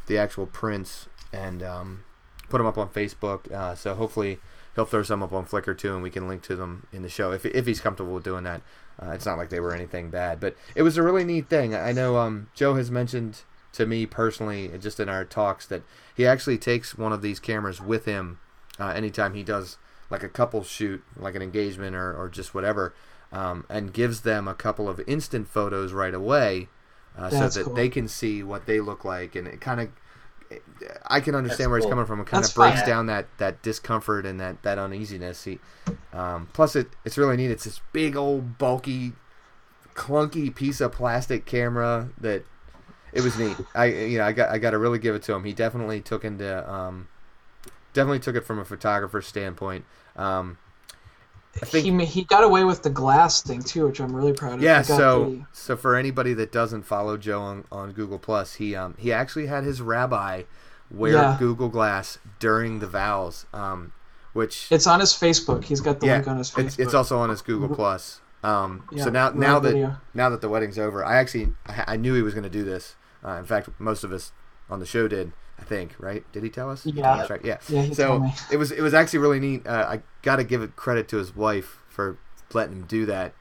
the 0.06 0.16
actual 0.18 0.46
prints 0.46 1.08
and 1.32 1.62
um, 1.62 2.04
put 2.48 2.58
them 2.58 2.66
up 2.66 2.78
on 2.78 2.88
Facebook. 2.88 3.52
Uh, 3.52 3.74
so 3.74 3.94
hopefully 3.94 4.38
he'll 4.78 4.84
throw 4.84 5.02
some 5.02 5.24
up 5.24 5.32
on 5.32 5.44
Flickr 5.44 5.76
too, 5.76 5.92
and 5.94 6.04
we 6.04 6.10
can 6.10 6.28
link 6.28 6.40
to 6.42 6.54
them 6.54 6.86
in 6.92 7.02
the 7.02 7.08
show 7.08 7.32
if 7.32 7.44
if 7.44 7.66
he's 7.66 7.80
comfortable 7.80 8.14
with 8.14 8.22
doing 8.22 8.44
that. 8.44 8.62
Uh, 9.02 9.10
it's 9.10 9.26
not 9.26 9.36
like 9.36 9.48
they 9.48 9.58
were 9.58 9.74
anything 9.74 10.08
bad, 10.08 10.38
but 10.38 10.56
it 10.76 10.82
was 10.82 10.96
a 10.96 11.02
really 11.02 11.24
neat 11.24 11.48
thing. 11.48 11.74
I 11.74 11.90
know 11.90 12.16
um, 12.16 12.48
Joe 12.54 12.74
has 12.74 12.88
mentioned 12.88 13.42
to 13.72 13.86
me 13.86 14.06
personally, 14.06 14.70
just 14.78 15.00
in 15.00 15.08
our 15.08 15.24
talks, 15.24 15.66
that 15.66 15.82
he 16.14 16.24
actually 16.24 16.58
takes 16.58 16.96
one 16.96 17.12
of 17.12 17.22
these 17.22 17.40
cameras 17.40 17.80
with 17.80 18.04
him 18.04 18.38
uh, 18.78 18.88
anytime 18.90 19.34
he 19.34 19.42
does 19.42 19.78
like 20.10 20.22
a 20.22 20.28
couple 20.28 20.62
shoot, 20.62 21.02
like 21.16 21.34
an 21.34 21.42
engagement 21.42 21.96
or, 21.96 22.14
or 22.14 22.28
just 22.28 22.54
whatever, 22.54 22.94
um, 23.32 23.66
and 23.68 23.92
gives 23.92 24.20
them 24.20 24.46
a 24.46 24.54
couple 24.54 24.88
of 24.88 25.00
instant 25.08 25.48
photos 25.48 25.92
right 25.92 26.14
away, 26.14 26.68
uh, 27.16 27.30
so 27.30 27.48
that 27.48 27.64
cool. 27.64 27.74
they 27.74 27.88
can 27.88 28.06
see 28.06 28.44
what 28.44 28.66
they 28.66 28.78
look 28.78 29.04
like, 29.04 29.34
and 29.34 29.48
it 29.48 29.60
kind 29.60 29.80
of. 29.80 29.88
I 31.06 31.20
can 31.20 31.34
understand 31.34 31.58
That's 31.60 31.68
where 31.68 31.78
he's 31.78 31.84
cool. 31.84 31.90
coming 31.90 32.06
from. 32.06 32.20
It 32.20 32.26
kind 32.26 32.42
That's 32.42 32.52
of 32.52 32.56
breaks 32.56 32.80
fun. 32.80 32.88
down 32.88 33.06
that, 33.06 33.26
that 33.38 33.62
discomfort 33.62 34.24
and 34.24 34.40
that, 34.40 34.62
that 34.62 34.78
uneasiness. 34.78 35.44
He, 35.44 35.58
um, 36.12 36.48
plus, 36.52 36.76
it 36.76 36.88
it's 37.04 37.18
really 37.18 37.36
neat. 37.36 37.50
It's 37.50 37.64
this 37.64 37.80
big 37.92 38.16
old 38.16 38.58
bulky, 38.58 39.12
clunky 39.94 40.54
piece 40.54 40.80
of 40.80 40.92
plastic 40.92 41.44
camera 41.44 42.10
that 42.20 42.44
it 43.12 43.22
was 43.22 43.38
neat. 43.38 43.56
I 43.74 43.86
you 43.86 44.18
know 44.18 44.24
I 44.24 44.32
got 44.32 44.50
I 44.50 44.58
got 44.58 44.70
to 44.70 44.78
really 44.78 44.98
give 44.98 45.14
it 45.14 45.22
to 45.24 45.34
him. 45.34 45.44
He 45.44 45.52
definitely 45.52 46.00
took 46.00 46.24
into 46.24 46.70
um, 46.70 47.08
definitely 47.92 48.20
took 48.20 48.36
it 48.36 48.44
from 48.44 48.58
a 48.58 48.64
photographer's 48.64 49.26
standpoint. 49.26 49.84
Um, 50.16 50.58
think- 51.54 51.84
he 51.84 52.04
he 52.04 52.24
got 52.24 52.44
away 52.44 52.64
with 52.64 52.82
the 52.82 52.90
glass 52.90 53.42
thing 53.42 53.62
too, 53.62 53.86
which 53.86 54.00
I'm 54.00 54.14
really 54.14 54.32
proud 54.32 54.54
of. 54.54 54.62
Yeah, 54.62 54.82
so 54.82 55.24
the- 55.30 55.44
so 55.52 55.76
for 55.76 55.96
anybody 55.96 56.34
that 56.34 56.52
doesn't 56.52 56.82
follow 56.82 57.16
Joe 57.16 57.40
on, 57.40 57.64
on 57.72 57.92
Google 57.92 58.18
Plus, 58.18 58.54
he 58.54 58.74
um 58.76 58.94
he 58.98 59.12
actually 59.12 59.46
had 59.46 59.64
his 59.64 59.80
rabbi 59.80 60.42
wear 60.90 61.12
Yeah. 61.12 61.36
Google 61.38 61.68
Glass 61.68 62.18
during 62.38 62.78
the 62.78 62.86
vows, 62.86 63.46
um, 63.52 63.92
which 64.32 64.68
it's 64.70 64.86
on 64.86 65.00
his 65.00 65.12
Facebook. 65.12 65.64
He's 65.64 65.80
got 65.80 66.00
the 66.00 66.06
yeah, 66.06 66.14
link 66.16 66.28
on 66.28 66.38
his 66.38 66.50
Facebook. 66.50 66.64
it's, 66.66 66.78
it's 66.78 66.94
also 66.94 67.18
on 67.18 67.28
his 67.30 67.42
Google 67.42 67.74
Plus. 67.74 68.20
Um, 68.44 68.84
Yeah, 68.92 69.04
so 69.04 69.10
now 69.10 69.30
now 69.30 69.58
that 69.58 69.72
video. 69.72 69.96
now 70.14 70.28
that 70.30 70.40
the 70.40 70.48
wedding's 70.48 70.78
over, 70.78 71.04
I 71.04 71.16
actually 71.16 71.52
I, 71.66 71.84
I 71.88 71.96
knew 71.96 72.14
he 72.14 72.22
was 72.22 72.34
going 72.34 72.44
to 72.44 72.50
do 72.50 72.62
this. 72.64 72.94
Uh, 73.24 73.32
in 73.32 73.44
fact, 73.44 73.68
most 73.80 74.04
of 74.04 74.12
us 74.12 74.32
on 74.70 74.78
the 74.78 74.86
show 74.86 75.08
did. 75.08 75.32
I 75.58 75.64
think, 75.64 75.94
right? 75.98 76.24
Did 76.32 76.42
he 76.42 76.50
tell 76.50 76.70
us? 76.70 76.86
Yeah. 76.86 77.16
That's 77.16 77.30
right. 77.30 77.44
Yeah. 77.44 77.58
Yeah, 77.68 77.92
so 77.92 78.24
it 78.50 78.56
was 78.56 78.70
it 78.70 78.80
was 78.80 78.94
actually 78.94 79.20
really 79.20 79.40
neat. 79.40 79.66
Uh, 79.66 79.86
I 79.88 80.02
got 80.22 80.36
to 80.36 80.44
give 80.44 80.62
it 80.62 80.76
credit 80.76 81.08
to 81.08 81.16
his 81.16 81.34
wife 81.34 81.82
for 81.88 82.18
letting 82.52 82.74
him 82.74 82.84
do 82.86 83.06
that. 83.06 83.34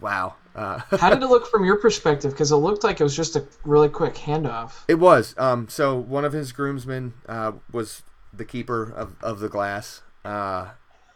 Wow. 0.00 0.34
Uh, 0.54 0.78
How 0.98 1.10
did 1.10 1.22
it 1.22 1.26
look 1.26 1.46
from 1.50 1.64
your 1.64 1.76
perspective? 1.76 2.32
Because 2.32 2.52
it 2.52 2.56
looked 2.56 2.84
like 2.84 3.00
it 3.00 3.02
was 3.02 3.16
just 3.16 3.36
a 3.36 3.46
really 3.64 3.88
quick 3.88 4.14
handoff. 4.14 4.72
It 4.88 4.94
was. 4.96 5.34
Um, 5.36 5.68
so 5.68 5.96
one 5.96 6.24
of 6.24 6.32
his 6.32 6.52
groomsmen 6.52 7.14
uh, 7.28 7.52
was 7.72 8.02
the 8.32 8.44
keeper 8.44 8.84
of, 8.92 9.16
of 9.22 9.40
the 9.40 9.48
glass. 9.48 10.02
Uh, 10.24 10.70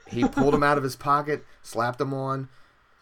he 0.08 0.24
pulled 0.26 0.54
him 0.54 0.62
out 0.62 0.76
of 0.76 0.84
his 0.84 0.96
pocket, 0.96 1.44
slapped 1.62 2.00
him 2.00 2.12
on, 2.12 2.48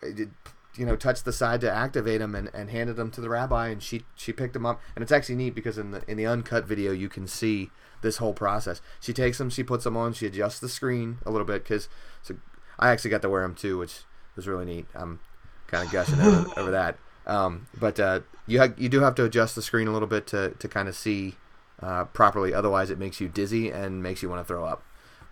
did, 0.00 0.30
you 0.76 0.86
know, 0.86 0.96
touched 0.96 1.24
the 1.24 1.32
side 1.32 1.60
to 1.62 1.70
activate 1.70 2.20
him, 2.20 2.34
and, 2.34 2.50
and 2.54 2.70
handed 2.70 2.98
him 2.98 3.10
to 3.12 3.20
the 3.20 3.28
rabbi. 3.28 3.68
And 3.68 3.82
she 3.82 4.04
she 4.14 4.32
picked 4.32 4.56
him 4.56 4.66
up. 4.66 4.80
And 4.94 5.02
it's 5.02 5.12
actually 5.12 5.36
neat 5.36 5.54
because 5.54 5.78
in 5.78 5.90
the 5.90 6.02
in 6.08 6.16
the 6.16 6.26
uncut 6.26 6.64
video 6.64 6.92
you 6.92 7.08
can 7.08 7.26
see 7.26 7.70
this 8.02 8.18
whole 8.18 8.34
process. 8.34 8.80
She 9.00 9.12
takes 9.12 9.40
him, 9.40 9.50
she 9.50 9.62
puts 9.62 9.86
him 9.86 9.96
on, 9.96 10.12
she 10.12 10.26
adjusts 10.26 10.60
the 10.60 10.68
screen 10.68 11.18
a 11.24 11.30
little 11.30 11.46
bit 11.46 11.64
because 11.64 11.88
so 12.22 12.36
I 12.78 12.90
actually 12.90 13.10
got 13.10 13.22
to 13.22 13.28
wear 13.28 13.42
him 13.42 13.54
too, 13.54 13.78
which 13.78 14.00
was 14.34 14.46
really 14.46 14.64
neat. 14.64 14.86
I'm 14.94 15.20
kind 15.66 15.84
of 15.86 15.92
gushing 15.92 16.20
over, 16.20 16.50
over 16.60 16.70
that. 16.70 16.98
Um, 17.26 17.66
but 17.78 17.98
uh, 17.98 18.20
you 18.46 18.60
ha- 18.60 18.74
you 18.76 18.88
do 18.88 19.00
have 19.00 19.14
to 19.16 19.24
adjust 19.24 19.54
the 19.54 19.62
screen 19.62 19.88
a 19.88 19.92
little 19.92 20.08
bit 20.08 20.26
to, 20.28 20.50
to 20.50 20.68
kind 20.68 20.88
of 20.88 20.94
see 20.94 21.34
uh, 21.82 22.04
properly. 22.06 22.54
Otherwise, 22.54 22.90
it 22.90 22.98
makes 22.98 23.20
you 23.20 23.28
dizzy 23.28 23.70
and 23.70 24.02
makes 24.02 24.22
you 24.22 24.28
want 24.28 24.40
to 24.40 24.44
throw 24.44 24.64
up. 24.64 24.84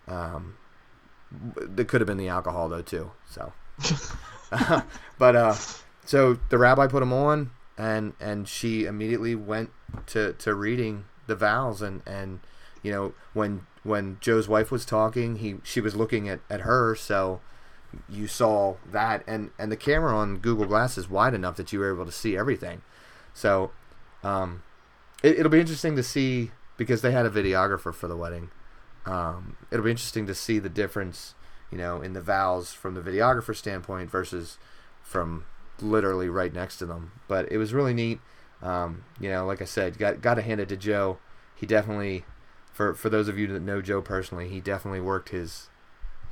Um, 0.09 0.57
it 1.76 1.88
could 1.88 2.00
have 2.00 2.07
been 2.07 2.18
the 2.18 2.28
alcohol 2.28 2.68
though 2.68 2.83
too. 2.83 3.12
So, 3.28 3.52
but 5.18 5.36
uh, 5.36 5.54
so 6.04 6.38
the 6.48 6.58
rabbi 6.58 6.86
put 6.86 7.02
him 7.02 7.12
on, 7.12 7.50
and 7.76 8.14
and 8.20 8.48
she 8.48 8.84
immediately 8.84 9.34
went 9.34 9.70
to, 10.06 10.32
to 10.34 10.54
reading 10.54 11.04
the 11.26 11.34
vows, 11.34 11.82
and 11.82 12.02
and 12.06 12.40
you 12.82 12.92
know 12.92 13.14
when 13.32 13.66
when 13.82 14.18
Joe's 14.20 14.48
wife 14.48 14.70
was 14.70 14.84
talking, 14.84 15.36
he 15.36 15.56
she 15.62 15.80
was 15.80 15.94
looking 15.94 16.28
at, 16.28 16.40
at 16.50 16.62
her, 16.62 16.94
so 16.94 17.40
you 18.08 18.26
saw 18.26 18.76
that, 18.90 19.22
and 19.26 19.50
and 19.58 19.70
the 19.70 19.76
camera 19.76 20.16
on 20.16 20.38
Google 20.38 20.66
Glass 20.66 20.98
is 20.98 21.08
wide 21.08 21.34
enough 21.34 21.56
that 21.56 21.72
you 21.72 21.78
were 21.78 21.92
able 21.92 22.06
to 22.06 22.12
see 22.12 22.36
everything. 22.36 22.82
So, 23.32 23.72
um, 24.22 24.62
it, 25.22 25.38
it'll 25.38 25.50
be 25.50 25.60
interesting 25.60 25.96
to 25.96 26.02
see 26.02 26.52
because 26.76 27.02
they 27.02 27.12
had 27.12 27.26
a 27.26 27.30
videographer 27.30 27.94
for 27.94 28.08
the 28.08 28.16
wedding. 28.16 28.50
Um, 29.06 29.56
it'll 29.70 29.84
be 29.84 29.90
interesting 29.90 30.26
to 30.26 30.34
see 30.34 30.58
the 30.58 30.68
difference, 30.68 31.34
you 31.74 31.78
know, 31.78 32.00
in 32.00 32.12
the 32.12 32.20
vows 32.20 32.72
from 32.72 32.94
the 32.94 33.00
videographer 33.00 33.54
standpoint 33.54 34.08
versus 34.08 34.58
from 35.02 35.44
literally 35.80 36.28
right 36.28 36.52
next 36.54 36.76
to 36.78 36.87
them. 36.87 37.10
But 37.26 37.50
it 37.50 37.58
was 37.58 37.74
really 37.74 37.92
neat. 37.94 38.20
Um, 38.62 39.02
you 39.20 39.28
know, 39.28 39.44
like 39.44 39.60
I 39.60 39.64
said, 39.64 39.98
got 39.98 40.22
got 40.22 40.34
to 40.34 40.42
hand 40.42 40.60
it 40.60 40.68
to 40.68 40.76
Joe. 40.76 41.18
He 41.56 41.66
definitely, 41.66 42.24
for 42.72 42.94
for 42.94 43.08
those 43.10 43.26
of 43.26 43.37
you 43.37 43.48
that 43.48 43.60
know 43.60 43.82
Joe 43.82 44.00
personally, 44.00 44.48
he 44.48 44.60
definitely 44.60 45.00
worked 45.00 45.30
his 45.30 45.68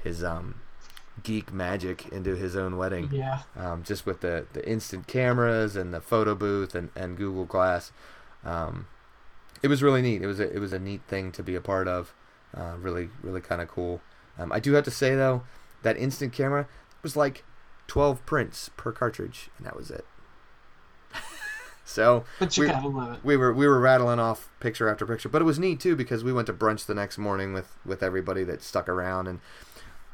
his 0.04 0.22
um, 0.22 0.60
geek 1.24 1.52
magic 1.52 2.06
into 2.12 2.36
his 2.36 2.54
own 2.56 2.76
wedding 2.76 3.08
Yeah. 3.12 3.40
um, 3.56 3.82
just 3.82 4.06
with 4.06 4.20
the, 4.20 4.46
the 4.52 4.68
instant 4.68 5.06
cameras 5.08 5.74
and 5.76 5.92
the 5.92 6.00
photo 6.00 6.34
booth 6.36 6.74
and, 6.76 6.90
and 6.94 7.16
Google 7.16 7.44
Glass. 7.44 7.90
Um, 8.44 8.86
it 9.62 9.68
was 9.68 9.82
really 9.82 10.02
neat. 10.02 10.22
It 10.22 10.26
was 10.26 10.40
a, 10.40 10.52
it 10.54 10.58
was 10.60 10.72
a 10.72 10.78
neat 10.78 11.02
thing 11.08 11.32
to 11.32 11.42
be 11.42 11.54
a 11.56 11.60
part 11.60 11.86
of. 11.88 12.14
Uh, 12.56 12.74
really, 12.78 13.08
really 13.22 13.40
kind 13.40 13.60
of 13.62 13.68
cool. 13.68 14.00
Um, 14.38 14.50
I 14.52 14.60
do 14.60 14.72
have 14.72 14.84
to 14.84 14.90
say 14.90 15.14
though, 15.14 15.42
that 15.82 15.96
instant 15.96 16.32
camera 16.32 16.66
was 17.02 17.16
like 17.16 17.44
12 17.88 18.24
prints 18.26 18.70
per 18.76 18.92
cartridge, 18.92 19.50
and 19.58 19.66
that 19.66 19.76
was 19.76 19.90
it. 19.90 20.04
so 21.84 22.24
But 22.38 22.56
you 22.56 22.62
we- 22.64 22.68
gotta 22.70 22.88
love 22.88 23.14
it. 23.14 23.24
we 23.24 23.36
were 23.36 23.52
we 23.52 23.66
were 23.66 23.80
rattling 23.80 24.18
off 24.20 24.48
picture 24.60 24.88
after 24.88 25.04
picture, 25.06 25.28
but 25.28 25.42
it 25.42 25.44
was 25.44 25.58
neat 25.58 25.80
too 25.80 25.96
because 25.96 26.22
we 26.24 26.32
went 26.32 26.46
to 26.46 26.52
brunch 26.52 26.86
the 26.86 26.94
next 26.94 27.18
morning 27.18 27.52
with 27.52 27.76
with 27.84 28.02
everybody 28.02 28.44
that 28.44 28.62
stuck 28.62 28.88
around, 28.88 29.26
and 29.26 29.40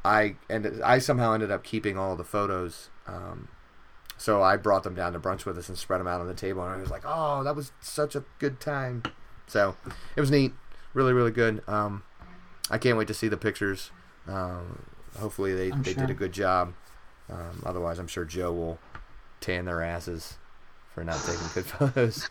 I 0.04 0.36
and 0.48 0.80
I 0.84 0.98
somehow 0.98 1.32
ended 1.34 1.50
up 1.50 1.62
keeping 1.62 1.98
all 1.98 2.16
the 2.16 2.24
photos. 2.24 2.88
Um, 3.06 3.48
so 4.16 4.42
I 4.42 4.56
brought 4.56 4.82
them 4.82 4.94
down 4.94 5.12
to 5.12 5.20
brunch 5.20 5.44
with 5.44 5.56
us 5.58 5.68
and 5.68 5.78
spread 5.78 6.00
them 6.00 6.08
out 6.08 6.20
on 6.20 6.26
the 6.26 6.34
table, 6.34 6.62
and 6.64 6.72
I 6.74 6.76
was 6.78 6.90
like, 6.90 7.02
"Oh, 7.04 7.44
that 7.44 7.54
was 7.54 7.70
such 7.80 8.16
a 8.16 8.24
good 8.38 8.58
time." 8.60 9.02
So 9.46 9.76
it 10.16 10.20
was 10.20 10.30
neat, 10.30 10.52
really, 10.94 11.12
really 11.12 11.30
good. 11.30 11.62
Um, 11.68 12.02
I 12.70 12.78
can't 12.78 12.98
wait 12.98 13.08
to 13.08 13.14
see 13.14 13.28
the 13.28 13.36
pictures. 13.36 13.90
Um, 14.28 14.84
hopefully 15.18 15.54
they, 15.54 15.72
I'm 15.72 15.82
they 15.82 15.94
sure. 15.94 16.02
did 16.06 16.10
a 16.10 16.14
good 16.14 16.32
job. 16.32 16.74
Um, 17.30 17.62
otherwise, 17.64 17.98
I'm 17.98 18.06
sure 18.06 18.24
Joe 18.24 18.52
will 18.52 18.78
tan 19.40 19.64
their 19.64 19.82
asses 19.82 20.36
for 20.94 21.04
not 21.04 21.20
taking 21.24 21.46
good 21.54 21.66
photos. 21.66 22.28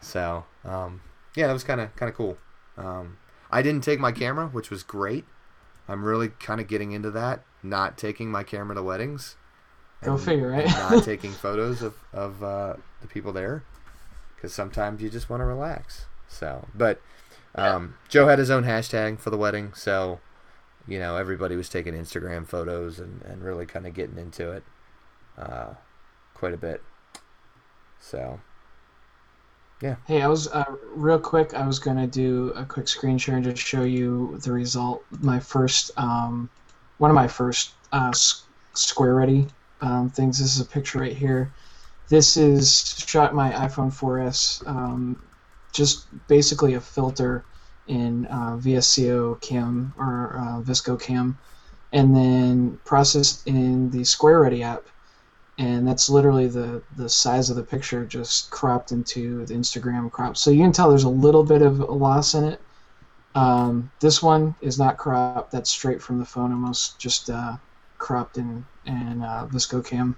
So 0.00 0.44
um, 0.64 1.00
yeah, 1.34 1.46
that 1.46 1.52
was 1.52 1.64
kind 1.64 1.80
of 1.80 1.94
kind 1.96 2.10
of 2.10 2.16
cool. 2.16 2.38
Um, 2.76 3.18
I 3.50 3.62
didn't 3.62 3.84
take 3.84 4.00
my 4.00 4.12
camera, 4.12 4.46
which 4.48 4.70
was 4.70 4.82
great. 4.82 5.24
I'm 5.88 6.04
really 6.04 6.28
kind 6.28 6.60
of 6.60 6.68
getting 6.68 6.92
into 6.92 7.10
that, 7.10 7.42
not 7.62 7.98
taking 7.98 8.30
my 8.30 8.42
camera 8.42 8.76
to 8.76 8.82
weddings. 8.82 9.36
Go 10.02 10.16
figure, 10.16 10.50
right? 10.50 10.66
not 10.66 11.04
taking 11.04 11.32
photos 11.32 11.82
of 11.82 11.94
of 12.12 12.42
uh, 12.42 12.76
the 13.02 13.08
people 13.08 13.32
there, 13.32 13.64
because 14.34 14.54
sometimes 14.54 15.02
you 15.02 15.10
just 15.10 15.28
want 15.28 15.40
to 15.40 15.44
relax. 15.44 16.06
So, 16.28 16.68
but 16.74 17.00
um, 17.54 17.96
Joe 18.08 18.28
had 18.28 18.38
his 18.38 18.50
own 18.50 18.64
hashtag 18.64 19.18
for 19.18 19.30
the 19.30 19.36
wedding, 19.36 19.72
so 19.74 20.20
you 20.86 20.98
know 20.98 21.16
everybody 21.16 21.56
was 21.56 21.68
taking 21.68 21.94
Instagram 21.94 22.46
photos 22.46 22.98
and, 22.98 23.22
and 23.22 23.42
really 23.42 23.66
kind 23.66 23.86
of 23.86 23.94
getting 23.94 24.18
into 24.18 24.50
it 24.52 24.64
uh, 25.38 25.74
quite 26.34 26.54
a 26.54 26.58
bit. 26.58 26.82
So 28.00 28.40
yeah. 29.82 29.96
Hey, 30.06 30.20
I 30.20 30.28
was 30.28 30.48
uh, 30.48 30.76
real 30.94 31.18
quick. 31.18 31.54
I 31.54 31.66
was 31.66 31.78
gonna 31.78 32.06
do 32.06 32.52
a 32.54 32.64
quick 32.64 32.86
screen 32.86 33.16
share 33.16 33.36
and 33.36 33.44
just 33.44 33.62
show 33.62 33.82
you 33.82 34.38
the 34.44 34.52
result. 34.52 35.04
My 35.20 35.40
first, 35.40 35.90
um, 35.96 36.50
one 36.98 37.10
of 37.10 37.14
my 37.14 37.28
first 37.28 37.72
uh, 37.92 38.12
Squaready 38.74 39.46
um, 39.80 40.10
things. 40.10 40.38
This 40.38 40.54
is 40.54 40.60
a 40.60 40.64
picture 40.66 41.00
right 41.00 41.16
here. 41.16 41.52
This 42.08 42.36
is 42.36 42.98
shot 43.06 43.34
my 43.34 43.50
iPhone 43.52 43.92
4S. 43.92 44.66
Um, 44.66 45.22
just 45.72 46.06
basically 46.28 46.74
a 46.74 46.80
filter 46.80 47.44
in 47.90 48.26
uh, 48.26 48.56
VSCO 48.56 49.40
Cam 49.42 49.92
or 49.98 50.38
uh, 50.38 50.62
Visco 50.62 51.00
Cam, 51.00 51.38
and 51.92 52.16
then 52.16 52.78
processed 52.84 53.46
in 53.46 53.90
the 53.90 54.04
Squaready 54.04 54.62
app 54.62 54.86
and 55.60 55.86
that's 55.86 56.08
literally 56.08 56.48
the 56.48 56.82
the 56.96 57.08
size 57.08 57.50
of 57.50 57.56
the 57.56 57.62
picture 57.62 58.06
just 58.06 58.50
cropped 58.50 58.92
into 58.92 59.44
the 59.44 59.54
Instagram 59.54 60.10
crop. 60.10 60.38
So 60.38 60.50
you 60.50 60.62
can 60.62 60.72
tell 60.72 60.88
there's 60.88 61.04
a 61.04 61.08
little 61.08 61.44
bit 61.44 61.60
of 61.60 61.80
loss 61.80 62.34
in 62.34 62.44
it. 62.44 62.60
Um, 63.34 63.90
this 64.00 64.22
one 64.22 64.54
is 64.62 64.78
not 64.78 64.96
cropped. 64.96 65.52
That's 65.52 65.70
straight 65.70 66.00
from 66.00 66.18
the 66.18 66.24
phone, 66.24 66.50
almost 66.50 66.98
just 66.98 67.28
uh, 67.28 67.58
cropped 67.98 68.38
in 68.38 68.64
in 68.86 69.22
uh, 69.22 69.48
Visco 69.52 69.84
Cam. 69.84 70.16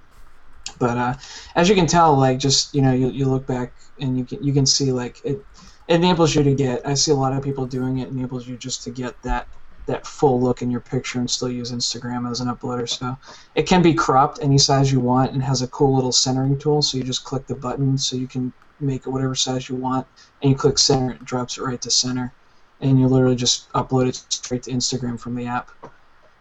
But 0.79 0.97
uh, 0.97 1.15
as 1.57 1.69
you 1.69 1.75
can 1.75 1.89
tell, 1.89 2.17
like 2.17 2.39
just 2.39 2.73
you 2.73 2.83
know, 2.83 2.93
you, 2.93 3.11
you 3.11 3.27
look 3.27 3.45
back 3.45 3.75
and 3.99 4.17
you 4.17 4.25
can 4.25 4.45
you 4.45 4.53
can 4.53 4.65
see 4.65 4.93
like 4.93 5.21
it 5.25 5.45
enables 5.89 6.35
you 6.35 6.43
to 6.43 6.55
get. 6.55 6.87
I 6.87 6.95
see 6.95 7.11
a 7.11 7.15
lot 7.17 7.33
of 7.33 7.43
people 7.43 7.67
doing 7.67 7.99
it. 7.99 8.09
Enables 8.09 8.47
you 8.47 8.57
just 8.57 8.83
to 8.85 8.91
get 8.91 9.21
that 9.23 9.49
that 9.87 10.07
full 10.07 10.41
look 10.41 10.63
in 10.63 10.71
your 10.71 10.81
picture 10.81 11.19
and 11.19 11.29
still 11.29 11.51
use 11.51 11.73
Instagram 11.73 12.31
as 12.31 12.41
an 12.41 12.49
uploader. 12.49 12.89
So 12.89 13.17
it 13.57 13.65
can 13.65 13.83
be 13.83 13.95
cropped 13.95 14.39
any 14.41 14.59
size 14.59 14.93
you 14.93 15.01
want 15.01 15.33
and 15.33 15.43
has 15.43 15.63
a 15.63 15.69
cool 15.69 15.95
little 15.95 16.13
centering 16.13 16.57
tool. 16.59 16.83
So 16.83 16.99
you 16.99 17.05
just 17.05 17.25
click 17.25 17.47
the 17.47 17.57
button 17.57 17.99
so 17.99 18.17
you 18.17 18.29
can 18.29 18.53
make 18.81 19.07
it 19.07 19.11
whatever 19.11 19.35
size 19.35 19.69
you 19.69 19.77
want, 19.77 20.07
and 20.41 20.51
you 20.51 20.57
click 20.57 20.79
center, 20.79 21.13
it 21.13 21.25
drops 21.25 21.59
it 21.59 21.63
right 21.63 21.81
to 21.83 21.91
center, 21.91 22.33
and 22.81 22.99
you 22.99 23.07
literally 23.07 23.37
just 23.37 23.71
upload 23.73 24.09
it 24.09 24.17
straight 24.29 24.63
to 24.65 24.73
Instagram 24.73 25.19
from 25.19 25.35
the 25.35 25.47
app. 25.47 25.71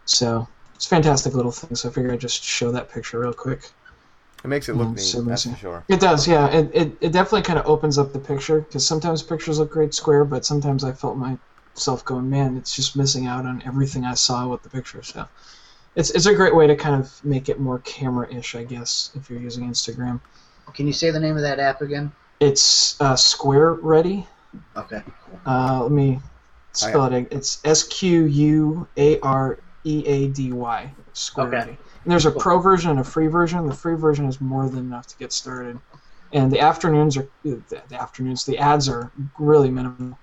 So 0.04 0.48
it's 0.74 0.86
a 0.86 0.88
fantastic 0.88 1.34
little 1.34 1.52
thing. 1.52 1.74
So 1.76 1.88
I 1.88 1.92
figured 1.92 2.12
I'd 2.12 2.20
just 2.20 2.42
show 2.42 2.72
that 2.72 2.90
picture 2.90 3.20
real 3.20 3.32
quick. 3.32 3.70
It 4.44 4.48
makes 4.48 4.68
it 4.68 4.74
look 4.76 4.88
Mm, 4.88 4.96
neat, 4.96 5.00
so 5.00 5.22
that's 5.22 5.44
for 5.44 5.50
messy. 5.50 5.60
sure. 5.60 5.84
It 5.88 6.00
does, 6.00 6.26
yeah. 6.26 6.48
It, 6.48 6.70
it, 6.74 6.92
it 7.00 7.12
definitely 7.12 7.42
kind 7.42 7.58
of 7.58 7.66
opens 7.66 7.96
up 7.96 8.12
the 8.12 8.18
picture 8.18 8.60
because 8.60 8.84
sometimes 8.86 9.22
pictures 9.22 9.58
look 9.58 9.70
great 9.70 9.94
square, 9.94 10.24
but 10.24 10.44
sometimes 10.44 10.82
I 10.82 10.92
felt 10.92 11.16
myself 11.16 12.04
going, 12.04 12.28
man, 12.28 12.56
it's 12.56 12.74
just 12.74 12.96
missing 12.96 13.26
out 13.26 13.46
on 13.46 13.62
everything 13.64 14.04
I 14.04 14.14
saw 14.14 14.48
with 14.48 14.62
the 14.62 14.68
picture. 14.68 15.02
So 15.02 15.26
it's, 15.94 16.10
it's 16.10 16.26
a 16.26 16.34
great 16.34 16.56
way 16.56 16.66
to 16.66 16.74
kind 16.74 16.96
of 17.00 17.24
make 17.24 17.48
it 17.48 17.60
more 17.60 17.78
camera-ish, 17.80 18.54
I 18.56 18.64
guess, 18.64 19.10
if 19.14 19.30
you're 19.30 19.40
using 19.40 19.68
Instagram. 19.68 20.20
Can 20.74 20.86
you 20.86 20.92
say 20.92 21.10
the 21.10 21.20
name 21.20 21.36
of 21.36 21.42
that 21.42 21.60
app 21.60 21.80
again? 21.80 22.10
It's 22.40 23.00
uh, 23.00 23.14
Squaready. 23.14 24.26
Okay. 24.76 25.02
Uh, 25.46 25.82
let 25.82 25.92
me 25.92 26.20
spell 26.72 27.04
it. 27.12 27.28
It's 27.30 27.60
S 27.64 27.84
Q 27.84 28.24
U 28.24 28.88
A 28.96 29.20
R 29.20 29.58
E 29.84 30.04
A 30.06 30.28
D 30.28 30.52
Y. 30.52 30.94
Squaready. 31.12 31.72
Okay. 31.72 31.78
And 32.04 32.12
there's 32.12 32.26
a 32.26 32.32
Cool. 32.32 32.40
pro 32.40 32.58
version 32.58 32.90
and 32.90 33.00
a 33.00 33.04
free 33.04 33.26
version. 33.28 33.66
The 33.66 33.74
free 33.74 33.94
version 33.96 34.26
is 34.26 34.40
more 34.40 34.68
than 34.68 34.80
enough 34.80 35.06
to 35.08 35.16
get 35.18 35.32
started. 35.32 35.78
And 36.32 36.50
the 36.50 36.60
afternoons 36.60 37.16
are 37.16 37.28
the, 37.44 37.62
the 37.88 38.00
afternoons. 38.00 38.44
The 38.44 38.58
ads 38.58 38.88
are 38.88 39.10
really 39.38 39.70
minimal. 39.70 40.18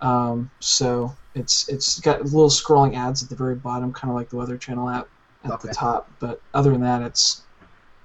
Um, 0.00 0.50
so 0.60 1.16
it's 1.34 1.68
it's 1.68 1.98
got 2.00 2.22
little 2.24 2.48
scrolling 2.50 2.96
ads 2.96 3.22
at 3.22 3.28
the 3.28 3.34
very 3.36 3.54
bottom, 3.54 3.92
kind 3.92 4.10
of 4.10 4.16
like 4.16 4.28
the 4.28 4.36
Weather 4.36 4.56
Channel 4.56 4.88
app 4.88 5.08
at 5.44 5.52
Okay. 5.52 5.68
the 5.68 5.74
top. 5.74 6.10
But 6.20 6.40
other 6.52 6.70
than 6.70 6.80
that, 6.82 7.02
it's 7.02 7.42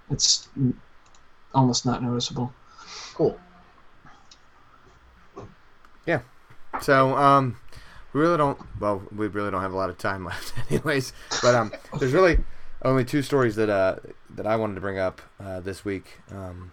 it's 0.09 0.49
almost 1.53 1.85
not 1.85 2.01
noticeable. 2.01 2.51
Cool. 3.13 3.39
Yeah. 6.05 6.21
So, 6.81 7.15
um, 7.17 7.57
we 8.13 8.21
really 8.21 8.37
don't. 8.37 8.59
Well, 8.79 9.03
we 9.15 9.27
really 9.27 9.51
don't 9.51 9.61
have 9.61 9.73
a 9.73 9.77
lot 9.77 9.89
of 9.89 9.97
time 9.97 10.25
left, 10.31 10.53
anyways. 10.69 11.13
But 11.41 11.55
um, 11.55 11.71
there's 11.99 12.13
really 12.13 12.39
only 12.83 13.03
two 13.05 13.21
stories 13.21 13.55
that 13.57 13.69
uh 13.69 13.97
that 14.35 14.47
I 14.47 14.55
wanted 14.55 14.75
to 14.75 14.81
bring 14.81 14.97
up 14.97 15.21
uh, 15.39 15.59
this 15.59 15.83
week. 15.83 16.19
Um, 16.31 16.71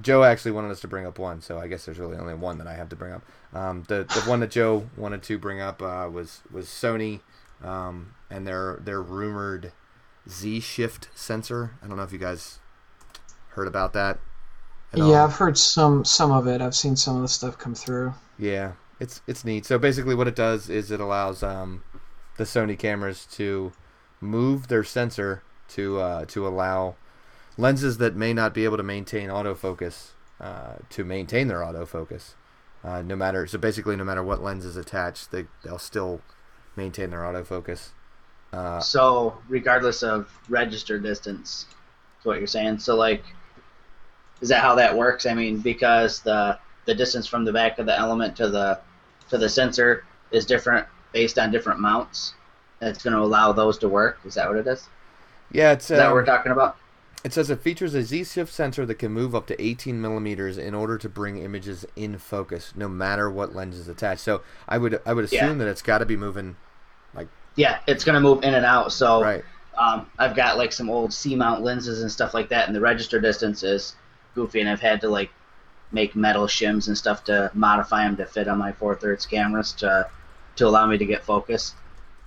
Joe 0.00 0.22
actually 0.22 0.52
wanted 0.52 0.70
us 0.70 0.80
to 0.80 0.88
bring 0.88 1.06
up 1.06 1.18
one, 1.18 1.40
so 1.40 1.58
I 1.58 1.66
guess 1.66 1.84
there's 1.84 1.98
really 1.98 2.16
only 2.16 2.34
one 2.34 2.58
that 2.58 2.66
I 2.66 2.74
have 2.74 2.88
to 2.90 2.96
bring 2.96 3.12
up. 3.12 3.22
Um, 3.52 3.84
the 3.88 4.04
the 4.04 4.20
one 4.28 4.40
that 4.40 4.50
Joe 4.50 4.88
wanted 4.96 5.22
to 5.24 5.38
bring 5.38 5.60
up 5.60 5.82
uh, 5.82 6.08
was 6.12 6.40
was 6.52 6.66
Sony, 6.66 7.20
um, 7.62 8.14
and 8.30 8.46
their 8.46 8.78
their 8.82 9.02
rumored 9.02 9.72
Z 10.28 10.60
Shift 10.60 11.08
sensor. 11.14 11.72
I 11.82 11.88
don't 11.88 11.96
know 11.96 12.02
if 12.02 12.12
you 12.12 12.18
guys 12.18 12.58
heard 13.50 13.66
about 13.66 13.92
that. 13.94 14.18
at 14.92 15.00
all. 15.00 15.10
Yeah, 15.10 15.24
I've 15.24 15.34
heard 15.34 15.58
some 15.58 16.04
some 16.04 16.30
of 16.30 16.46
it. 16.46 16.60
I've 16.60 16.74
seen 16.74 16.94
some 16.96 17.16
of 17.16 17.22
the 17.22 17.28
stuff 17.28 17.58
come 17.58 17.74
through. 17.74 18.14
Yeah, 18.38 18.72
it's 19.00 19.22
it's 19.26 19.44
neat. 19.44 19.64
So 19.66 19.78
basically, 19.78 20.14
what 20.14 20.28
it 20.28 20.36
does 20.36 20.68
is 20.68 20.90
it 20.90 21.00
allows 21.00 21.42
um, 21.42 21.82
the 22.36 22.44
Sony 22.44 22.78
cameras 22.78 23.26
to 23.32 23.72
move 24.20 24.68
their 24.68 24.84
sensor 24.84 25.42
to 25.68 26.00
uh, 26.00 26.24
to 26.26 26.46
allow 26.46 26.96
lenses 27.56 27.98
that 27.98 28.16
may 28.16 28.32
not 28.32 28.54
be 28.54 28.64
able 28.64 28.76
to 28.76 28.82
maintain 28.82 29.28
autofocus 29.28 30.10
uh, 30.40 30.76
to 30.90 31.04
maintain 31.04 31.48
their 31.48 31.60
autofocus. 31.60 32.34
Uh, 32.84 33.02
no 33.02 33.16
matter 33.16 33.46
so 33.46 33.58
basically, 33.58 33.96
no 33.96 34.04
matter 34.04 34.22
what 34.22 34.42
lens 34.42 34.64
is 34.64 34.76
attached, 34.76 35.30
they 35.30 35.46
they'll 35.64 35.78
still 35.78 36.20
maintain 36.76 37.10
their 37.10 37.20
autofocus. 37.20 37.90
Uh, 38.52 38.80
So 38.80 39.36
regardless 39.48 40.02
of 40.02 40.30
register 40.48 40.98
distance, 40.98 41.66
is 42.20 42.24
what 42.24 42.38
you're 42.38 42.46
saying. 42.46 42.78
So 42.78 42.96
like, 42.96 43.24
is 44.40 44.48
that 44.48 44.62
how 44.62 44.76
that 44.76 44.96
works? 44.96 45.26
I 45.26 45.34
mean, 45.34 45.58
because 45.58 46.20
the 46.22 46.58
the 46.86 46.94
distance 46.94 47.26
from 47.26 47.44
the 47.44 47.52
back 47.52 47.78
of 47.78 47.86
the 47.86 47.98
element 47.98 48.36
to 48.36 48.48
the 48.48 48.80
to 49.28 49.38
the 49.38 49.48
sensor 49.48 50.04
is 50.30 50.46
different 50.46 50.86
based 51.12 51.38
on 51.38 51.50
different 51.50 51.80
mounts. 51.80 52.34
It's 52.80 53.02
going 53.02 53.14
to 53.14 53.20
allow 53.20 53.52
those 53.52 53.78
to 53.78 53.88
work. 53.88 54.20
Is 54.24 54.34
that 54.34 54.48
what 54.48 54.58
it 54.58 54.66
is? 54.66 54.90
yeah, 55.50 55.72
it's 55.72 55.90
Is 55.90 55.98
that 55.98 56.06
what 56.06 56.14
um, 56.14 56.14
we're 56.14 56.24
talking 56.24 56.52
about? 56.52 56.76
It 57.24 57.32
says 57.32 57.48
it 57.50 57.60
features 57.60 57.94
a 57.94 58.02
Z-Shift 58.02 58.52
sensor 58.52 58.84
that 58.86 58.96
can 58.96 59.12
move 59.12 59.34
up 59.34 59.46
to 59.48 59.62
18 59.62 60.00
millimeters 60.00 60.58
in 60.58 60.74
order 60.74 60.98
to 60.98 61.08
bring 61.08 61.38
images 61.38 61.84
in 61.96 62.18
focus, 62.18 62.72
no 62.76 62.88
matter 62.88 63.30
what 63.30 63.54
lens 63.54 63.76
is 63.76 63.88
attached. 63.88 64.22
So 64.22 64.42
I 64.68 64.78
would 64.78 65.00
I 65.06 65.12
would 65.12 65.24
assume 65.24 65.58
Yeah. 65.58 65.64
that 65.64 65.68
it's 65.68 65.82
got 65.82 65.98
to 65.98 66.06
be 66.06 66.16
moving 66.16 66.56
like 67.14 67.28
Yeah, 67.56 67.80
it's 67.86 68.04
going 68.04 68.14
to 68.14 68.20
move 68.20 68.44
in 68.44 68.54
and 68.54 68.64
out. 68.64 68.92
So 68.92 69.22
right. 69.22 69.44
um, 69.76 70.10
I've 70.18 70.36
got 70.36 70.56
like 70.58 70.72
some 70.72 70.90
old 70.90 71.12
C 71.12 71.34
mount 71.36 71.62
lenses 71.62 72.02
and 72.02 72.10
stuff 72.10 72.34
like 72.34 72.48
that, 72.50 72.66
and 72.68 72.74
the 72.76 72.80
register 72.80 73.20
distance 73.20 73.62
is 73.62 73.96
goofy, 74.34 74.60
and 74.60 74.68
I've 74.68 74.80
had 74.80 75.00
to 75.02 75.08
like 75.08 75.30
make 75.92 76.14
metal 76.14 76.46
shims 76.46 76.88
and 76.88 76.96
stuff 76.96 77.24
to 77.24 77.50
modify 77.54 78.04
them 78.04 78.16
to 78.16 78.26
fit 78.26 78.48
on 78.48 78.58
my 78.58 78.72
four 78.72 78.94
thirds 78.94 79.26
cameras 79.26 79.72
to 79.72 80.08
to 80.56 80.66
allow 80.66 80.86
me 80.86 80.98
to 80.98 81.06
get 81.06 81.22
focus. 81.24 81.74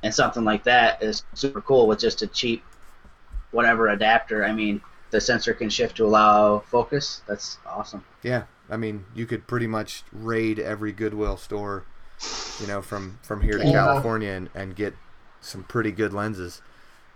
And 0.04 0.14
something 0.14 0.44
like 0.44 0.64
that 0.64 1.04
is 1.04 1.24
super 1.34 1.62
cool 1.62 1.88
with 1.88 2.00
just 2.00 2.22
a 2.22 2.28
cheap 2.28 2.64
whatever 3.52 3.90
adapter. 3.90 4.44
I 4.46 4.52
mean, 4.54 4.82
the 5.12 5.22
sensor 5.22 5.54
can 5.54 5.70
shift 5.70 5.98
to 5.98 6.06
allow 6.06 6.60
focus. 6.60 7.22
That's 7.28 7.58
awesome. 7.66 8.04
Yeah, 8.24 8.44
I 8.70 8.78
mean, 8.78 9.06
you 9.14 9.26
could 9.26 9.46
pretty 9.48 9.68
much 9.68 10.04
raid 10.12 10.58
every 10.58 10.92
Goodwill 10.92 11.38
store, 11.38 11.84
you 12.60 12.68
know, 12.68 12.82
from 12.82 13.20
from 13.22 13.42
here 13.42 13.58
to 13.58 13.66
Yeah. 13.66 13.72
California 13.74 14.32
and, 14.32 14.50
and 14.56 14.76
get 14.76 14.96
some 15.42 15.64
pretty 15.64 15.92
good 15.92 16.14
lenses. 16.14 16.62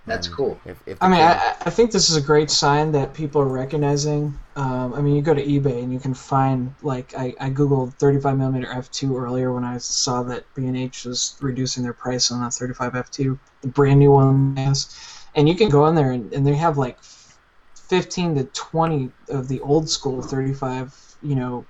That's 0.08 0.28
cool. 0.28 0.60
If, 0.66 0.80
if 0.86 1.02
I 1.02 1.10
mean, 1.10 1.22
I, 1.22 1.56
I 1.62 1.70
think 1.72 1.92
this 1.92 2.12
is 2.12 2.16
a 2.16 2.22
great 2.22 2.52
sign 2.52 2.92
that 2.92 3.14
people 3.16 3.42
are 3.42 3.48
recognizing. 3.48 4.38
Um, 4.56 4.94
I 4.94 5.02
mean, 5.02 5.16
you 5.16 5.22
go 5.24 5.34
to 5.34 5.44
eBay 5.44 5.82
and 5.82 5.92
you 5.92 6.00
can 6.00 6.14
find 6.14 6.74
like 6.84 7.16
I, 7.18 7.34
I 7.40 7.50
googled 7.50 7.96
35 7.96 8.38
millimeter 8.38 8.68
f2 8.68 9.20
earlier 9.20 9.52
when 9.52 9.64
I 9.64 9.80
saw 9.80 10.22
that 10.24 10.46
B&H 10.54 11.06
was 11.06 11.36
reducing 11.42 11.82
their 11.82 11.94
price 11.94 12.30
on 12.32 12.40
that 12.42 12.54
35 12.54 12.94
f2, 12.94 13.40
the 13.62 13.68
brand 13.68 14.00
new 14.00 14.12
one, 14.12 14.54
yes. 14.56 15.26
And 15.34 15.50
you 15.50 15.56
can 15.56 15.70
go 15.70 15.88
in 15.88 15.96
there 15.96 16.12
and, 16.12 16.32
and 16.34 16.46
they 16.46 16.56
have 16.56 16.78
like 16.78 17.00
15 17.90 18.36
to 18.36 18.44
20 18.44 19.12
of 19.30 19.48
the 19.48 19.60
old 19.62 19.90
school 19.90 20.22
35, 20.22 20.94
you 21.24 21.36
know, 21.36 21.66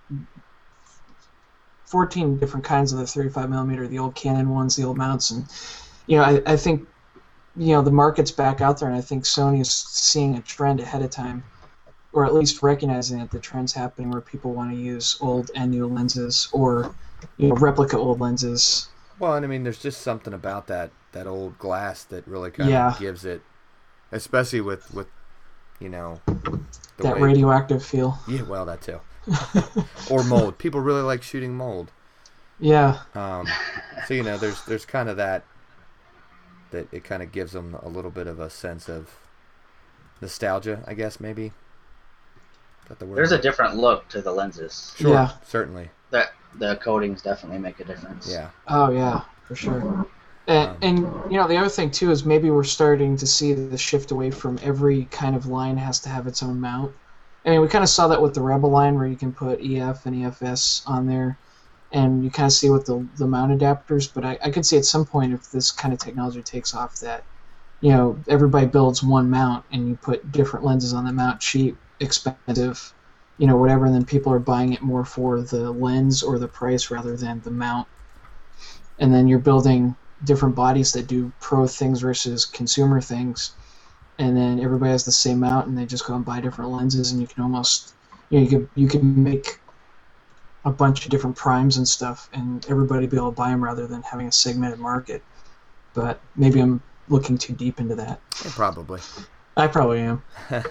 14 1.86 2.38
different 2.38 2.66
kinds 2.66 2.92
of 2.92 3.00
the 3.00 3.08
35 3.08 3.50
millimeter, 3.50 3.88
the 3.88 4.00
old 4.00 4.16
Canon 4.16 4.50
ones, 4.50 4.76
the 4.76 4.84
old 4.84 4.98
mounts, 4.98 5.32
and 5.32 5.46
you 6.08 6.18
know, 6.18 6.24
I, 6.24 6.42
I 6.46 6.58
think 6.58 6.88
you 7.58 7.74
know 7.74 7.82
the 7.82 7.92
market's 7.92 8.32
back 8.32 8.62
out 8.62 8.80
there, 8.80 8.90
and 8.90 8.98
I 8.98 9.02
think 9.02 9.24
Sony 9.24 9.62
is 9.62 9.72
seeing 9.74 10.36
a 10.36 10.42
trend 10.42 10.80
ahead 10.80 11.02
of 11.02 11.10
time, 11.10 11.44
or 12.14 12.26
at 12.26 12.34
least 12.34 12.62
recognizing 12.64 13.20
that 13.20 13.32
the 13.32 13.40
trend's 13.40 13.74
happening 13.74 14.10
where 14.12 14.22
people 14.22 14.54
want 14.54 14.72
to 14.72 14.78
use 14.78 15.18
old 15.22 15.52
and 15.56 15.72
new 15.72 15.88
lenses, 15.88 16.50
or 16.52 16.94
you 17.38 17.50
know, 17.50 17.56
replica 17.56 17.98
old 17.98 18.20
lenses. 18.20 18.90
well, 19.20 19.36
and 19.36 19.46
I 19.46 19.48
mean, 19.48 19.64
there's 19.64 19.82
just 19.82 20.02
something 20.02 20.34
about 20.34 20.68
that 20.68 20.92
that 21.14 21.28
old 21.28 21.58
glass 21.58 22.04
that 22.06 22.28
really 22.28 22.52
kind 22.52 22.70
Yeah. 22.70 22.90
of 22.92 23.00
gives 23.00 23.24
it, 23.26 23.42
especially 24.12 24.62
with 24.62 24.94
with, 24.94 25.08
you 25.80 25.88
know, 25.90 26.20
the 26.26 26.60
that 27.04 27.16
way- 27.16 27.22
radioactive 27.22 27.84
feel. 27.86 28.18
Yeah, 28.28 28.42
well, 28.44 28.66
that 28.66 28.82
too. 28.82 29.00
or 30.12 30.24
mold. 30.26 30.58
People 30.58 30.82
really 30.82 31.02
like 31.02 31.24
shooting 31.24 31.56
mold. 31.56 31.92
Yeah, 32.60 33.00
Um, 33.16 33.48
so 34.08 34.14
you 34.14 34.24
know, 34.24 34.38
there's 34.38 34.64
there's 34.66 34.86
kind 34.86 35.10
of 35.10 35.18
that 35.18 35.44
that 36.72 36.92
it 36.94 37.04
kind 37.04 37.22
of 37.24 37.32
gives 37.32 37.54
them 37.54 37.76
a 37.82 37.88
little 37.90 38.12
bit 38.12 38.28
of 38.28 38.40
a 38.40 38.50
sense 38.50 38.90
of 38.90 39.10
nostalgia, 40.22 40.84
I 40.88 40.94
guess 40.94 41.20
maybe. 41.20 41.46
Is 41.48 42.90
that 42.90 43.00
the 43.00 43.06
word? 43.06 43.18
There's 43.18 43.32
a 43.32 43.38
different 43.38 43.76
look 43.78 44.08
to 44.10 44.22
the 44.22 44.32
lenses. 44.32 44.94
sure, 44.98 45.12
Yeah. 45.14 45.32
certainly, 45.46 45.90
That 46.12 46.34
the 46.58 46.76
coatings 46.78 47.22
definitely 47.22 47.60
make 47.60 47.80
a 47.80 47.84
difference. 47.84 48.30
yeah, 48.32 48.50
Oh 48.68 48.92
yeah, 48.92 49.22
for 49.48 49.56
sure. 49.56 50.06
And, 50.48 50.70
Um, 50.70 50.78
and 50.84 50.98
you 51.32 51.38
know 51.40 51.48
the 51.48 51.58
other 51.58 51.70
thing 51.70 51.90
too 51.90 52.12
is 52.12 52.24
maybe 52.24 52.52
we're 52.52 52.64
starting 52.64 53.18
to 53.18 53.26
see 53.26 53.54
the 53.54 53.78
shift 53.78 54.12
away 54.12 54.30
from 54.30 54.60
every 54.62 55.06
kind 55.06 55.36
of 55.36 55.48
line 55.48 55.78
has 55.78 56.00
to 56.02 56.10
have 56.10 56.28
its 56.28 56.44
own 56.44 56.62
mount. 56.62 56.94
I 57.46 57.50
mean, 57.50 57.62
we 57.62 57.68
kind 57.68 57.84
of 57.84 57.90
saw 57.90 58.08
that 58.08 58.22
with 58.22 58.34
the 58.36 58.42
Rebel 58.42 58.70
line 58.70 58.96
where 58.96 59.08
you 59.08 59.16
can 59.16 59.32
put 59.34 59.60
EF 59.62 60.06
and 60.06 60.16
EFS 60.16 60.84
on 60.88 61.08
there, 61.08 61.38
and 61.96 62.24
you 62.24 62.32
kind 62.32 62.48
of 62.48 62.54
see 62.54 62.70
with 62.70 62.86
the 62.86 63.10
the 63.16 63.28
mount 63.28 63.54
adapters. 63.60 64.14
But 64.14 64.26
I, 64.26 64.40
I 64.44 64.52
could 64.52 64.68
see 64.68 64.78
at 64.78 64.86
some 64.86 65.06
point 65.08 65.34
if 65.34 65.52
this 65.52 65.72
kind 65.72 65.94
of 65.96 66.00
technology 66.02 66.44
takes 66.44 66.76
off 66.76 67.00
that, 67.00 67.26
you 67.82 67.92
know, 67.92 68.24
everybody 68.30 68.68
builds 68.68 69.04
one 69.04 69.30
mount 69.32 69.66
and 69.72 69.88
you 69.90 69.98
put 69.98 70.32
different 70.32 70.66
lenses 70.66 70.94
on 70.94 71.06
the 71.06 71.14
mount, 71.14 71.42
cheap, 71.42 71.80
expensive, 72.02 72.94
you 73.38 73.48
know, 73.48 73.58
whatever, 73.58 73.86
and 73.86 73.96
then 73.96 74.06
people 74.06 74.34
are 74.34 74.40
buying 74.40 74.74
it 74.74 74.84
more 74.84 75.06
for 75.06 75.42
the 75.42 75.72
lens 75.72 76.24
or 76.24 76.40
the 76.40 76.50
price 76.50 76.92
rather 76.92 77.18
than 77.18 77.42
the 77.42 77.52
mount. 77.52 77.88
And 79.00 79.14
then 79.14 79.28
you're 79.28 79.40
building 79.40 79.96
different 80.24 80.56
bodies 80.56 80.92
that 80.94 81.08
do 81.08 81.34
pro 81.40 81.68
things 81.68 82.02
versus 82.02 82.46
consumer 82.46 83.02
things 83.02 83.56
and 84.18 84.36
then 84.38 84.60
everybody 84.62 84.92
has 84.92 85.06
the 85.06 85.12
same 85.12 85.40
mount 85.42 85.68
and 85.68 85.78
they 85.78 85.86
just 85.86 86.06
go 86.08 86.16
and 86.16 86.26
buy 86.26 86.42
different 86.42 86.72
lenses 86.72 87.12
and 87.12 87.22
you 87.22 87.28
can 87.28 87.44
almost 87.44 87.96
you 88.30 88.40
know 88.40 88.44
you 88.46 88.50
can 88.50 88.70
you 88.76 88.88
can 88.88 89.24
make 89.24 89.62
a 90.66 90.72
bunch 90.72 91.06
of 91.06 91.12
different 91.12 91.36
primes 91.36 91.78
and 91.78 91.88
stuff 91.88 92.30
and 92.34 92.66
everybody 92.70 93.08
be 93.08 93.16
able 93.16 93.32
to 93.32 93.36
buy 93.36 93.50
them 93.50 93.64
rather 93.64 93.88
than 93.88 94.02
having 94.02 94.28
a 94.28 94.32
segmented 94.32 94.80
market 94.80 95.24
but 95.94 96.20
maybe 96.36 96.60
i'm 96.60 96.82
looking 97.08 97.38
too 97.38 97.54
deep 97.54 97.80
into 97.80 97.96
that 97.96 98.20
yeah, 98.44 98.52
probably. 98.54 99.00
i 99.56 99.68
probably 99.68 100.00
am 100.00 100.24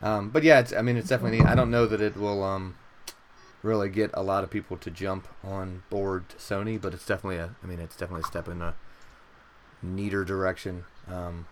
Um, 0.00 0.30
but 0.30 0.42
yeah, 0.42 0.60
it's, 0.60 0.72
I 0.72 0.82
mean, 0.82 0.96
it's 0.96 1.08
definitely. 1.08 1.40
I 1.40 1.54
don't 1.54 1.70
know 1.70 1.86
that 1.86 2.00
it 2.00 2.16
will 2.16 2.42
um, 2.42 2.76
really 3.62 3.88
get 3.88 4.10
a 4.14 4.22
lot 4.22 4.44
of 4.44 4.50
people 4.50 4.76
to 4.78 4.90
jump 4.90 5.26
on 5.42 5.82
board 5.90 6.28
Sony, 6.38 6.80
but 6.80 6.94
it's 6.94 7.06
definitely 7.06 7.38
a. 7.38 7.56
I 7.62 7.66
mean, 7.66 7.80
it's 7.80 7.96
definitely 7.96 8.22
a 8.22 8.30
step 8.30 8.48
in 8.48 8.62
a 8.62 8.74
neater 9.82 10.24
direction. 10.24 10.84
Um, 11.08 11.46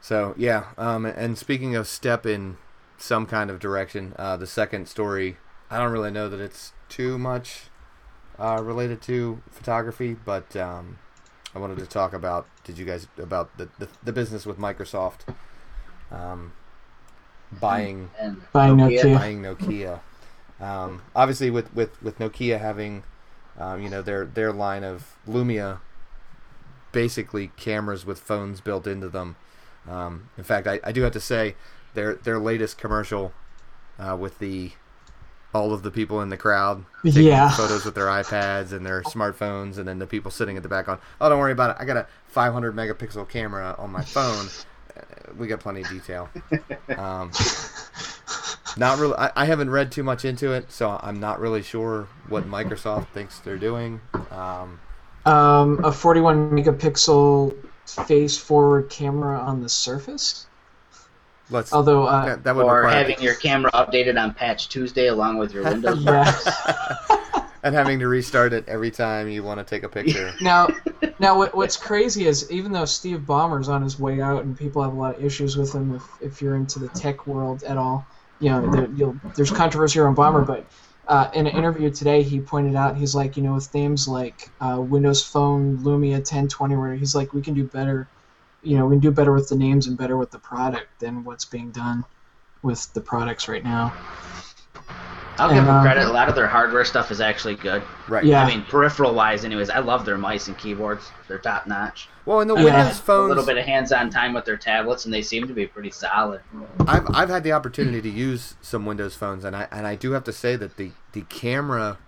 so 0.00 0.34
yeah, 0.36 0.66
um, 0.76 1.06
and 1.06 1.38
speaking 1.38 1.74
of 1.74 1.88
step 1.88 2.26
in 2.26 2.58
some 2.98 3.24
kind 3.26 3.50
of 3.50 3.58
direction, 3.58 4.14
uh, 4.18 4.36
the 4.36 4.46
second 4.46 4.86
story, 4.86 5.38
I 5.70 5.78
don't 5.78 5.92
really 5.92 6.10
know 6.10 6.28
that 6.28 6.40
it's 6.40 6.72
too 6.88 7.18
much 7.18 7.64
uh, 8.38 8.60
related 8.62 9.00
to 9.02 9.42
photography, 9.50 10.14
but 10.14 10.54
um, 10.56 10.98
I 11.54 11.58
wanted 11.58 11.78
to 11.78 11.86
talk 11.86 12.12
about. 12.12 12.46
Did 12.64 12.78
you 12.78 12.84
guys 12.84 13.06
about 13.18 13.56
the 13.58 13.68
the, 13.78 13.88
the 14.02 14.12
business 14.12 14.46
with 14.46 14.58
Microsoft? 14.58 15.20
um, 16.10 16.52
buying 17.60 18.10
And 18.18 18.42
Buying 18.52 18.76
Nokia. 18.76 19.14
buying 19.18 19.42
Nokia. 19.42 20.00
Um, 20.60 21.02
obviously, 21.14 21.50
with, 21.50 21.74
with, 21.74 22.00
with 22.02 22.18
Nokia 22.18 22.60
having, 22.60 23.02
um, 23.58 23.82
you 23.82 23.88
know, 23.90 24.02
their 24.02 24.24
their 24.24 24.52
line 24.52 24.84
of 24.84 25.16
Lumia 25.28 25.80
basically 26.92 27.48
cameras 27.56 28.06
with 28.06 28.20
phones 28.20 28.60
built 28.60 28.86
into 28.86 29.08
them. 29.08 29.36
Um, 29.88 30.30
in 30.38 30.44
fact, 30.44 30.66
I, 30.66 30.80
I 30.84 30.92
do 30.92 31.02
have 31.02 31.12
to 31.12 31.20
say 31.20 31.56
their 31.94 32.14
their 32.14 32.38
latest 32.38 32.78
commercial 32.78 33.32
uh, 33.98 34.16
with 34.18 34.38
the 34.38 34.72
all 35.54 35.72
of 35.72 35.82
the 35.82 35.90
people 35.90 36.20
in 36.20 36.28
the 36.28 36.36
crowd 36.36 36.84
taking 37.04 37.24
Yeah. 37.24 37.48
photos 37.50 37.84
with 37.84 37.94
their 37.94 38.06
iPads 38.06 38.72
and 38.72 38.84
their 38.84 39.02
smartphones, 39.02 39.78
and 39.78 39.86
then 39.86 39.98
the 40.00 40.06
people 40.06 40.30
sitting 40.30 40.56
at 40.56 40.62
the 40.62 40.68
back 40.68 40.88
on, 40.88 40.98
oh, 41.20 41.28
don't 41.28 41.38
worry 41.38 41.52
about 41.52 41.70
it. 41.70 41.76
I 41.80 41.84
got 41.84 41.96
a 41.96 42.06
500 42.28 42.74
megapixel 42.74 43.28
camera 43.28 43.74
on 43.78 43.90
my 43.92 44.02
phone. 44.02 44.48
Uh, 44.96 45.02
we 45.38 45.46
got 45.46 45.60
plenty 45.60 45.82
of 45.82 45.88
detail. 45.88 46.28
Um, 46.96 47.30
not 48.76 48.98
really. 48.98 49.14
I, 49.14 49.30
I 49.36 49.44
haven't 49.44 49.70
read 49.70 49.92
too 49.92 50.02
much 50.02 50.24
into 50.24 50.52
it, 50.52 50.70
so 50.72 50.98
I'm 51.02 51.20
not 51.20 51.38
really 51.40 51.62
sure 51.62 52.08
what 52.28 52.44
Microsoft 52.48 53.08
thinks 53.08 53.38
they're 53.38 53.56
doing. 53.58 54.00
Um, 54.30 54.80
Um, 55.26 55.82
a 55.84 55.90
41 55.92 56.50
megapixel 56.50 57.54
face 57.86 58.36
forward 58.36 58.90
camera 58.90 59.38
on 59.38 59.62
the 59.62 59.68
Surface. 59.68 60.46
Let's. 61.50 61.72
Although, 61.72 62.04
uh, 62.04 62.26
that, 62.26 62.44
that 62.44 62.56
would 62.56 62.66
Or 62.66 62.76
require 62.76 62.94
having 62.94 63.20
your 63.20 63.34
camera 63.34 63.70
updated 63.72 64.20
on 64.20 64.34
Patch 64.34 64.68
Tuesday 64.68 65.08
along 65.08 65.38
with 65.38 65.52
your 65.52 65.64
Windows. 65.64 66.02
yeah. 66.04 66.40
and 67.64 67.74
having 67.74 67.98
to 67.98 68.06
restart 68.06 68.52
it 68.52 68.68
every 68.68 68.90
time 68.90 69.28
you 69.28 69.42
want 69.42 69.58
to 69.58 69.64
take 69.64 69.82
a 69.82 69.88
picture. 69.88 70.34
Now, 70.40 70.68
now 71.18 71.38
what, 71.38 71.54
what's 71.54 71.76
crazy 71.76 72.26
is 72.26 72.50
even 72.50 72.72
though 72.72 72.84
Steve 72.84 73.20
Ballmer's 73.20 73.68
on 73.68 73.82
his 73.82 73.98
way 73.98 74.20
out 74.20 74.44
and 74.44 74.56
people 74.56 74.82
have 74.82 74.92
a 74.92 74.96
lot 74.96 75.16
of 75.16 75.24
issues 75.24 75.56
with 75.56 75.74
him 75.74 75.94
if, 75.94 76.02
if 76.20 76.42
you're 76.42 76.56
into 76.56 76.78
the 76.78 76.88
tech 76.88 77.26
world 77.26 77.62
at 77.62 77.78
all, 77.78 78.06
you 78.38 78.50
know, 78.50 78.70
there, 78.70 78.88
you'll, 78.94 79.16
there's 79.34 79.50
controversy 79.50 79.98
around 79.98 80.16
Ballmer, 80.16 80.46
but 80.46 80.66
uh, 81.08 81.30
in 81.34 81.46
an 81.46 81.56
interview 81.56 81.90
today, 81.90 82.22
he 82.22 82.40
pointed 82.40 82.74
out, 82.74 82.96
he's 82.96 83.14
like, 83.14 83.36
you 83.36 83.42
know, 83.42 83.54
with 83.54 83.72
names 83.74 84.06
like 84.06 84.50
uh, 84.60 84.78
Windows 84.78 85.22
Phone, 85.22 85.78
Lumia 85.78 86.16
1020, 86.16 86.76
where 86.76 86.94
he's 86.94 87.14
like, 87.14 87.32
we 87.32 87.40
can 87.40 87.54
do 87.54 87.64
better, 87.64 88.08
you 88.64 88.76
know, 88.78 88.86
we 88.86 88.94
can 88.96 89.00
do 89.00 89.10
better 89.10 89.32
with 89.32 89.48
the 89.48 89.56
names 89.56 89.86
and 89.86 89.96
better 89.96 90.16
with 90.16 90.30
the 90.30 90.38
product 90.38 90.86
than 91.00 91.24
what's 91.24 91.44
being 91.44 91.70
done 91.70 92.04
with 92.62 92.92
the 92.94 93.00
products 93.00 93.48
right 93.48 93.62
now. 93.64 93.92
I'll 95.36 95.48
give 95.48 95.58
And, 95.58 95.66
them 95.66 95.74
um, 95.76 95.82
credit. 95.82 96.06
A 96.06 96.12
lot 96.12 96.28
of 96.28 96.36
their 96.36 96.46
hardware 96.46 96.84
stuff 96.84 97.10
is 97.10 97.20
actually 97.20 97.56
good. 97.56 97.82
Right. 98.08 98.24
Yeah. 98.24 98.44
I 98.44 98.46
mean, 98.46 98.62
peripheral 98.62 99.14
wise, 99.14 99.44
anyways. 99.44 99.68
I 99.68 99.80
love 99.80 100.04
their 100.04 100.16
mice 100.16 100.46
and 100.46 100.56
keyboards. 100.56 101.10
They're 101.26 101.38
top 101.40 101.66
notch. 101.66 102.08
Well, 102.24 102.40
in 102.40 102.46
the 102.46 102.54
Yeah. 102.54 102.64
Windows 102.64 103.02
A 103.08 103.18
little 103.22 103.44
bit 103.44 103.58
of 103.58 103.64
hands-on 103.64 104.10
time 104.10 104.32
with 104.32 104.44
their 104.44 104.56
tablets, 104.56 105.06
and 105.06 105.12
they 105.12 105.22
seem 105.22 105.48
to 105.48 105.52
be 105.52 105.66
pretty 105.66 105.90
solid. 105.90 106.40
I've 106.86 107.06
I've 107.12 107.28
had 107.28 107.42
the 107.42 107.50
opportunity 107.52 108.00
to 108.00 108.08
use 108.08 108.54
some 108.62 108.86
Windows 108.86 109.16
phones, 109.16 109.44
and 109.44 109.56
I 109.56 109.66
and 109.72 109.86
I 109.88 109.96
do 109.96 110.12
have 110.12 110.22
to 110.24 110.32
say 110.32 110.54
that 110.56 110.76
the 110.76 110.92
the 111.12 111.22
camera, 111.22 111.98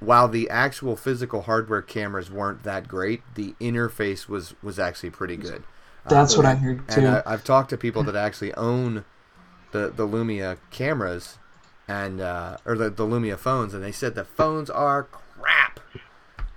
while 0.00 0.28
the 0.28 0.48
actual 0.48 0.96
physical 0.96 1.42
hardware 1.42 1.82
cameras 1.82 2.30
weren't 2.30 2.62
that 2.64 2.88
great, 2.88 3.22
the 3.34 3.54
interface 3.60 4.28
was 4.28 4.54
was 4.62 4.78
actually 4.78 5.10
pretty 5.10 5.36
good. 5.36 5.64
That's 6.08 6.36
what 6.36 6.46
I 6.46 6.54
heard 6.54 6.88
too. 6.88 7.06
I, 7.06 7.22
I've 7.26 7.44
talked 7.44 7.70
to 7.70 7.76
people 7.76 8.02
that 8.04 8.16
actually 8.16 8.54
own 8.54 9.04
the 9.72 9.90
the 9.90 10.06
Lumia 10.06 10.58
cameras, 10.70 11.38
and 11.86 12.20
uh, 12.20 12.56
or 12.64 12.76
the 12.76 12.90
the 12.90 13.04
Lumia 13.04 13.36
phones, 13.36 13.74
and 13.74 13.82
they 13.82 13.92
said 13.92 14.14
the 14.14 14.24
phones 14.24 14.70
are 14.70 15.04
crap, 15.04 15.80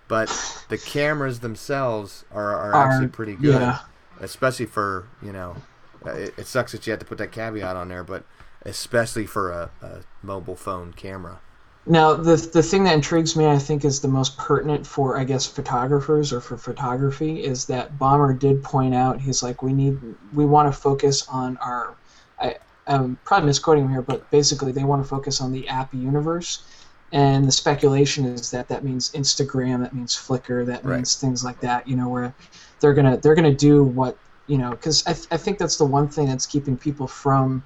but 0.08 0.30
the 0.70 0.78
cameras 0.78 1.40
themselves 1.40 2.24
are 2.32 2.56
are, 2.56 2.74
Are- 2.74 2.88
actually 2.92 3.08
pretty 3.10 3.36
good 3.36 3.60
Yeah. 3.62 3.80
especially 4.20 4.66
for 4.68 5.08
you 5.22 5.32
know 5.34 5.58
uh, 6.06 6.12
it, 6.12 6.34
it 6.38 6.48
sucks 6.48 6.72
that 6.72 6.86
you 6.88 6.92
had 6.92 7.00
to 7.00 7.06
put 7.06 7.18
that 7.18 7.32
caveat 7.32 7.76
on 7.76 7.90
there 7.90 8.04
but 8.04 8.24
especially 8.64 9.26
for 9.26 9.52
a, 9.52 9.70
a 9.82 10.00
mobile 10.24 10.56
phone 10.56 10.94
camera 10.94 11.40
Now, 11.86 12.14
the 12.14 12.36
the 12.54 12.62
thing 12.64 12.84
that 12.84 12.94
intrigues 12.94 13.36
me, 13.36 13.48
I 13.48 13.58
think, 13.58 13.84
is 13.86 14.02
the 14.02 14.08
most 14.08 14.38
pertinent 14.38 14.86
for, 14.86 15.18
I 15.18 15.24
guess, 15.24 15.48
photographers 15.48 16.32
or 16.32 16.40
for 16.40 16.58
photography 16.58 17.44
is 17.44 17.66
that 17.68 17.98
Ballmer 17.98 18.38
did 18.38 18.64
point 18.64 18.94
out. 18.94 19.20
He's 19.22 19.42
like, 19.42 19.64
we 19.64 19.74
need, 19.74 20.00
we 20.32 20.46
want 20.46 20.72
to 20.74 20.80
focus 20.80 21.26
on 21.28 21.58
our. 21.58 21.98
I, 22.40 22.56
I'm 22.88 23.18
probably 23.26 23.48
misquoting 23.48 23.86
him 23.86 23.90
here, 23.92 24.02
but 24.04 24.30
basically, 24.30 24.72
they 24.72 24.84
want 24.84 25.04
to 25.04 25.10
focus 25.10 25.42
on 25.42 25.52
the 25.52 25.68
app 25.70 25.94
universe, 25.94 26.68
and 27.12 27.46
the 27.46 27.52
speculation 27.52 28.26
is 28.26 28.52
that 28.52 28.70
that 28.70 28.84
means 28.84 29.12
Instagram, 29.12 29.82
that 29.82 29.94
means 29.94 30.16
Flickr, 30.16 30.66
that 30.68 30.86
Right. 30.86 30.98
means 30.98 31.16
things 31.16 31.44
like 31.44 31.60
that. 31.62 31.88
You 31.88 31.96
know, 31.98 32.10
where 32.10 32.36
they're 32.80 32.94
gonna 32.94 33.18
they're 33.18 33.36
gonna 33.36 33.56
do 33.56 33.84
what 33.84 34.20
you 34.46 34.58
know, 34.60 34.72
because 34.72 35.04
I, 35.08 35.14
th- 35.14 35.28
I 35.32 35.38
think 35.38 35.58
that's 35.58 35.78
the 35.78 35.86
one 35.86 36.10
thing 36.10 36.28
that's 36.28 36.46
keeping 36.46 36.78
people 36.78 37.08
from 37.08 37.66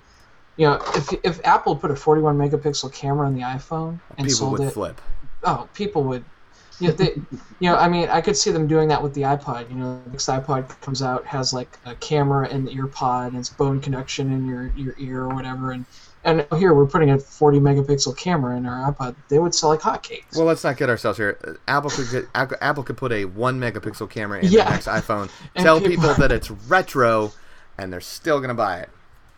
you 0.57 0.67
know, 0.67 0.81
if 0.95 1.13
if 1.23 1.45
Apple 1.45 1.75
put 1.75 1.91
a 1.91 1.95
41 1.95 2.37
megapixel 2.37 2.93
camera 2.93 3.27
on 3.27 3.35
the 3.35 3.41
iPhone 3.41 3.99
and 4.17 4.27
people 4.27 4.31
sold 4.31 4.59
would 4.59 4.67
it, 4.67 4.71
flip 4.71 5.01
oh, 5.43 5.67
people 5.73 6.03
would. 6.03 6.23
You 6.79 6.89
know, 6.89 6.93
they, 6.95 7.13
you 7.59 7.69
know, 7.69 7.77
I 7.77 7.87
mean, 7.87 8.09
I 8.09 8.19
could 8.19 8.35
see 8.35 8.51
them 8.51 8.67
doing 8.67 8.89
that 8.89 9.01
with 9.01 9.13
the 9.13 9.21
iPod. 9.21 9.69
You 9.69 9.75
know, 9.75 10.01
the 10.03 10.09
next 10.11 10.25
iPod 10.27 10.67
comes 10.81 11.01
out 11.01 11.25
has 11.25 11.53
like 11.53 11.77
a 11.85 11.95
camera 11.95 12.49
and 12.49 12.67
the 12.67 12.71
ear 12.73 12.87
pod 12.87 13.31
and 13.31 13.39
it's 13.39 13.47
bone 13.49 13.79
connection 13.79 14.29
in 14.33 14.45
your, 14.45 14.71
your 14.75 14.93
ear 14.97 15.21
or 15.23 15.29
whatever, 15.29 15.71
and 15.71 15.85
and 16.25 16.45
here 16.57 16.73
we're 16.73 16.87
putting 16.87 17.11
a 17.11 17.19
40 17.19 17.59
megapixel 17.59 18.17
camera 18.17 18.57
in 18.57 18.65
our 18.65 18.91
iPod. 18.91 19.15
They 19.29 19.39
would 19.39 19.55
sell 19.55 19.69
like 19.69 19.79
hotcakes. 19.81 20.35
well 20.35 20.45
let's 20.45 20.63
not 20.65 20.75
get 20.75 20.89
ourselves 20.89 21.17
here 21.17 21.57
apple 21.67 21.91
could 21.91 22.09
get, 22.11 22.25
Apple- 22.35 22.57
apple 22.59 22.83
could 22.83 22.97
put 22.97 23.11
a 23.13 23.23
one 23.25 23.57
megapixel 23.59 24.09
camera 24.09 24.39
in 24.39 24.51
Yeah. 24.51 24.65
the 24.65 24.71
next 24.71 24.87
iphone 24.87 25.29
tell 25.57 25.79
people- 25.79 25.95
people 26.09 26.13
that 26.15 26.31
it's 26.31 26.49
retro 26.51 27.31
and 27.77 27.93
they're 27.93 28.01
still 28.01 28.41
gonna 28.41 28.53
buy 28.55 28.79
it 28.79 28.89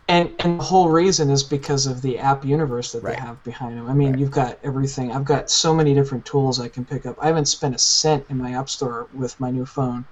And 0.10 0.34
and 0.40 0.60
the 0.60 0.64
whole 0.64 0.90
reason 0.90 1.30
is 1.30 1.44
because 1.44 1.86
of 1.86 2.02
the 2.02 2.18
app 2.20 2.46
universe 2.46 2.92
that 2.94 3.04
Right. 3.04 3.16
they 3.16 3.22
have 3.22 3.44
behind 3.44 3.78
them. 3.78 3.88
I 3.88 3.94
mean, 3.94 4.10
Right. 4.12 4.20
you've 4.20 4.32
got 4.32 4.60
everything. 4.64 5.12
I've 5.12 5.26
got 5.26 5.50
so 5.50 5.74
many 5.74 5.94
different 5.94 6.26
tools 6.26 6.60
I 6.60 6.70
can 6.70 6.86
pick 6.86 7.06
up. 7.06 7.18
I 7.22 7.28
haven't 7.28 7.48
spent 7.48 7.76
a 7.76 7.80
cent 7.80 8.26
in 8.30 8.38
my 8.38 8.54
app 8.54 8.70
store 8.70 9.10
with 9.12 9.38
my 9.40 9.52
new 9.52 9.66
phone, 9.66 10.06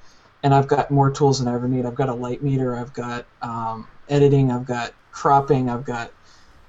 and 0.43 0.53
I've 0.53 0.67
got 0.67 0.91
more 0.91 1.11
tools 1.11 1.39
than 1.39 1.47
I 1.47 1.55
ever 1.55 1.67
need. 1.69 1.85
I've 1.85 1.95
got 1.95 2.09
a 2.09 2.13
light 2.15 2.43
meter. 2.43 2.75
I've 2.75 2.93
got 2.93 3.27
um, 3.41 3.89
editing. 4.09 4.51
I've 4.51 4.65
got 4.65 4.93
cropping. 5.11 5.69
I've 5.69 5.85
got, 5.85 6.11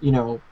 you 0.00 0.12
know, 0.12 0.44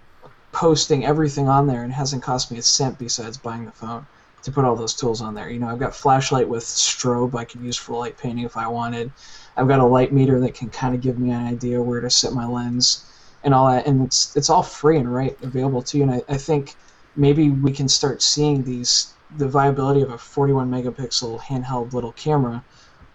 posting 0.53 1.05
everything 1.05 1.49
on 1.49 1.67
there, 1.67 1.83
and 1.83 1.93
it 1.93 1.97
hasn't 1.97 2.23
cost 2.23 2.51
me 2.53 2.59
a 2.59 2.63
cent 2.63 2.99
besides 2.99 3.39
buying 3.39 3.65
the 3.67 3.73
phone 3.73 4.07
to 4.43 4.53
put 4.53 4.65
all 4.65 4.77
those 4.77 4.95
tools 4.95 5.21
on 5.23 5.35
there. 5.35 5.49
You 5.51 5.59
know, 5.61 5.69
I've 5.69 5.79
got 5.81 5.95
flashlight 5.97 6.49
with 6.49 6.65
strobe 6.65 7.35
I 7.35 7.45
could 7.45 7.61
use 7.61 7.77
for 7.77 7.97
light 7.97 8.17
painting 8.19 8.45
if 8.45 8.57
I 8.57 8.69
wanted. 8.69 9.13
I've 9.57 9.69
got 9.69 9.81
a 9.81 9.85
light 9.85 10.13
meter 10.13 10.41
that 10.41 10.55
can 10.55 10.69
kind 10.71 10.95
of 10.95 11.01
give 11.01 11.19
me 11.19 11.31
an 11.31 11.47
idea 11.47 11.81
where 11.81 12.01
to 12.01 12.11
set 12.11 12.33
my 12.33 12.47
lens 12.47 13.05
and 13.45 13.55
all 13.55 13.71
that, 13.71 13.87
and 13.87 14.05
it's 14.05 14.35
it's 14.37 14.51
all 14.51 14.63
free 14.63 14.99
and 14.99 15.13
right 15.13 15.37
available 15.43 15.83
to 15.83 15.99
you. 15.99 16.03
And 16.05 16.13
I, 16.13 16.23
I 16.29 16.37
think 16.37 16.75
maybe 17.17 17.51
we 17.51 17.73
can 17.73 17.89
start 17.89 18.23
seeing 18.23 18.65
these 18.65 19.13
the 19.37 19.49
viability 19.49 20.01
of 20.01 20.11
a 20.11 20.19
41 20.19 20.71
megapixel 20.71 21.41
handheld 21.41 21.93
little 21.93 22.13
camera 22.13 22.63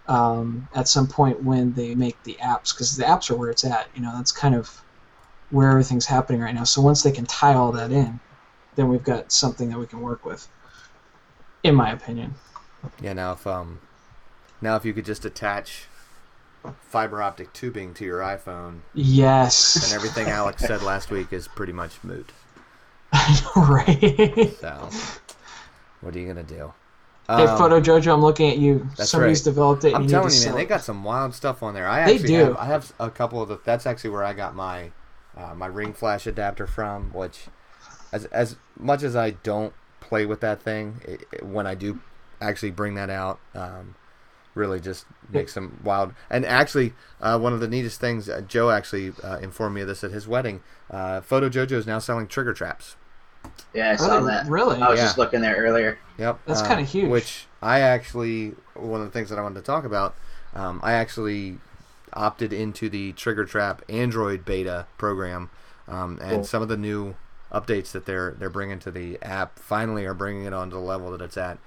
um, 0.07 0.67
at 0.75 0.87
some 0.87 1.07
point 1.07 1.41
when 1.43 1.73
they 1.73 1.95
make 1.95 2.21
the 2.23 2.37
apps, 2.41 2.73
because 2.73 2.95
the 2.97 3.03
apps 3.03 3.29
are 3.29 3.35
where 3.35 3.49
it's 3.49 3.63
at. 3.63 3.87
You 3.95 4.01
know, 4.01 4.11
that's 4.15 4.31
kind 4.31 4.55
of 4.55 4.81
where 5.49 5.69
everything's 5.69 6.05
happening 6.05 6.41
right 6.41 6.53
now. 6.53 6.63
So 6.63 6.81
once 6.81 7.03
they 7.03 7.11
can 7.11 7.25
tie 7.25 7.53
all 7.53 7.71
that 7.73 7.91
in, 7.91 8.19
then 8.75 8.87
we've 8.87 9.03
got 9.03 9.31
something 9.31 9.69
that 9.69 9.79
we 9.79 9.87
can 9.87 10.01
work 10.01 10.25
with, 10.25 10.47
in 11.63 11.75
my 11.75 11.91
opinion. 11.91 12.35
yeah 13.01 13.13
now 13.13 13.33
if 13.33 13.45
um 13.45 13.79
now 14.61 14.75
if 14.75 14.85
you 14.85 14.93
could 14.93 15.05
just 15.05 15.25
attach 15.25 15.87
fiber 16.81 17.21
optic 17.21 17.51
tubing 17.53 17.93
to 17.93 18.03
your 18.05 18.19
iphone 18.19 18.79
Yes. 18.93 19.83
and 19.85 19.93
everything 19.93 20.27
alex 20.27 20.63
said 20.63 20.81
last 20.83 21.09
week 21.11 21.31
is 21.33 21.47
pretty 21.47 21.73
much 21.73 22.03
moot 22.03 22.31
right. 23.55 24.53
so 24.59 24.89
what 26.01 26.15
are 26.15 26.19
you 26.19 26.27
gonna 26.27 26.43
do 26.43 26.73
Hey, 27.27 27.45
Um, 27.45 27.57
Photo 27.59 27.79
Jojo, 27.79 28.11
I'm 28.11 28.21
looking 28.23 28.49
at 28.49 28.57
you. 28.57 28.89
That's 28.97 29.11
Somebody's 29.11 29.41
right. 29.41 29.51
developed 29.51 29.83
it. 29.83 29.93
I'm 29.93 30.05
you 30.05 30.09
telling 30.09 30.33
you, 30.33 30.45
man, 30.47 30.55
they 30.55 30.65
got 30.65 30.81
some 30.81 31.03
wild 31.03 31.35
stuff 31.35 31.61
on 31.61 31.75
there. 31.75 31.87
I 31.87 32.03
They 32.07 32.13
actually 32.15 32.27
do. 32.29 32.43
have, 32.45 32.57
I 32.57 32.65
have 32.65 32.91
a 32.99 33.11
couple 33.11 33.39
of 33.39 33.49
the. 33.49 33.59
That's 33.63 33.85
actually 33.85 34.09
where 34.09 34.23
I 34.23 34.33
got 34.33 34.55
my 34.55 34.89
uh, 35.37 35.53
my 35.53 35.67
ring 35.67 35.93
flash 35.93 36.25
adapter 36.25 36.65
from. 36.65 37.13
Which, 37.13 37.41
as 38.11 38.25
as 38.25 38.55
much 38.79 39.03
as 39.03 39.15
I 39.15 39.29
don't 39.29 39.73
play 39.99 40.25
with 40.25 40.39
that 40.41 40.63
thing, 40.63 41.01
it, 41.05 41.21
it- 41.31 41.45
when 41.45 41.67
I 41.67 41.75
do 41.75 41.99
actually 42.41 42.71
bring 42.71 42.95
that 42.95 43.11
out, 43.11 43.39
um, 43.53 43.93
really 44.55 44.79
just 44.79 45.05
makes 45.29 45.53
some 45.53 45.79
wild. 45.83 46.13
And 46.29 46.45
actually, 46.45 46.93
uh, 47.21 47.39
one 47.39 47.53
of 47.53 47.59
the 47.59 47.67
neatest 47.67 47.99
things, 47.99 48.27
uh, 48.29 48.41
Joe 48.41 48.69
actually 48.71 49.13
uh, 49.23 49.37
informed 49.37 49.75
me 49.75 49.81
of 49.81 49.87
this 49.87 50.03
at 50.03 50.11
his 50.11 50.27
wedding. 50.27 50.61
Uh, 50.89 51.21
Photojojo 51.21 51.71
is 51.73 51.85
now 51.87 51.99
selling 51.99 52.27
Triggertraps. 52.27 52.95
Yeah, 53.73 53.91
I 53.91 53.95
saw 53.95 54.15
Really? 54.15 54.27
that. 54.31 54.47
Really? 54.47 54.81
I 54.81 54.89
was 54.89 54.97
Yeah. 54.99 55.05
just 55.05 55.17
looking 55.17 55.41
there 55.41 55.55
earlier. 55.55 55.97
Yep, 56.17 56.39
That's 56.45 56.61
uh, 56.61 56.67
kinda 56.67 56.83
huge. 56.83 57.09
Which 57.09 57.47
I 57.61 57.79
actually 57.81 58.55
one 58.73 58.99
of 59.01 59.05
the 59.07 59.11
things 59.11 59.29
that 59.29 59.37
I 59.39 59.41
wanted 59.41 59.55
to 59.59 59.65
talk 59.65 59.85
about. 59.85 60.15
Um, 60.55 60.79
I 60.83 60.93
actually 60.93 61.59
opted 62.13 62.51
into 62.51 62.89
the 62.89 63.13
Triggertrap 63.13 63.79
Android 63.87 64.43
beta 64.43 64.87
program, 64.97 65.51
um, 65.87 66.17
and 66.21 66.31
Cool. 66.37 66.43
some 66.43 66.61
of 66.63 66.67
the 66.67 66.77
new 66.77 67.15
updates 67.53 67.91
that 67.91 68.05
they're 68.05 68.31
they're 68.31 68.49
bringing 68.49 68.79
to 68.79 68.91
the 68.91 69.17
app 69.21 69.57
finally 69.59 70.05
are 70.05 70.13
bringing 70.13 70.45
it 70.45 70.53
onto 70.53 70.75
the 70.75 70.81
level 70.81 71.11
that 71.11 71.21
it's 71.21 71.37
at 71.37 71.57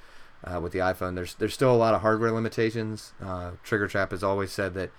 uh, 0.44 0.60
with 0.60 0.72
the 0.72 0.78
iPhone. 0.80 1.14
There's 1.14 1.34
there's 1.34 1.54
still 1.54 1.72
a 1.74 1.76
lot 1.76 1.94
of 1.94 2.00
hardware 2.02 2.32
limitations. 2.32 3.12
Uh, 3.22 3.52
Triggertrap 3.64 4.10
has 4.10 4.22
always 4.22 4.52
said 4.52 4.74
that 4.74 4.90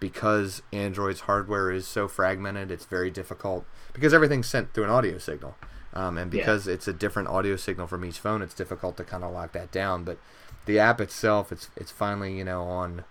because 0.00 0.62
Android's 0.72 1.20
hardware 1.20 1.70
is 1.70 1.86
so 1.86 2.06
fragmented, 2.08 2.70
it's 2.70 2.84
very 2.84 3.10
difficult 3.10 3.64
because 3.92 4.14
everything's 4.14 4.46
sent 4.48 4.72
through 4.72 4.84
an 4.84 4.90
audio 4.90 5.18
signal. 5.18 5.56
Um, 5.94 6.18
and 6.18 6.32
Yeah. 6.32 6.40
because 6.42 6.66
it's 6.68 6.86
a 6.86 6.92
different 6.92 7.28
audio 7.28 7.56
signal 7.56 7.86
from 7.86 8.04
each 8.04 8.18
phone, 8.18 8.42
it's 8.42 8.54
difficult 8.54 8.96
to 8.98 9.04
kind 9.04 9.24
of 9.24 9.32
lock 9.32 9.52
that 9.52 9.72
down. 9.72 10.04
But 10.04 10.18
the 10.66 10.78
app 10.78 11.00
itself, 11.00 11.50
it's 11.50 11.70
it's 11.76 11.90
finally 11.90 12.36
you 12.36 12.44
know 12.44 12.62
on 12.62 13.04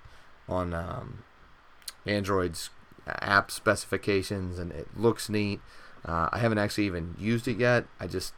on 0.48 0.74
um, 0.74 1.24
Android's 2.06 2.70
app 3.08 3.52
specifications, 3.52 4.60
and 4.60 4.72
it 4.72 4.88
looks 4.96 5.30
neat. 5.30 5.60
Uh, 6.06 6.30
I 6.32 6.40
haven't 6.40 6.58
actually 6.60 6.86
even 6.86 7.16
used 7.18 7.48
it 7.48 7.58
yet. 7.58 7.86
I 8.00 8.08
just 8.08 8.34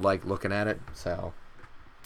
like 0.00 0.24
looking 0.24 0.52
at 0.52 0.66
it, 0.66 0.80
so 0.92 1.32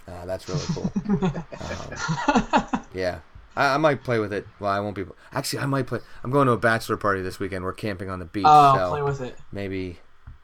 uh, 0.07 0.27
that's 0.27 0.49
really 0.49 0.65
cool. 0.73 0.93
um, 1.09 2.81
yeah, 2.93 3.21
I, 3.57 3.75
I, 3.75 3.77
might 3.79 4.05
play 4.05 4.19
with 4.19 4.33
it. 4.33 4.47
Well, 4.61 4.71
I 4.71 4.81
won't 4.81 4.95
be. 4.95 5.05
Actually, 5.33 5.61
I 5.61 5.67
might 5.67 5.87
play. 5.87 6.01
I'm 6.23 6.31
going 6.31 6.47
to 6.47 6.53
a 6.53 6.59
bachelor 6.59 6.97
party 6.97 7.23
this 7.23 7.39
weekend. 7.41 7.65
We're 7.65 7.73
camping 7.73 8.11
on 8.11 8.19
the 8.19 8.25
beach. 8.27 8.45
Oh, 8.47 8.77
so 8.77 8.91
play 8.91 9.03
with 9.03 9.21
it. 9.23 9.39
Maybe 9.51 9.99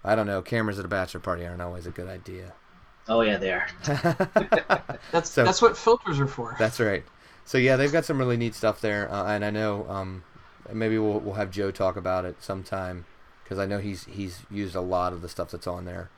I 0.05 0.15
don't 0.15 0.27
know. 0.27 0.41
Cameras 0.43 0.79
at 0.79 0.85
a 0.85 0.89
bachelor 0.89 1.21
party 1.21 1.45
aren't 1.45 1.61
always 1.61 1.87
a 1.87 1.91
good 1.91 2.09
idea. 2.09 2.55
Oh 3.09 3.21
yeah, 3.23 3.37
they 3.37 3.53
are. 3.53 3.69
that's 5.13 5.31
So- 5.31 5.45
that's 5.45 5.61
what 5.61 5.77
filters 5.77 6.21
are 6.21 6.27
for. 6.27 6.57
That's 6.59 6.81
right. 6.81 7.05
So 7.45 7.59
yeah, 7.59 7.77
they've 7.77 7.93
got 7.93 8.05
some 8.05 8.19
really 8.19 8.37
neat 8.37 8.55
stuff 8.55 8.81
there, 8.81 9.11
uh, 9.11 9.27
and 9.27 9.45
I 9.45 9.51
know 9.51 9.85
um, 9.89 10.23
maybe 10.73 10.99
we'll 10.99 11.19
we'll 11.19 11.35
have 11.35 11.51
Joe 11.51 11.71
talk 11.71 11.97
about 11.97 12.25
it 12.25 12.37
sometime 12.43 13.05
because 13.43 13.59
I 13.59 13.67
know 13.67 13.79
he's 13.79 14.05
he's 14.05 14.41
used 14.51 14.77
a 14.77 14.81
lot 14.81 15.13
of 15.13 15.21
the 15.21 15.29
stuff 15.29 15.51
that's 15.51 15.67
on 15.67 15.85
there, 15.85 16.11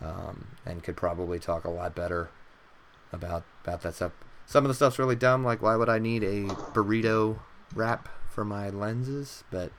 um, 0.00 0.46
and 0.64 0.82
could 0.82 0.96
probably 0.96 1.40
talk 1.40 1.64
a 1.64 1.70
lot 1.70 1.96
better 1.96 2.30
about 3.12 3.44
about 3.64 3.82
that 3.82 3.94
stuff. 3.94 4.12
Some 4.46 4.64
of 4.64 4.68
the 4.68 4.74
stuff's 4.74 4.98
really 4.98 5.16
dumb, 5.16 5.44
like 5.44 5.60
why 5.62 5.76
would 5.76 5.88
I 5.88 5.98
need 5.98 6.22
a 6.24 6.44
burrito 6.72 7.38
wrap 7.74 8.08
for 8.30 8.44
my 8.44 8.70
lenses? 8.70 9.44
But 9.50 9.72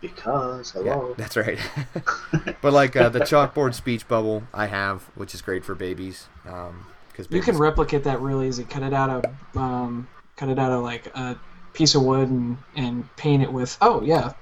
Because 0.00 0.74
yeah, 0.84 1.00
that's 1.16 1.36
right. 1.36 1.58
but 2.62 2.72
like 2.72 2.96
uh, 2.96 3.08
the 3.08 3.20
chalkboard 3.20 3.74
speech 3.74 4.06
bubble, 4.08 4.42
I 4.52 4.66
have, 4.66 5.02
which 5.14 5.34
is 5.34 5.42
great 5.42 5.64
for 5.64 5.74
babies. 5.74 6.26
Um, 6.48 6.86
because 7.10 7.28
You 7.30 7.42
can 7.42 7.56
replicate 7.58 8.04
that 8.04 8.20
real 8.20 8.42
easy. 8.42 8.64
Cut 8.64 8.82
it 8.82 8.92
out 8.92 9.10
of 9.10 9.56
um, 9.56 10.08
cut 10.36 10.48
it 10.48 10.58
out 10.58 10.70
of 10.72 10.82
like 10.82 11.06
a 11.16 11.38
piece 11.72 11.94
of 11.94 12.02
wood 12.02 12.28
and, 12.28 12.58
and 12.76 13.16
paint 13.16 13.42
it 13.42 13.52
with. 13.52 13.76
Oh 13.80 14.02
yeah, 14.02 14.32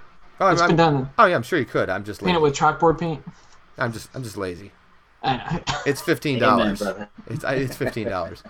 oh, 0.40 0.48
it's 0.50 0.60
I'm- 0.60 0.70
been 0.70 0.76
done. 0.76 1.10
oh 1.18 1.26
yeah, 1.26 1.34
I'm 1.36 1.42
sure 1.42 1.58
you 1.58 1.64
could. 1.64 1.88
I'm 1.90 2.04
just 2.04 2.20
Paint 2.20 2.28
lazy. 2.32 2.38
it 2.38 2.42
with 2.42 2.54
chalkboard 2.54 2.98
paint. 2.98 3.22
I'm 3.78 3.92
just 3.92 4.08
I'm 4.14 4.22
just 4.22 4.36
lazy. 4.38 4.72
I 5.26 5.36
know. 5.66 5.74
It's 5.86 6.00
fifteen 6.00 6.38
dollars. 6.38 6.82
It's 7.26 7.44
it's 7.44 7.76
fifteen 7.76 8.08
dollars. 8.08 8.42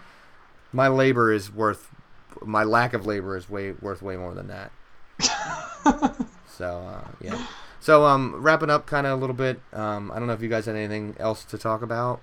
My 0.72 0.88
labor 0.88 1.32
is 1.32 1.52
worth. 1.52 1.88
My 2.42 2.64
lack 2.64 2.92
of 2.92 3.06
labor 3.06 3.36
is 3.36 3.48
way 3.48 3.72
worth 3.72 4.02
way 4.02 4.16
more 4.16 4.34
than 4.34 4.48
that. 4.48 4.70
So 6.56 6.78
uh, 6.78 7.06
yeah. 7.20 7.46
So 7.80 8.06
um, 8.06 8.34
wrapping 8.42 8.70
up 8.70 8.86
kind 8.86 9.06
of 9.06 9.18
a 9.18 9.20
little 9.20 9.36
bit. 9.36 9.60
Um, 9.74 10.10
I 10.10 10.18
don't 10.18 10.26
know 10.26 10.32
if 10.32 10.40
you 10.40 10.48
guys 10.48 10.64
had 10.64 10.74
anything 10.74 11.14
else 11.20 11.44
to 11.44 11.58
talk 11.58 11.82
about. 11.82 12.22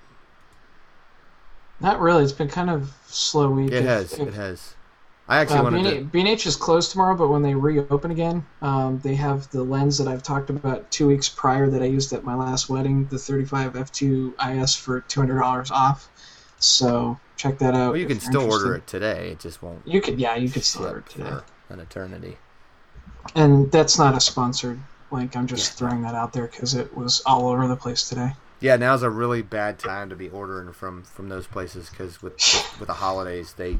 Not 1.80 2.00
really. 2.00 2.24
It's 2.24 2.34
been 2.34 2.48
kind 2.50 2.72
of 2.72 2.92
slow 3.06 3.52
week. 3.52 3.68
It 3.72 3.76
If- 3.76 3.86
has. 3.86 4.14
if- 4.14 4.28
It 4.30 4.34
has. 4.34 4.74
I 5.28 5.38
actually 5.38 5.60
Uh, 5.60 5.64
wanted 5.64 5.84
B&H, 5.84 5.98
to. 6.00 6.04
B&H 6.06 6.46
is 6.48 6.56
closed 6.56 6.92
tomorrow, 6.92 7.16
but 7.16 7.30
when 7.30 7.42
they 7.42 7.56
reopen 7.56 8.12
again, 8.12 8.46
um, 8.62 9.00
they 9.00 9.16
have 9.16 9.50
the 9.52 9.64
lens 9.64 9.98
that 9.98 10.08
I've 10.08 10.22
talked 10.24 10.50
about 10.50 10.90
two 10.92 11.08
weeks 11.08 11.30
prior 11.30 11.70
that 11.70 11.82
I 11.82 11.86
used 11.86 12.12
at 12.12 12.24
my 12.26 12.36
last 12.36 12.70
wedding, 12.70 13.06
the 13.08 13.18
35 13.18 13.74
f2 13.74 14.34
IS 14.62 14.76
for 14.76 15.02
$200 15.02 15.72
off. 15.72 16.10
So 16.60 17.18
check 17.38 17.58
that 17.60 17.74
out. 17.74 17.92
Well, 17.92 17.98
you 17.98 18.06
can 18.08 18.20
still 18.20 18.52
order 18.52 18.76
it 18.76 18.86
today. 18.88 19.30
It 19.32 19.40
just 19.40 19.62
won't 19.62 19.82
You 19.86 20.02
could, 20.02 20.20
yeah, 20.20 20.36
you 20.36 20.50
could 20.50 20.64
still 20.64 20.86
order 20.86 21.00
it 21.00 21.10
today. 21.10 21.38
An 21.70 21.80
eternity. 21.80 22.38
And 23.36 23.72
that's 23.72 23.98
not 23.98 24.16
a 24.16 24.20
sponsored 24.20 24.80
link. 25.12 25.38
I'm 25.38 25.48
just 25.48 25.74
throwing 25.78 26.02
that 26.02 26.16
out 26.16 26.34
there 26.34 26.48
because 26.48 26.74
it 26.74 26.96
was 26.96 27.22
all 27.26 27.48
over 27.48 27.68
the 27.68 27.76
place 27.78 28.08
today. 28.10 28.34
Yeah, 28.60 28.76
now's 28.76 29.04
a 29.04 29.10
really 29.10 29.42
bad 29.42 29.80
time 29.80 30.10
to 30.10 30.16
be 30.16 30.30
ordering 30.30 30.72
from 30.74 31.04
from 31.04 31.30
those 31.30 31.48
places 31.48 31.90
because 31.90 32.22
with 32.22 32.34
with 32.80 32.88
the 32.88 32.94
holidays 32.94 33.54
they 33.54 33.78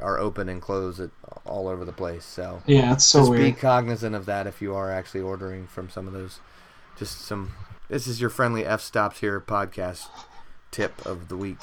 are 0.00 0.18
open 0.18 0.48
and 0.48 0.60
close 0.62 1.00
it 1.00 1.10
all 1.46 1.68
over 1.68 1.84
the 1.84 1.92
place. 1.92 2.24
So 2.24 2.62
Yeah, 2.66 2.92
it's 2.92 3.04
so 3.04 3.20
just 3.20 3.32
be 3.32 3.52
cognizant 3.52 4.14
of 4.14 4.26
that 4.26 4.46
if 4.46 4.60
you 4.62 4.74
are 4.74 4.90
actually 4.90 5.20
ordering 5.22 5.66
from 5.66 5.88
some 5.90 6.06
of 6.06 6.12
those. 6.12 6.40
Just 6.96 7.22
some. 7.22 7.52
This 7.88 8.06
is 8.06 8.20
your 8.20 8.30
friendly 8.30 8.64
F 8.64 8.80
stops 8.80 9.20
here 9.20 9.40
podcast 9.40 10.08
tip 10.70 11.04
of 11.06 11.28
the 11.28 11.36
week. 11.36 11.58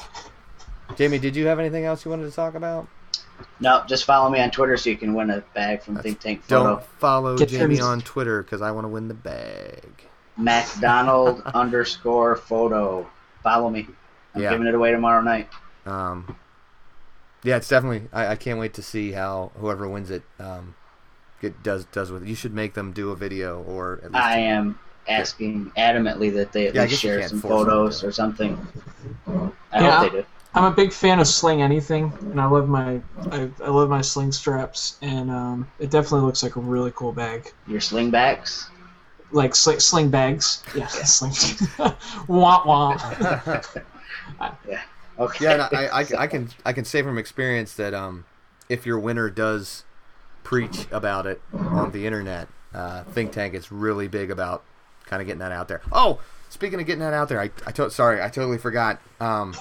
Jamie, 0.95 1.19
did 1.19 1.35
you 1.35 1.47
have 1.47 1.59
anything 1.59 1.85
else 1.85 2.03
you 2.05 2.11
wanted 2.11 2.29
to 2.29 2.35
talk 2.35 2.55
about? 2.55 2.87
No, 3.59 3.83
just 3.87 4.05
follow 4.05 4.29
me 4.29 4.39
on 4.41 4.49
Twitter 4.51 4.75
so 4.77 4.89
you 4.89 4.97
can 4.97 5.13
win 5.13 5.29
a 5.29 5.41
bag 5.53 5.81
from 5.83 5.97
Think 5.97 6.19
Tank 6.19 6.43
Photo. 6.43 6.63
Don't 6.75 6.83
follow 6.99 7.37
Get 7.37 7.49
Jamie 7.49 7.75
them- 7.75 7.85
on 7.85 8.01
Twitter 8.01 8.41
because 8.41 8.61
I 8.61 8.71
want 8.71 8.85
to 8.85 8.89
win 8.89 9.07
the 9.09 9.13
bag. 9.13 9.89
MacDonald 10.37 11.41
underscore 11.53 12.35
photo. 12.35 13.07
Follow 13.43 13.69
me. 13.69 13.87
I'm 14.33 14.41
Yeah. 14.41 14.49
giving 14.51 14.67
it 14.67 14.73
away 14.75 14.91
tomorrow 14.91 15.21
night. 15.21 15.49
Um, 15.85 16.35
yeah, 17.43 17.57
it's 17.57 17.69
definitely. 17.69 18.09
I, 18.11 18.27
I 18.29 18.35
can't 18.35 18.59
wait 18.59 18.73
to 18.75 18.81
see 18.83 19.11
how 19.11 19.51
whoever 19.57 19.87
wins 19.87 20.11
it 20.11 20.23
um, 20.39 20.75
get 21.41 21.63
does 21.63 21.85
does 21.85 22.11
with 22.11 22.23
it. 22.23 22.29
You 22.29 22.35
should 22.35 22.53
make 22.53 22.73
them 22.75 22.93
do 22.93 23.11
a 23.11 23.15
video 23.17 23.61
or 23.63 24.01
at 24.03 24.11
least. 24.13 24.29
I 24.29 24.39
am 24.39 24.79
asking 25.07 25.71
adamantly 25.77 26.33
that 26.33 26.51
they 26.51 26.67
at 26.67 26.75
Yeah, 26.75 26.85
least 26.85 26.99
share 26.99 27.21
some 27.21 27.41
force 27.41 27.63
them 27.63 27.79
to 27.81 27.81
photos 27.81 28.03
or 28.03 28.11
something. 28.11 28.59
I 29.71 29.79
Yeah. 29.79 29.89
hope 29.89 29.99
they 29.99 30.09
do. 30.09 30.25
I'm 30.53 30.65
a 30.65 30.71
big 30.75 30.91
fan 30.91 31.19
of 31.19 31.27
Sling 31.27 31.61
Anything, 31.61 32.13
and 32.31 32.41
I 32.41 32.45
love 32.47 32.67
my 32.67 33.01
I, 33.31 33.49
I 33.63 33.69
love 33.69 33.89
my 33.89 34.01
Sling 34.01 34.31
straps, 34.31 34.97
and 35.01 35.29
um, 35.29 35.71
it 35.79 35.89
definitely 35.91 36.25
looks 36.25 36.43
like 36.43 36.55
a 36.55 36.61
really 36.61 36.91
cool 36.95 37.13
bag. 37.13 37.53
Your 37.67 37.81
sling 37.81 38.09
bags. 38.09 38.67
Like 39.31 39.55
sling, 39.55 39.79
sling 39.79 40.09
bags. 40.09 40.65
Yeah, 40.73 40.87
sling. 40.87 41.31
womp 42.27 42.65
womp. 42.65 43.01
Okay. 45.19 45.45
yeah, 45.45 45.53
and 45.53 45.61
I, 45.61 46.01
I, 46.01 46.05
I 46.23 46.27
can 46.27 46.49
I 46.65 46.73
can 46.73 46.85
say 46.85 47.01
from 47.01 47.17
experience 47.17 47.73
that 47.75 47.93
um, 47.93 48.25
if 48.69 48.85
your 48.85 48.99
winner 48.99 49.29
does 49.29 49.83
preach 50.43 50.87
about 50.91 51.25
it 51.25 51.41
on 51.53 51.91
the 51.91 52.05
internet, 52.05 52.47
uh, 52.73 53.03
Think 53.03 53.31
Tank 53.31 53.53
is 53.53 53.71
really 53.71 54.07
big 54.07 54.31
about 54.31 54.63
kind 55.05 55.21
of 55.21 55.27
getting 55.27 55.39
that 55.39 55.51
out 55.51 55.67
there. 55.67 55.81
Oh, 55.91 56.19
speaking 56.49 56.79
of 56.79 56.85
getting 56.85 57.01
that 57.01 57.13
out 57.13 57.29
there, 57.29 57.39
I 57.41 57.51
I 57.65 57.71
to, 57.71 57.89
sorry 57.89 58.21
I 58.21 58.29
totally 58.29 58.57
forgot. 58.57 59.01
Um, 59.19 59.55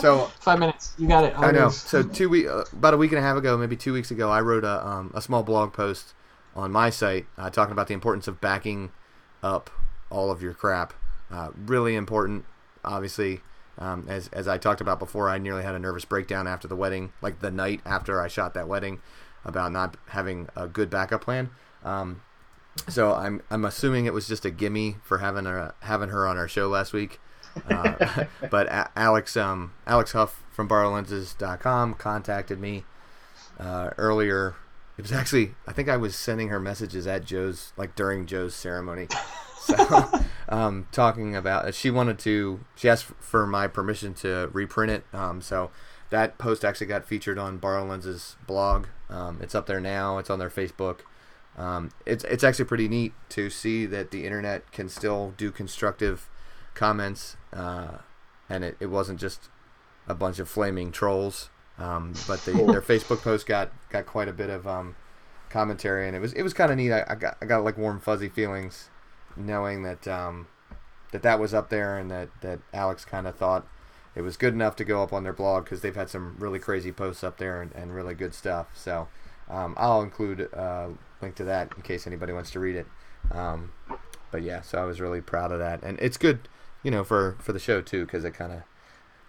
so 0.00 0.26
Five 0.40 0.58
minutes. 0.58 0.94
You 0.98 1.08
got 1.08 1.24
it. 1.24 1.38
I 1.38 1.50
know. 1.50 1.70
So 1.70 2.02
two 2.02 2.28
week, 2.28 2.46
uh, 2.46 2.64
about 2.72 2.94
a 2.94 2.96
week 2.96 3.12
and 3.12 3.18
a 3.18 3.22
half 3.22 3.36
ago, 3.36 3.56
maybe 3.56 3.76
two 3.76 3.92
weeks 3.92 4.10
ago, 4.10 4.30
I 4.30 4.40
wrote 4.40 4.64
a 4.64 4.86
um, 4.86 5.12
a 5.14 5.20
small 5.20 5.42
blog 5.42 5.72
post 5.72 6.14
on 6.56 6.72
my 6.72 6.90
site 6.90 7.26
uh, 7.36 7.50
talking 7.50 7.72
about 7.72 7.88
the 7.88 7.94
importance 7.94 8.26
of 8.26 8.40
backing 8.40 8.90
up 9.42 9.70
all 10.10 10.30
of 10.30 10.42
your 10.42 10.54
crap. 10.54 10.92
Uh, 11.30 11.50
really 11.66 11.94
important, 11.94 12.44
obviously. 12.84 13.40
Um, 13.78 14.06
as 14.08 14.28
as 14.32 14.48
I 14.48 14.58
talked 14.58 14.80
about 14.80 14.98
before, 14.98 15.28
I 15.28 15.38
nearly 15.38 15.62
had 15.62 15.74
a 15.74 15.78
nervous 15.78 16.04
breakdown 16.04 16.46
after 16.48 16.66
the 16.66 16.76
wedding, 16.76 17.12
like 17.22 17.40
the 17.40 17.50
night 17.50 17.80
after 17.86 18.20
I 18.20 18.28
shot 18.28 18.54
that 18.54 18.66
wedding, 18.68 19.00
about 19.44 19.72
not 19.72 19.96
having 20.08 20.48
a 20.56 20.66
good 20.66 20.90
backup 20.90 21.22
plan. 21.22 21.50
Um, 21.84 22.22
so 22.88 23.14
I'm 23.14 23.42
I'm 23.50 23.64
assuming 23.64 24.06
it 24.06 24.12
was 24.12 24.26
just 24.26 24.44
a 24.44 24.50
gimme 24.50 24.96
for 25.04 25.18
having 25.18 25.44
her 25.44 25.74
having 25.80 26.08
her 26.08 26.26
on 26.26 26.36
our 26.36 26.48
show 26.48 26.68
last 26.68 26.92
week. 26.92 27.20
Uh, 27.70 28.24
but 28.50 28.66
a- 28.66 28.90
Alex 28.96 29.36
um, 29.36 29.72
Alex 29.86 30.12
Huff 30.12 30.42
from 30.50 30.68
BorrowLenses.com 30.68 31.94
contacted 31.94 32.58
me 32.60 32.84
uh, 33.58 33.90
earlier. 33.96 34.56
It 34.96 35.02
was 35.02 35.12
actually 35.12 35.54
I 35.66 35.72
think 35.72 35.88
I 35.88 35.96
was 35.96 36.16
sending 36.16 36.48
her 36.48 36.58
messages 36.60 37.06
at 37.06 37.24
Joe's 37.24 37.72
like 37.76 37.94
during 37.94 38.26
Joe's 38.26 38.54
ceremony. 38.54 39.06
So 39.60 39.74
um, 40.48 40.88
talking 40.92 41.36
about 41.36 41.74
she 41.74 41.90
wanted 41.90 42.18
to 42.20 42.60
she 42.74 42.88
asked 42.88 43.04
for 43.20 43.46
my 43.46 43.66
permission 43.66 44.14
to 44.14 44.48
reprint 44.52 44.90
it. 44.90 45.04
Um, 45.12 45.40
so 45.40 45.70
that 46.10 46.38
post 46.38 46.64
actually 46.64 46.86
got 46.86 47.04
featured 47.04 47.38
on 47.38 47.58
Borrow 47.58 47.84
Lenses 47.84 48.36
blog. 48.46 48.86
Um, 49.10 49.38
it's 49.42 49.54
up 49.54 49.66
there 49.66 49.80
now. 49.80 50.18
It's 50.18 50.30
on 50.30 50.38
their 50.38 50.50
Facebook. 50.50 51.00
Um, 51.56 51.90
it's 52.06 52.24
it's 52.24 52.44
actually 52.44 52.64
pretty 52.64 52.88
neat 52.88 53.12
to 53.30 53.50
see 53.50 53.84
that 53.86 54.10
the 54.10 54.24
internet 54.24 54.70
can 54.72 54.88
still 54.88 55.34
do 55.36 55.50
constructive 55.50 56.30
comments, 56.74 57.36
uh, 57.52 57.98
and 58.48 58.64
it, 58.64 58.76
it 58.80 58.86
wasn't 58.86 59.20
just 59.20 59.48
a 60.06 60.14
bunch 60.14 60.38
of 60.38 60.48
flaming 60.48 60.92
trolls. 60.92 61.50
Um, 61.78 62.14
but 62.26 62.40
the, 62.44 62.52
their 62.52 62.82
Facebook 62.82 63.22
post 63.22 63.46
got, 63.46 63.70
got 63.90 64.06
quite 64.06 64.28
a 64.28 64.32
bit 64.32 64.50
of 64.50 64.66
um, 64.66 64.96
commentary, 65.50 66.06
and 66.06 66.16
it 66.16 66.20
was 66.20 66.32
it 66.32 66.42
was 66.42 66.54
kind 66.54 66.70
of 66.70 66.78
neat. 66.78 66.92
I, 66.92 67.04
I 67.08 67.14
got 67.16 67.36
I 67.42 67.46
got 67.46 67.64
like 67.64 67.76
warm 67.76 68.00
fuzzy 68.00 68.28
feelings 68.28 68.88
knowing 69.38 69.82
that 69.84 70.06
um, 70.08 70.46
that 71.12 71.22
that 71.22 71.38
was 71.40 71.54
up 71.54 71.68
there, 71.70 71.96
and 71.98 72.10
that 72.10 72.28
that 72.40 72.60
Alex 72.74 73.04
kind 73.04 73.26
of 73.26 73.36
thought 73.36 73.66
it 74.14 74.22
was 74.22 74.36
good 74.36 74.52
enough 74.54 74.76
to 74.76 74.84
go 74.84 75.02
up 75.02 75.12
on 75.12 75.22
their 75.24 75.32
blog 75.32 75.64
because 75.64 75.80
they've 75.80 75.94
had 75.94 76.10
some 76.10 76.36
really 76.38 76.58
crazy 76.58 76.90
posts 76.92 77.22
up 77.22 77.38
there 77.38 77.62
and, 77.62 77.72
and 77.74 77.94
really 77.94 78.14
good 78.14 78.34
stuff. 78.34 78.66
So 78.74 79.08
um, 79.48 79.74
I'll 79.78 80.02
include 80.02 80.40
a 80.40 80.90
link 81.22 81.36
to 81.36 81.44
that 81.44 81.72
in 81.76 81.82
case 81.82 82.06
anybody 82.06 82.32
wants 82.32 82.50
to 82.52 82.60
read 82.60 82.76
it. 82.76 82.86
Um, 83.30 83.72
but 84.30 84.42
yeah, 84.42 84.60
so 84.62 84.78
I 84.78 84.84
was 84.84 85.00
really 85.00 85.20
proud 85.20 85.52
of 85.52 85.58
that, 85.60 85.82
and 85.82 85.98
it's 86.00 86.16
good, 86.16 86.48
you 86.82 86.90
know, 86.90 87.04
for 87.04 87.36
for 87.40 87.52
the 87.52 87.58
show 87.58 87.80
too 87.80 88.04
because 88.04 88.24
it 88.24 88.32
kind 88.32 88.52
of 88.52 88.62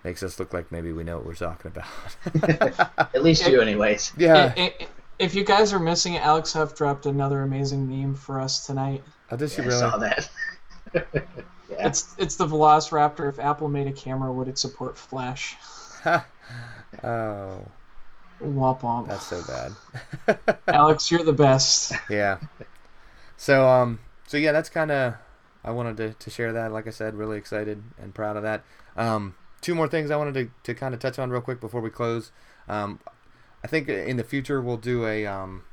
makes 0.04 0.24
us 0.24 0.40
look 0.40 0.54
like 0.54 0.72
maybe 0.72 0.92
we 0.94 1.04
know 1.04 1.18
what 1.18 1.26
we're 1.26 1.34
talking 1.36 1.72
about. 1.72 2.90
At 3.14 3.22
least 3.24 3.46
you, 3.48 3.62
anyways. 3.62 4.14
yeah, 4.18 4.54
I- 4.58 4.62
I- 4.80 4.88
if 5.20 5.36
you 5.36 5.44
guys 5.44 5.74
are 5.74 5.80
missing 5.80 6.14
it, 6.14 6.26
Alex 6.26 6.54
Huff 6.54 6.74
dropped 6.76 7.06
another 7.06 7.42
amazing 7.42 7.90
meme 7.90 8.16
for 8.16 8.40
us 8.40 8.66
tonight. 8.66 9.04
Oh, 9.32 9.38
did 9.38 9.52
she 9.52 9.62
Yeah, 9.62 9.64
I 9.64 9.68
really? 9.68 9.80
saw 9.80 9.98
that. 9.98 10.30
yeah. 11.70 11.88
It's 11.88 12.16
it's 12.18 12.36
the 12.36 12.46
Velociraptor. 12.48 13.30
If 13.30 13.40
Apple 13.40 13.68
made 13.70 13.88
a 13.88 13.92
camera, 13.94 14.32
would 14.34 14.48
it 14.48 14.58
support 14.58 14.98
Flash? 14.98 15.56
oh, 17.04 17.72
Womp 18.42 18.82
womp. 18.82 19.08
That's 19.08 19.26
so 19.26 19.42
bad. 19.44 19.76
Alex, 20.68 21.12
you're 21.12 21.24
the 21.24 21.34
best. 21.34 21.94
yeah. 22.10 22.38
So 23.38 23.68
um 23.68 24.00
so 24.28 24.38
yeah, 24.38 24.52
that's 24.52 24.70
kind 24.70 24.92
of 24.92 25.16
I 25.64 25.72
wanted 25.72 25.98
to, 25.98 26.14
to 26.14 26.30
share 26.30 26.54
that. 26.54 26.72
Like 26.72 26.88
I 26.88 26.92
said, 26.92 27.16
really 27.16 27.38
excited 27.38 27.84
and 28.02 28.14
proud 28.16 28.38
of 28.38 28.44
that. 28.44 28.64
Um, 28.96 29.36
two 29.62 29.76
more 29.76 29.90
things 29.90 30.10
I 30.10 30.16
wanted 30.16 30.34
to, 30.36 30.52
to 30.64 30.74
kind 30.74 30.94
of 30.94 31.02
touch 31.02 31.20
on 31.20 31.30
real 31.32 31.42
quick 31.42 31.60
before 31.60 31.82
we 31.82 31.90
close. 31.90 32.32
Um, 32.70 33.00
I 33.64 33.68
think 33.68 33.90
in 33.90 34.16
the 34.16 34.24
future 34.24 34.62
we'll 34.62 34.78
do 34.78 35.06
a 35.06 35.26
um, 35.26 35.64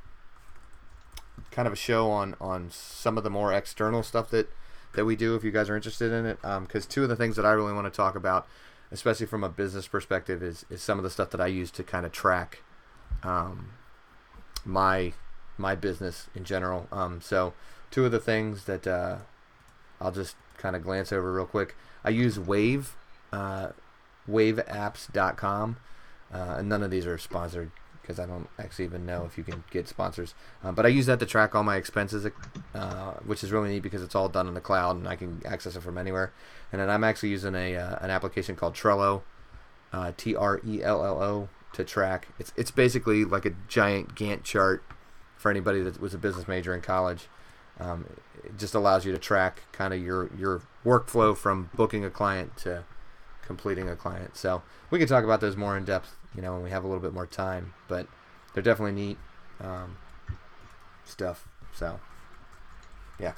kind 1.51 1.67
of 1.67 1.73
a 1.73 1.77
show 1.77 2.11
on 2.11 2.35
on 2.41 2.71
some 2.71 3.17
of 3.17 3.25
the 3.25 3.31
more 3.31 3.53
external 3.53 4.03
stuff 4.03 4.31
that 4.31 4.49
that 4.95 5.05
we 5.05 5.17
do 5.17 5.35
if 5.35 5.45
you 5.45 5.51
guys 5.51 5.69
are 5.69 5.77
interested 5.77 6.13
in 6.13 6.27
it. 6.27 6.39
Because 6.43 6.87
two 6.87 7.03
of 7.03 7.09
the 7.09 7.17
things 7.17 7.37
that 7.37 7.47
I 7.47 7.53
really 7.53 7.73
want 7.73 7.93
to 7.93 7.97
talk 7.97 8.15
about, 8.17 8.47
especially 8.91 9.27
from 9.27 9.45
a 9.45 9.49
business 9.49 9.87
perspective, 9.87 10.43
is 10.43 10.65
is 10.71 10.83
some 10.83 10.99
of 10.99 11.05
the 11.05 11.11
stuff 11.11 11.31
that 11.31 11.41
I 11.41 11.47
use 11.47 11.71
to 11.73 11.83
kind 11.83 12.07
of 12.07 12.13
track 12.13 12.63
um, 13.23 13.71
my 14.65 15.13
my 15.59 15.75
business 15.75 16.29
in 16.35 16.45
general. 16.45 16.89
Um, 16.93 17.21
so 17.21 17.55
two 17.91 18.05
of 18.05 18.13
the 18.13 18.21
things 18.21 18.65
that 18.65 18.87
uh, 18.87 19.19
I'll 20.01 20.13
just 20.13 20.37
kind 20.59 20.77
of 20.77 20.83
glance 20.83 21.13
over 21.13 21.33
real 21.33 21.47
quick. 21.47 21.77
I 22.05 22.11
use 22.11 22.39
Wave, 22.39 22.97
uh, 23.33 23.69
waveapps.com. 24.29 25.77
Uh, 26.33 26.57
and 26.59 26.69
none 26.69 26.83
of 26.83 26.91
these 26.91 27.07
are 27.07 27.19
sponsored 27.19 27.71
because 28.07 28.21
I 28.21 28.27
don't 28.27 28.49
actually 28.59 28.85
even 28.85 29.05
know 29.05 29.25
if 29.25 29.37
you 29.37 29.43
can 29.43 29.65
get 29.71 29.89
sponsors. 29.89 30.35
Um, 30.63 30.77
but 30.77 30.87
I 30.87 30.89
use 30.89 31.07
that 31.07 31.19
to 31.19 31.27
track 31.27 31.55
all 31.55 31.65
my 31.65 31.77
expenses, 31.77 32.27
uh, 32.75 33.13
which 33.25 33.43
is 33.43 33.51
really 33.51 33.71
neat 33.71 33.83
because 33.83 34.03
it's 34.03 34.15
all 34.15 34.29
done 34.29 34.47
in 34.47 34.55
the 34.55 34.61
cloud 34.61 34.97
and 34.97 35.09
I 35.09 35.17
can 35.17 35.43
access 35.45 35.75
it 35.75 35.83
from 35.83 35.99
anywhere. 35.99 36.33
And 36.71 36.81
then 36.81 36.89
I'm 36.89 37.03
actually 37.03 37.31
using 37.31 37.55
a 37.55 37.77
uh, 37.77 37.99
an 38.01 38.11
application 38.11 38.55
called 38.55 38.75
Trello, 38.75 39.23
uh, 39.93 40.13
T 40.17 40.37
R 40.37 40.61
E 40.65 40.83
L 40.83 41.05
L 41.05 41.21
O, 41.21 41.49
to 41.73 41.85
track. 41.85 42.29
It's 42.39 42.53
it's 42.57 42.71
basically 42.71 43.25
like 43.25 43.45
a 43.45 43.55
giant 43.67 44.15
Gantt 44.15 44.45
chart 44.45 44.85
for 45.37 45.51
anybody 45.51 45.83
that 45.83 46.01
was 46.01 46.15
a 46.15 46.19
business 46.19 46.47
major 46.47 46.75
in 46.75 46.83
college. 46.83 47.27
Um, 47.81 48.07
it 48.45 48.57
just 48.57 48.75
allows 48.75 49.05
you 49.05 49.13
to 49.13 49.19
track 49.19 49.63
kind 49.73 49.93
of 49.93 50.01
your 50.01 50.31
your 50.39 50.63
workflow 50.85 51.37
from 51.37 51.71
booking 51.75 52.05
a 52.05 52.11
client 52.11 52.57
to 52.59 52.85
completing 53.45 53.89
a 53.89 53.97
client. 53.97 54.37
So 54.37 54.63
we 54.91 54.99
can 54.99 55.09
talk 55.09 55.25
about 55.25 55.41
those 55.41 55.57
more 55.57 55.77
in 55.77 55.85
depth, 55.85 56.17
you 56.37 56.43
know, 56.43 56.53
when 56.53 56.63
we 56.63 56.71
have 56.71 56.85
a 56.85 56.87
little 56.87 57.03
bit 57.03 57.13
more 57.13 57.27
time. 57.27 57.73
But 57.89 58.07
they're 58.55 58.63
definitely 58.63 58.93
neat 58.93 59.19
um, 59.61 59.97
stuff. 61.05 61.49
So 61.75 61.99
yeah, 63.19 63.33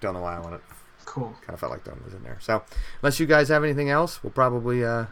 don't 0.00 0.14
know 0.14 0.20
why 0.22 0.36
I 0.36 0.40
want 0.40 0.56
it. 0.56 0.60
Cool. 1.04 1.34
Kind 1.40 1.54
of 1.54 1.60
felt 1.60 1.70
like 1.72 1.84
that 1.84 2.04
was 2.04 2.14
in 2.14 2.22
there. 2.22 2.38
So 2.40 2.62
unless 3.00 3.20
you 3.20 3.26
guys 3.26 3.48
have 3.48 3.62
anything 3.62 3.90
else, 3.90 4.22
we'll 4.22 4.32
probably 4.32 4.84
uh, 4.84 5.06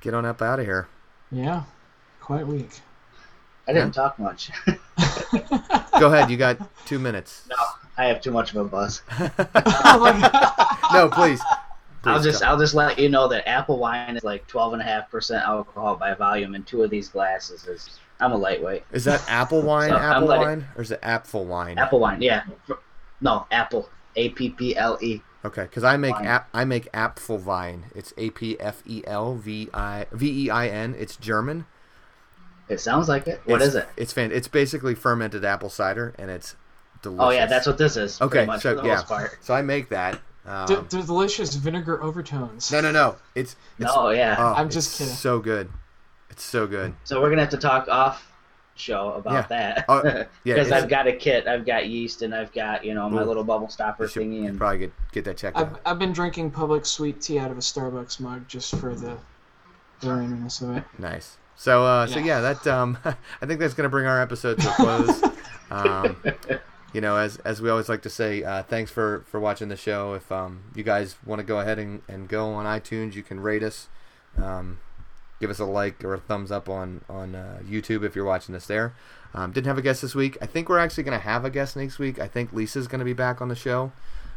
get 0.00 0.14
on 0.14 0.24
up 0.24 0.40
out 0.40 0.60
of 0.60 0.66
here. 0.66 0.88
Yeah, 1.30 1.64
quite 2.20 2.46
weak. 2.46 2.80
I 3.66 3.72
didn't 3.72 3.92
talk 3.92 4.18
much. 4.18 4.50
Go 5.98 6.12
ahead. 6.12 6.30
You 6.30 6.36
got 6.36 6.58
two 6.86 6.98
minutes. 6.98 7.48
no, 7.48 7.56
I 7.96 8.06
have 8.06 8.20
too 8.20 8.30
much 8.32 8.50
of 8.50 8.56
a 8.56 8.64
buzz. 8.64 9.02
my 9.18 9.30
god. 9.54 10.78
no, 10.92 11.08
please. 11.08 11.40
I'll 12.04 12.18
Please 12.18 12.24
just 12.24 12.42
go. 12.42 12.48
I'll 12.48 12.58
just 12.58 12.74
let 12.74 12.98
you 12.98 13.08
know 13.08 13.28
that 13.28 13.48
apple 13.48 13.78
wine 13.78 14.16
is 14.16 14.24
like 14.24 14.46
twelve 14.46 14.72
and 14.72 14.82
a 14.82 14.84
half 14.84 15.10
percent 15.10 15.44
alcohol 15.44 15.96
by 15.96 16.14
volume, 16.14 16.54
and 16.54 16.66
two 16.66 16.82
of 16.82 16.90
these 16.90 17.08
glasses 17.08 17.66
is 17.66 17.98
I'm 18.20 18.32
a 18.32 18.36
lightweight. 18.36 18.84
Is 18.92 19.04
that 19.04 19.24
apple 19.28 19.62
wine, 19.64 19.90
So, 19.90 19.96
apple 19.96 20.28
wine, 20.28 20.66
or 20.76 20.82
is 20.82 20.90
it 20.90 21.00
apple 21.02 21.44
wine? 21.44 21.78
Apple 21.78 22.00
wine, 22.00 22.22
yeah. 22.22 22.44
No, 23.20 23.46
apple. 23.50 23.88
A 24.16 24.28
P 24.30 24.50
P 24.50 24.76
L 24.76 24.98
E. 25.00 25.20
Okay, 25.44 25.62
because 25.62 25.84
I 25.84 25.96
make 25.96 26.14
ap- 26.14 26.48
I 26.52 26.64
make 26.64 26.90
apfel 26.92 27.42
wine. 27.42 27.86
It's 27.94 28.12
A 28.16 28.30
P 28.30 28.58
F 28.60 28.82
E 28.86 29.02
L 29.06 29.34
V 29.34 29.68
I 29.72 30.06
V 30.12 30.46
E 30.46 30.50
I 30.50 30.68
N. 30.68 30.94
It's 30.98 31.16
German. 31.16 31.66
It 32.68 32.78
sounds 32.78 33.08
like 33.08 33.26
it. 33.26 33.40
What 33.44 33.60
it's, 33.60 33.68
is 33.68 33.74
it? 33.76 33.88
It's 33.96 34.12
fan. 34.12 34.30
It's 34.32 34.48
basically 34.48 34.94
fermented 34.94 35.44
apple 35.44 35.70
cider, 35.70 36.14
and 36.18 36.30
it's 36.30 36.56
delicious. 37.02 37.24
Oh 37.24 37.30
yeah, 37.30 37.46
that's 37.46 37.66
what 37.66 37.78
this 37.78 37.96
is. 37.96 38.20
Okay, 38.20 38.46
so 38.60 38.84
yeah, 38.84 39.02
part. 39.02 39.38
so 39.40 39.54
I 39.54 39.62
make 39.62 39.88
that. 39.88 40.20
Um, 40.44 40.66
D- 40.66 40.74
they're 40.90 41.02
delicious 41.02 41.54
vinegar 41.54 42.02
overtones. 42.02 42.72
no, 42.72 42.80
no, 42.80 42.90
no. 42.90 43.16
It's, 43.34 43.56
it's 43.78 43.94
No, 43.94 44.10
yeah. 44.10 44.36
oh, 44.38 44.54
I'm 44.54 44.70
just 44.70 44.90
it's 44.90 44.98
kidding. 44.98 45.14
So 45.14 45.38
good. 45.38 45.70
It's 46.30 46.42
so 46.42 46.66
good. 46.66 46.94
So 47.04 47.20
we're 47.20 47.30
gonna 47.30 47.42
have 47.42 47.50
to 47.50 47.58
talk 47.58 47.88
off 47.88 48.28
show 48.74 49.12
about 49.12 49.50
that. 49.50 49.84
Oh, 49.88 50.02
yeah, 50.04 50.24
Because 50.44 50.72
I've 50.72 50.88
got 50.88 51.06
a 51.06 51.12
kit, 51.12 51.46
I've 51.46 51.64
got 51.66 51.88
yeast, 51.88 52.22
and 52.22 52.34
I've 52.34 52.52
got 52.52 52.84
you 52.84 52.94
know 52.94 53.08
my 53.08 53.22
Ooh. 53.22 53.26
little 53.26 53.44
bubble 53.44 53.68
stopper 53.68 54.04
You 54.04 54.08
should 54.08 54.22
thingy, 54.22 54.48
and 54.48 54.58
probably 54.58 54.78
get 54.78 54.92
get 55.12 55.24
that 55.26 55.36
checked 55.36 55.56
I've, 55.56 55.68
out. 55.74 55.80
I've 55.86 55.98
been 55.98 56.12
drinking 56.12 56.50
Publix 56.52 56.86
sweet 56.86 57.20
tea 57.20 57.38
out 57.38 57.50
of 57.50 57.58
a 57.58 57.60
Starbucks 57.60 58.18
mug 58.18 58.48
just 58.48 58.74
for 58.76 58.94
the 58.94 59.16
the 60.00 60.08
randomness 60.08 60.60
of 60.62 60.76
it. 60.78 60.84
Nice. 60.98 61.36
So, 61.54 61.84
uh, 61.84 62.06
so 62.06 62.18
Yeah. 62.18 62.24
yeah, 62.24 62.40
that 62.40 62.66
um, 62.66 62.98
I 63.04 63.46
think 63.46 63.60
that's 63.60 63.74
gonna 63.74 63.88
bring 63.90 64.06
our 64.06 64.20
episode 64.20 64.58
to 64.58 64.68
a 64.70 64.74
close. 64.74 65.22
um, 65.70 66.16
you 66.92 67.00
know, 67.00 67.16
as 67.16 67.38
as 67.38 67.62
we 67.62 67.70
always 67.70 67.88
like 67.88 68.02
to 68.02 68.10
say, 68.10 68.42
uh, 68.42 68.62
thanks 68.62 68.90
for 68.90 69.24
for 69.26 69.40
watching 69.40 69.68
the 69.68 69.76
show. 69.76 70.14
If 70.14 70.30
um, 70.30 70.64
you 70.74 70.82
guys 70.82 71.16
want 71.24 71.40
to 71.40 71.44
go 71.44 71.60
ahead 71.60 71.78
and, 71.78 72.02
and 72.08 72.28
go 72.28 72.52
on 72.52 72.66
iTunes, 72.66 73.14
you 73.14 73.22
can 73.22 73.40
rate 73.40 73.62
us. 73.62 73.88
Um, 74.36 74.80
give 75.40 75.50
us 75.50 75.58
a 75.58 75.64
like 75.64 76.04
or 76.04 76.14
a 76.14 76.18
thumbs 76.18 76.50
up 76.50 76.68
on 76.68 77.02
on 77.08 77.34
uh, 77.34 77.60
YouTube 77.64 78.04
if 78.04 78.14
you're 78.14 78.24
watching 78.24 78.52
this 78.52 78.66
there. 78.66 78.94
Um, 79.34 79.52
didn't 79.52 79.66
have 79.66 79.78
a 79.78 79.82
guest 79.82 80.02
this 80.02 80.14
week. 80.14 80.36
I 80.42 80.46
think 80.46 80.68
we're 80.68 80.78
actually 80.78 81.04
going 81.04 81.18
to 81.18 81.24
have 81.24 81.44
a 81.44 81.50
guest 81.50 81.76
next 81.76 81.98
week. 81.98 82.18
I 82.18 82.28
think 82.28 82.52
Lisa's 82.52 82.86
going 82.86 82.98
to 82.98 83.04
be 83.04 83.14
back 83.14 83.40
on 83.40 83.48
the 83.48 83.54
show, 83.54 83.92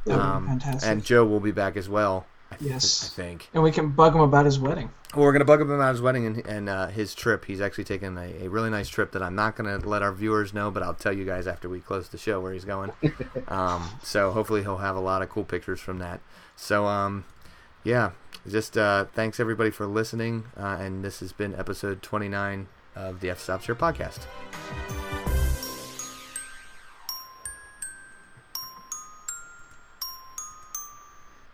That 0.06 0.18
would 0.48 0.62
be 0.62 0.68
um, 0.70 0.80
and 0.84 1.04
Joe 1.04 1.26
will 1.26 1.42
be 1.42 1.52
back 1.52 1.76
as 1.76 1.90
well. 1.90 2.26
I 2.52 2.56
th- 2.58 2.72
Yes. 2.72 3.12
I 3.12 3.22
think. 3.22 3.50
And 3.54 3.64
we 3.64 3.72
can 3.72 3.90
bug 3.90 4.14
him 4.16 4.22
about 4.22 4.46
his 4.46 4.60
wedding. 4.60 4.90
Well, 5.16 5.24
we're 5.26 5.32
gonna 5.32 5.46
bug 5.46 5.62
him 5.62 5.72
about 5.72 5.92
his 5.92 6.02
wedding 6.02 6.26
and, 6.26 6.46
and 6.46 6.70
uh, 6.70 6.88
his 6.88 7.16
trip. 7.16 7.46
He's 7.46 7.62
actually 7.62 7.86
taking 7.86 8.18
a, 8.18 8.46
a 8.46 8.48
really 8.50 8.70
nice 8.70 8.90
trip 8.90 9.12
that 9.14 9.22
I'm 9.24 9.36
not 9.36 9.56
gonna 9.56 9.78
let 9.78 10.02
our 10.02 10.12
viewers 10.12 10.54
know, 10.54 10.70
but 10.72 10.84
I'll 10.84 10.94
tell 10.94 11.14
you 11.14 11.26
guys 11.26 11.48
after 11.48 11.70
we 11.70 11.80
close 11.80 12.10
the 12.10 12.18
show 12.18 12.40
where 12.42 12.54
he's 12.54 12.66
going. 12.66 12.92
um, 13.48 13.90
so 14.04 14.32
hopefully 14.32 14.62
he'll 14.62 14.78
have 14.78 14.96
a 14.96 15.02
lot 15.02 15.22
of 15.22 15.30
cool 15.30 15.46
pictures 15.46 15.80
from 15.80 16.00
that. 16.00 16.20
So 16.56 16.86
um, 16.86 17.26
yeah, 17.84 18.12
just 18.48 18.78
uh, 18.78 19.06
thanks 19.14 19.40
everybody 19.40 19.72
for 19.72 19.88
listening, 19.88 20.46
uh, 20.58 20.78
and 20.80 21.04
this 21.04 21.22
has 21.22 21.32
been 21.32 21.56
episode 21.56 22.02
29 22.02 22.68
of 22.96 23.20
the 23.22 23.30
F 23.30 23.40
Stops 23.40 23.66
Here 23.68 23.76
podcast. 23.76 24.20